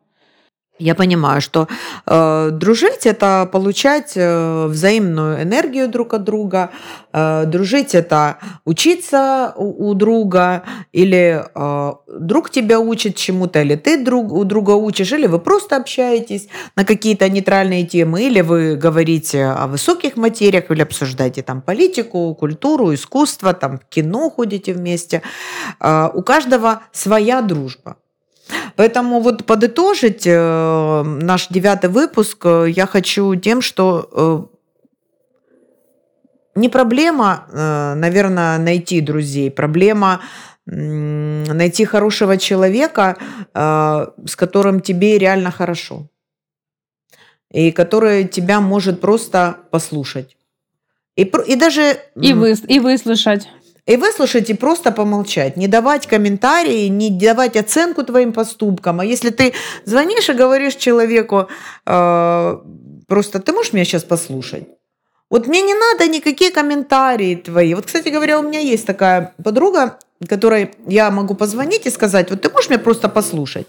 Я 0.81 0.97
понимаю, 0.97 1.41
что 1.41 1.69
э, 2.05 2.51
дружить 2.51 3.07
это 3.07 3.49
получать 3.53 4.15
э, 4.17 4.67
взаимную 4.67 5.41
энергию 5.41 5.89
друг 5.89 6.15
от 6.15 6.25
друга, 6.25 6.71
э, 7.13 7.45
дружить 7.47 7.95
это 7.95 8.39
учиться 8.65 9.53
у, 9.57 9.91
у 9.91 9.95
друга, 9.95 10.65
или 10.91 11.45
э, 11.55 11.93
друг 12.19 12.51
тебя 12.51 12.81
учит 12.81 13.15
чему-то, 13.15 13.63
или 13.63 13.77
ты 13.77 14.05
друг, 14.05 14.33
у 14.33 14.43
друга 14.43 14.73
учишь, 14.73 15.13
или 15.13 15.29
вы 15.29 15.39
просто 15.39 15.77
общаетесь 15.77 16.49
на 16.75 16.85
какие-то 16.85 17.29
нейтральные 17.29 17.87
темы, 17.87 18.25
или 18.25 18.41
вы 18.41 18.75
говорите 18.75 19.45
о 19.45 19.69
высоких 19.69 20.17
материях, 20.17 20.73
или 20.73 20.83
обсуждаете 20.83 21.43
там 21.43 21.63
политику, 21.63 22.35
культуру, 22.35 22.93
искусство, 22.93 23.53
там 23.53 23.79
кино 23.91 24.29
ходите 24.29 24.73
вместе. 24.73 25.23
Э, 25.79 26.11
у 26.13 26.23
каждого 26.23 26.83
своя 26.91 27.43
дружба. 27.43 27.97
Поэтому 28.77 29.21
вот 29.21 29.45
подытожить 29.45 30.27
э, 30.27 31.03
наш 31.03 31.49
девятый 31.49 31.91
выпуск 31.91 32.45
э, 32.45 32.67
я 32.71 32.87
хочу 32.87 33.35
тем, 33.37 33.63
что 33.63 34.09
э, 34.13 34.55
не 36.57 36.69
проблема, 36.69 37.49
наверное, 37.97 38.59
найти 38.59 39.01
друзей, 39.01 39.51
проблема 39.51 40.21
найти 40.67 41.85
хорошего 41.85 42.37
человека, 42.39 43.17
с 43.53 44.37
которым 44.37 44.81
тебе 44.81 45.19
реально 45.19 45.51
хорошо. 45.51 46.07
И 47.51 47.73
который 47.73 48.29
тебя 48.29 48.61
может 48.61 49.01
просто 49.01 49.57
послушать. 49.73 50.37
И, 51.17 51.23
и 51.23 51.57
даже... 51.57 51.99
И, 52.23 52.33
вы, 52.33 52.55
и 52.69 52.79
выслушать. 52.79 53.49
И 53.87 53.97
выслушать 53.97 54.49
и 54.49 54.55
просто 54.55 54.93
помолчать, 54.93 55.57
не 55.59 55.69
давать 55.69 56.07
комментарии, 56.07 56.89
не 56.89 57.11
давать 57.11 57.57
оценку 57.57 58.03
твоим 58.03 58.33
поступкам. 58.33 59.01
А 59.01 59.05
если 59.05 59.29
ты 59.29 59.53
звонишь 59.85 60.31
и 60.31 60.33
говоришь 60.33 60.77
человеку, 60.77 61.49
э, 61.87 62.59
просто 63.07 63.41
ты 63.41 63.53
можешь 63.53 63.75
меня 63.75 63.85
сейчас 63.85 64.05
послушать? 64.05 64.65
Вот 65.29 65.47
мне 65.49 65.63
не 65.63 65.75
надо 65.75 66.09
никакие 66.09 66.51
комментарии 66.51 67.35
твои. 67.35 67.75
Вот, 67.75 67.87
кстати 67.87 68.09
говоря, 68.09 68.39
у 68.39 68.43
меня 68.43 68.61
есть 68.61 68.87
такая 68.87 69.35
подруга, 69.43 69.99
которой 70.29 70.71
я 70.87 71.11
могу 71.11 71.35
позвонить 71.35 71.87
и 71.87 71.91
сказать, 71.91 72.31
вот 72.31 72.41
ты 72.41 72.51
можешь 72.51 72.71
меня 72.71 72.79
просто 72.79 73.09
послушать? 73.09 73.67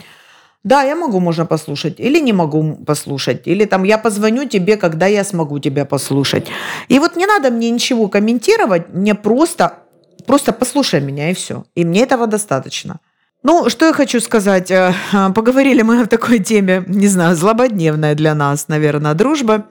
Да, 0.64 0.84
я 0.84 0.96
могу, 0.96 1.20
можно 1.20 1.46
послушать, 1.46 2.00
или 2.00 2.20
не 2.20 2.34
могу 2.34 2.76
послушать, 2.86 3.48
или 3.48 3.66
там 3.66 3.84
я 3.84 3.98
позвоню 3.98 4.46
тебе, 4.46 4.78
когда 4.78 5.08
я 5.08 5.24
смогу 5.24 5.60
тебя 5.60 5.86
послушать. 5.86 6.48
И 6.88 7.00
вот 7.00 7.16
не 7.16 7.28
надо 7.28 7.52
мне 7.52 7.70
ничего 7.70 8.08
комментировать, 8.08 8.90
мне 8.94 9.14
просто 9.14 9.85
Просто 10.26 10.54
послушай 10.54 11.02
меня, 11.02 11.32
и 11.32 11.34
все. 11.34 11.66
И 11.76 11.86
мне 11.86 12.04
этого 12.04 12.28
достаточно. 12.28 13.00
Ну, 13.44 13.70
что 13.70 13.86
я 13.86 13.94
хочу 13.94 14.20
сказать. 14.22 14.72
Э, 14.72 14.94
поговорили 15.36 15.84
мы 15.84 16.02
о 16.04 16.06
такой 16.08 16.40
теме, 16.40 16.84
не 16.88 17.08
знаю, 17.08 17.36
злободневная 17.36 18.16
для 18.16 18.34
нас, 18.34 18.68
наверное, 18.68 19.14
дружба. 19.14 19.66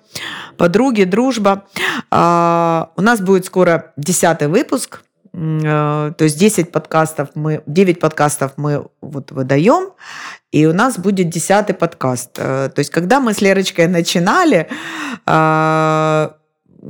Подруги, 0.56 1.02
дружба. 1.02 1.64
А, 2.10 2.90
у 2.96 3.02
нас 3.02 3.20
будет 3.20 3.46
скоро 3.46 3.92
десятый 3.96 4.46
выпуск. 4.46 5.02
Э, 5.32 6.12
то 6.16 6.24
есть 6.24 6.38
10 6.38 6.70
подкастов 6.70 7.30
мы, 7.34 7.62
9 7.66 7.98
подкастов 7.98 8.52
мы 8.56 8.86
вот 9.00 9.32
выдаем, 9.32 9.90
и 10.52 10.66
у 10.66 10.72
нас 10.72 10.96
будет 10.96 11.28
десятый 11.28 11.74
подкаст. 11.74 12.38
Э, 12.38 12.70
то 12.72 12.78
есть 12.78 12.90
когда 12.90 13.18
мы 13.18 13.34
с 13.34 13.40
Лерочкой 13.40 13.88
начинали, 13.88 14.68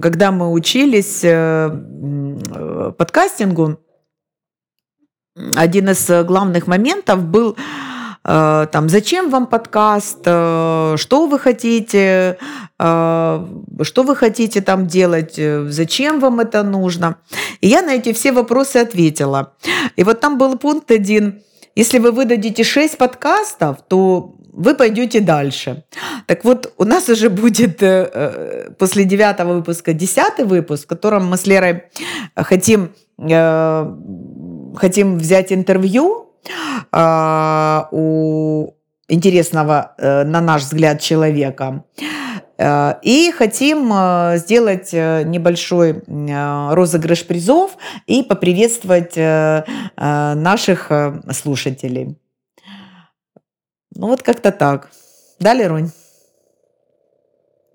когда 0.01 0.33
мы 0.33 0.51
учились 0.51 1.21
э, 1.23 1.71
подкастингу, 2.97 3.79
один 5.57 5.91
из 5.91 6.09
главных 6.27 6.67
моментов 6.67 7.25
был 7.25 7.57
э, 8.25 8.67
там, 8.71 8.89
зачем 8.89 9.31
вам 9.31 9.47
подкаст, 9.47 10.21
э, 10.25 10.95
что 10.97 11.27
вы 11.27 11.39
хотите, 11.39 12.39
что 12.77 14.03
вы 14.03 14.17
хотите 14.17 14.61
там 14.61 14.87
делать, 14.87 15.41
зачем 15.69 16.21
вам 16.21 16.41
это 16.41 16.65
нужно. 16.65 17.17
И 17.61 17.69
я 17.69 17.83
на 17.83 17.95
эти 17.95 18.13
все 18.13 18.33
вопросы 18.33 18.79
ответила. 18.79 19.55
И 19.97 20.03
вот 20.03 20.21
там 20.21 20.39
был 20.39 20.59
пункт 20.59 20.91
один. 20.91 21.43
Если 21.77 21.99
вы 21.99 22.11
выдадите 22.11 22.65
6 22.65 22.99
подкастов, 22.99 23.79
то 23.89 24.35
вы 24.57 24.75
пойдете 24.75 25.21
дальше. 25.21 25.85
Так 26.27 26.45
вот, 26.45 26.73
у 26.79 26.85
нас 26.85 27.09
уже 27.09 27.29
будет 27.29 27.83
э, 27.83 28.11
э, 28.13 28.71
после 28.79 29.05
девятого 29.05 29.55
выпуска 29.55 29.93
десятый 29.93 30.45
выпуск, 30.45 30.85
в 30.85 30.87
котором 30.87 31.27
мы 31.27 31.37
с 31.37 31.47
Лерой 31.47 31.85
хотим, 32.37 32.93
э, 33.19 33.95
хотим 34.77 35.19
взять 35.19 35.53
интервью 35.53 36.21
у 37.91 38.75
интересного, 39.09 39.95
на 39.99 40.41
наш 40.41 40.63
взгляд, 40.63 41.01
человека. 41.01 41.85
И 43.03 43.33
хотим 43.37 43.93
сделать 44.37 44.93
небольшой 44.93 46.03
розыгрыш 46.07 47.27
призов 47.27 47.79
и 48.07 48.23
поприветствовать 48.23 49.17
наших 49.97 50.91
слушателей. 51.33 52.19
Ну 53.97 54.09
вот 54.09 54.23
как-то 54.23 54.51
так. 54.51 54.91
Да, 55.39 55.55
Лерунь? 55.55 55.91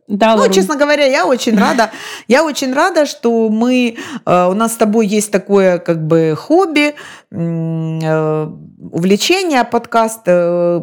Да, 0.09 0.35
ну, 0.35 0.49
честно 0.51 0.75
говоря, 0.75 1.05
я 1.05 1.25
очень 1.27 1.55
рада. 1.57 1.91
Я 2.27 2.43
очень 2.43 2.73
рада, 2.73 3.05
что 3.05 3.47
мы 3.49 3.95
э, 4.25 4.47
у 4.47 4.53
нас 4.55 4.73
с 4.73 4.75
тобой 4.75 5.05
есть 5.05 5.31
такое 5.31 5.77
как 5.77 6.07
бы 6.07 6.35
хобби, 6.35 6.95
э, 7.31 8.47
увлечение 8.91 9.63
подкаст. 9.65 10.21
Э, 10.25 10.81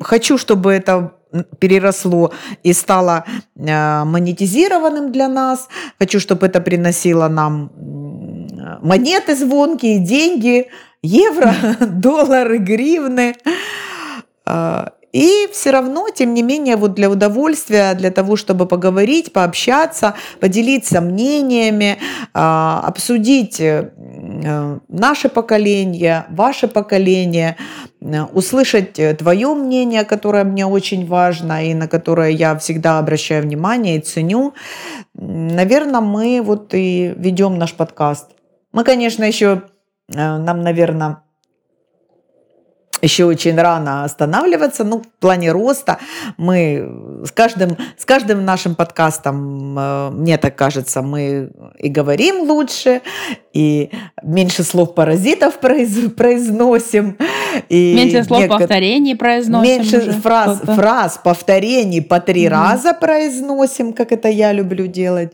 хочу, 0.00 0.36
чтобы 0.36 0.72
это 0.72 1.12
переросло 1.60 2.32
и 2.64 2.72
стало 2.72 3.24
монетизированным 3.54 5.12
для 5.12 5.28
нас. 5.28 5.68
Хочу, 6.00 6.18
чтобы 6.18 6.46
это 6.46 6.60
приносило 6.60 7.28
нам 7.28 7.70
монеты 8.82 9.36
звонкие, 9.36 9.98
деньги, 10.00 10.68
евро, 11.02 11.54
доллары, 11.80 12.58
гривны. 12.58 13.36
А, 14.46 14.92
и 15.12 15.48
все 15.50 15.70
равно, 15.70 16.08
тем 16.14 16.34
не 16.34 16.42
менее, 16.42 16.76
вот 16.76 16.94
для 16.94 17.08
удовольствия, 17.08 17.94
для 17.94 18.10
того, 18.10 18.36
чтобы 18.36 18.66
поговорить, 18.66 19.32
пообщаться, 19.32 20.14
поделиться 20.40 21.00
мнениями, 21.00 21.98
а, 22.34 22.82
обсудить 22.84 23.58
э, 23.58 23.90
наше 24.88 25.28
поколение, 25.28 26.26
ваше 26.28 26.68
поколение, 26.68 27.56
услышать 28.32 29.00
твое 29.18 29.54
мнение, 29.54 30.04
которое 30.04 30.44
мне 30.44 30.66
очень 30.66 31.06
важно 31.06 31.64
и 31.64 31.74
на 31.74 31.88
которое 31.88 32.30
я 32.30 32.56
всегда 32.58 32.98
обращаю 32.98 33.42
внимание 33.42 33.96
и 33.96 34.00
ценю, 34.00 34.52
наверное, 35.14 36.00
мы 36.00 36.40
вот 36.42 36.74
и 36.74 37.14
ведем 37.16 37.58
наш 37.58 37.72
подкаст. 37.72 38.30
Мы, 38.72 38.84
конечно, 38.84 39.24
еще, 39.24 39.62
э, 40.12 40.36
нам, 40.36 40.60
наверное, 40.60 41.22
еще 43.02 43.24
очень 43.24 43.56
рано 43.56 44.04
останавливаться. 44.04 44.84
Ну, 44.84 45.00
в 45.00 45.20
плане 45.20 45.52
роста 45.52 45.98
мы 46.36 47.22
с 47.24 47.30
каждым, 47.30 47.76
с 47.98 48.04
каждым 48.04 48.44
нашим 48.44 48.74
подкастом, 48.74 49.78
э, 49.78 50.10
мне 50.10 50.38
так 50.38 50.56
кажется, 50.56 51.02
мы 51.02 51.50
и 51.78 51.88
говорим 51.88 52.48
лучше, 52.50 53.02
и 53.52 53.90
меньше 54.22 54.62
слов 54.62 54.94
паразитов 54.94 55.58
произ, 55.58 56.10
произносим, 56.16 57.16
И 57.68 57.94
меньше 57.94 58.24
слов 58.24 58.40
некотор... 58.40 58.60
повторений 58.60 59.16
произносим. 59.16 59.70
Меньше 59.70 59.98
уже 59.98 60.12
фраз, 60.12 60.60
фраз 60.60 61.20
повторений 61.22 62.02
по 62.02 62.20
три 62.20 62.46
mm 62.46 62.48
раза 62.48 62.94
произносим, 62.94 63.92
как 63.92 64.12
это 64.12 64.28
я 64.28 64.52
люблю 64.52 64.86
делать. 64.86 65.32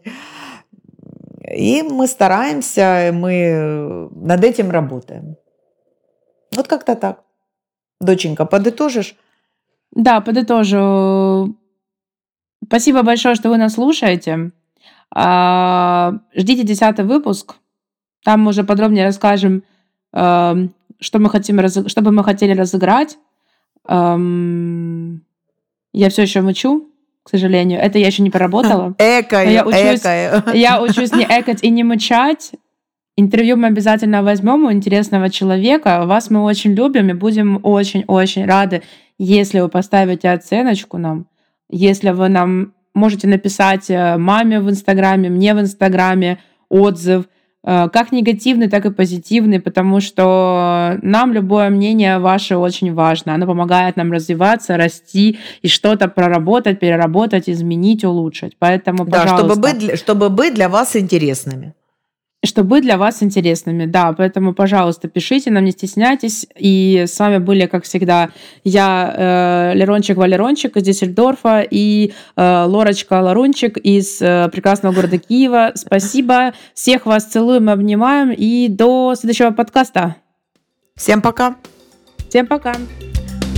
И 1.54 1.82
мы 1.82 2.06
стараемся, 2.06 3.10
мы 3.12 4.08
над 4.12 4.42
этим 4.44 4.70
работаем. 4.70 5.36
Вот 6.56 6.68
как-то 6.68 6.94
так. 6.94 7.22
Доченька, 8.02 8.44
подытожишь? 8.44 9.16
Да, 9.92 10.20
подытожу. 10.20 11.56
Спасибо 12.64 13.02
большое, 13.02 13.34
что 13.34 13.48
вы 13.50 13.58
нас 13.58 13.74
слушаете. 13.74 14.52
А, 15.14 16.14
ждите 16.34 16.62
десятый 16.64 17.04
выпуск. 17.04 17.56
Там 18.24 18.40
мы 18.40 18.50
уже 18.50 18.64
подробнее 18.64 19.04
расскажем, 19.04 19.62
эм, 20.12 20.74
что 21.00 21.18
мы 21.18 21.28
хотим, 21.28 21.58
что 21.68 22.00
бы 22.02 22.12
мы 22.12 22.24
хотели 22.24 22.52
разыграть. 22.52 23.18
Эм, 23.88 25.24
я 25.92 26.08
все 26.08 26.22
еще 26.22 26.40
мычу, 26.40 26.88
к 27.24 27.30
сожалению. 27.30 27.80
Это 27.80 27.98
я 27.98 28.06
еще 28.06 28.22
не 28.22 28.30
проработала. 28.30 28.94
Экаю, 28.98 29.50
я 29.50 29.66
учусь, 29.66 30.00
экаю. 30.00 30.42
Я 30.54 30.80
учусь 30.80 31.12
не 31.12 31.24
экать 31.24 31.62
и 31.62 31.70
не 31.70 31.84
мычать. 31.84 32.52
Интервью 33.16 33.56
мы 33.56 33.68
обязательно 33.68 34.22
возьмем 34.22 34.64
у 34.64 34.72
интересного 34.72 35.28
человека. 35.28 36.06
Вас 36.06 36.30
мы 36.30 36.42
очень 36.42 36.72
любим 36.72 37.10
и 37.10 37.12
будем 37.12 37.60
очень-очень 37.62 38.46
рады, 38.46 38.82
если 39.18 39.60
вы 39.60 39.68
поставите 39.68 40.30
оценочку 40.30 40.96
нам, 40.96 41.26
если 41.68 42.10
вы 42.10 42.28
нам 42.28 42.72
можете 42.94 43.28
написать 43.28 43.90
э, 43.90 44.16
маме 44.16 44.60
в 44.60 44.70
Инстаграме, 44.70 45.28
мне 45.28 45.54
в 45.54 45.60
Инстаграме 45.60 46.38
отзыв, 46.70 47.26
э, 47.64 47.88
как 47.90 48.12
негативный, 48.12 48.68
так 48.68 48.86
и 48.86 48.90
позитивный, 48.90 49.60
потому 49.60 50.00
что 50.00 50.98
нам 51.02 51.34
любое 51.34 51.68
мнение 51.68 52.18
ваше 52.18 52.56
очень 52.56 52.94
важно. 52.94 53.34
Оно 53.34 53.46
помогает 53.46 53.96
нам 53.96 54.10
развиваться, 54.10 54.78
расти 54.78 55.38
и 55.60 55.68
что-то 55.68 56.08
проработать, 56.08 56.80
переработать, 56.80 57.50
изменить, 57.50 58.04
улучшить. 58.04 58.56
Поэтому, 58.58 59.04
пожалуйста. 59.04 59.46
Да, 59.46 59.54
чтобы 59.54 59.60
быть, 59.60 59.98
чтобы 59.98 60.30
быть 60.30 60.54
для 60.54 60.70
вас 60.70 60.96
интересными 60.96 61.74
чтобы 62.44 62.80
для 62.80 62.98
вас 62.98 63.22
интересными. 63.22 63.86
Да, 63.86 64.12
поэтому, 64.12 64.52
пожалуйста, 64.52 65.08
пишите 65.08 65.50
нам, 65.50 65.64
не 65.64 65.70
стесняйтесь. 65.70 66.46
И 66.56 67.04
с 67.06 67.18
вами 67.18 67.38
были, 67.38 67.66
как 67.66 67.84
всегда, 67.84 68.30
я, 68.64 69.72
э, 69.72 69.76
Лерончик 69.76 70.16
Валерончик 70.16 70.76
из 70.76 70.82
Диссельдорфа 70.82 71.64
и 71.68 72.12
э, 72.36 72.64
Лорочка 72.66 73.20
Ларунчик 73.20 73.76
из 73.76 74.20
э, 74.20 74.48
прекрасного 74.50 74.92
города 74.92 75.18
Киева. 75.18 75.72
Спасибо. 75.74 76.52
Всех 76.74 77.06
вас 77.06 77.26
целуем, 77.26 77.68
обнимаем. 77.68 78.32
И 78.32 78.68
до 78.68 79.14
следующего 79.14 79.50
подкаста. 79.50 80.16
Всем 80.96 81.22
пока. 81.22 81.56
Всем 82.28 82.46
пока. 82.46 82.74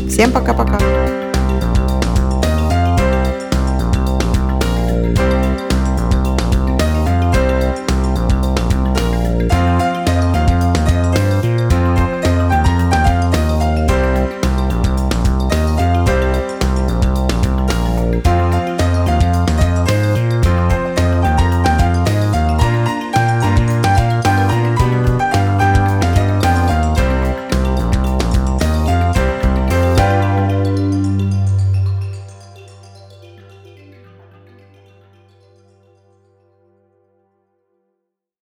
Всем 0.08 0.30
пока-пока. 0.30 1.23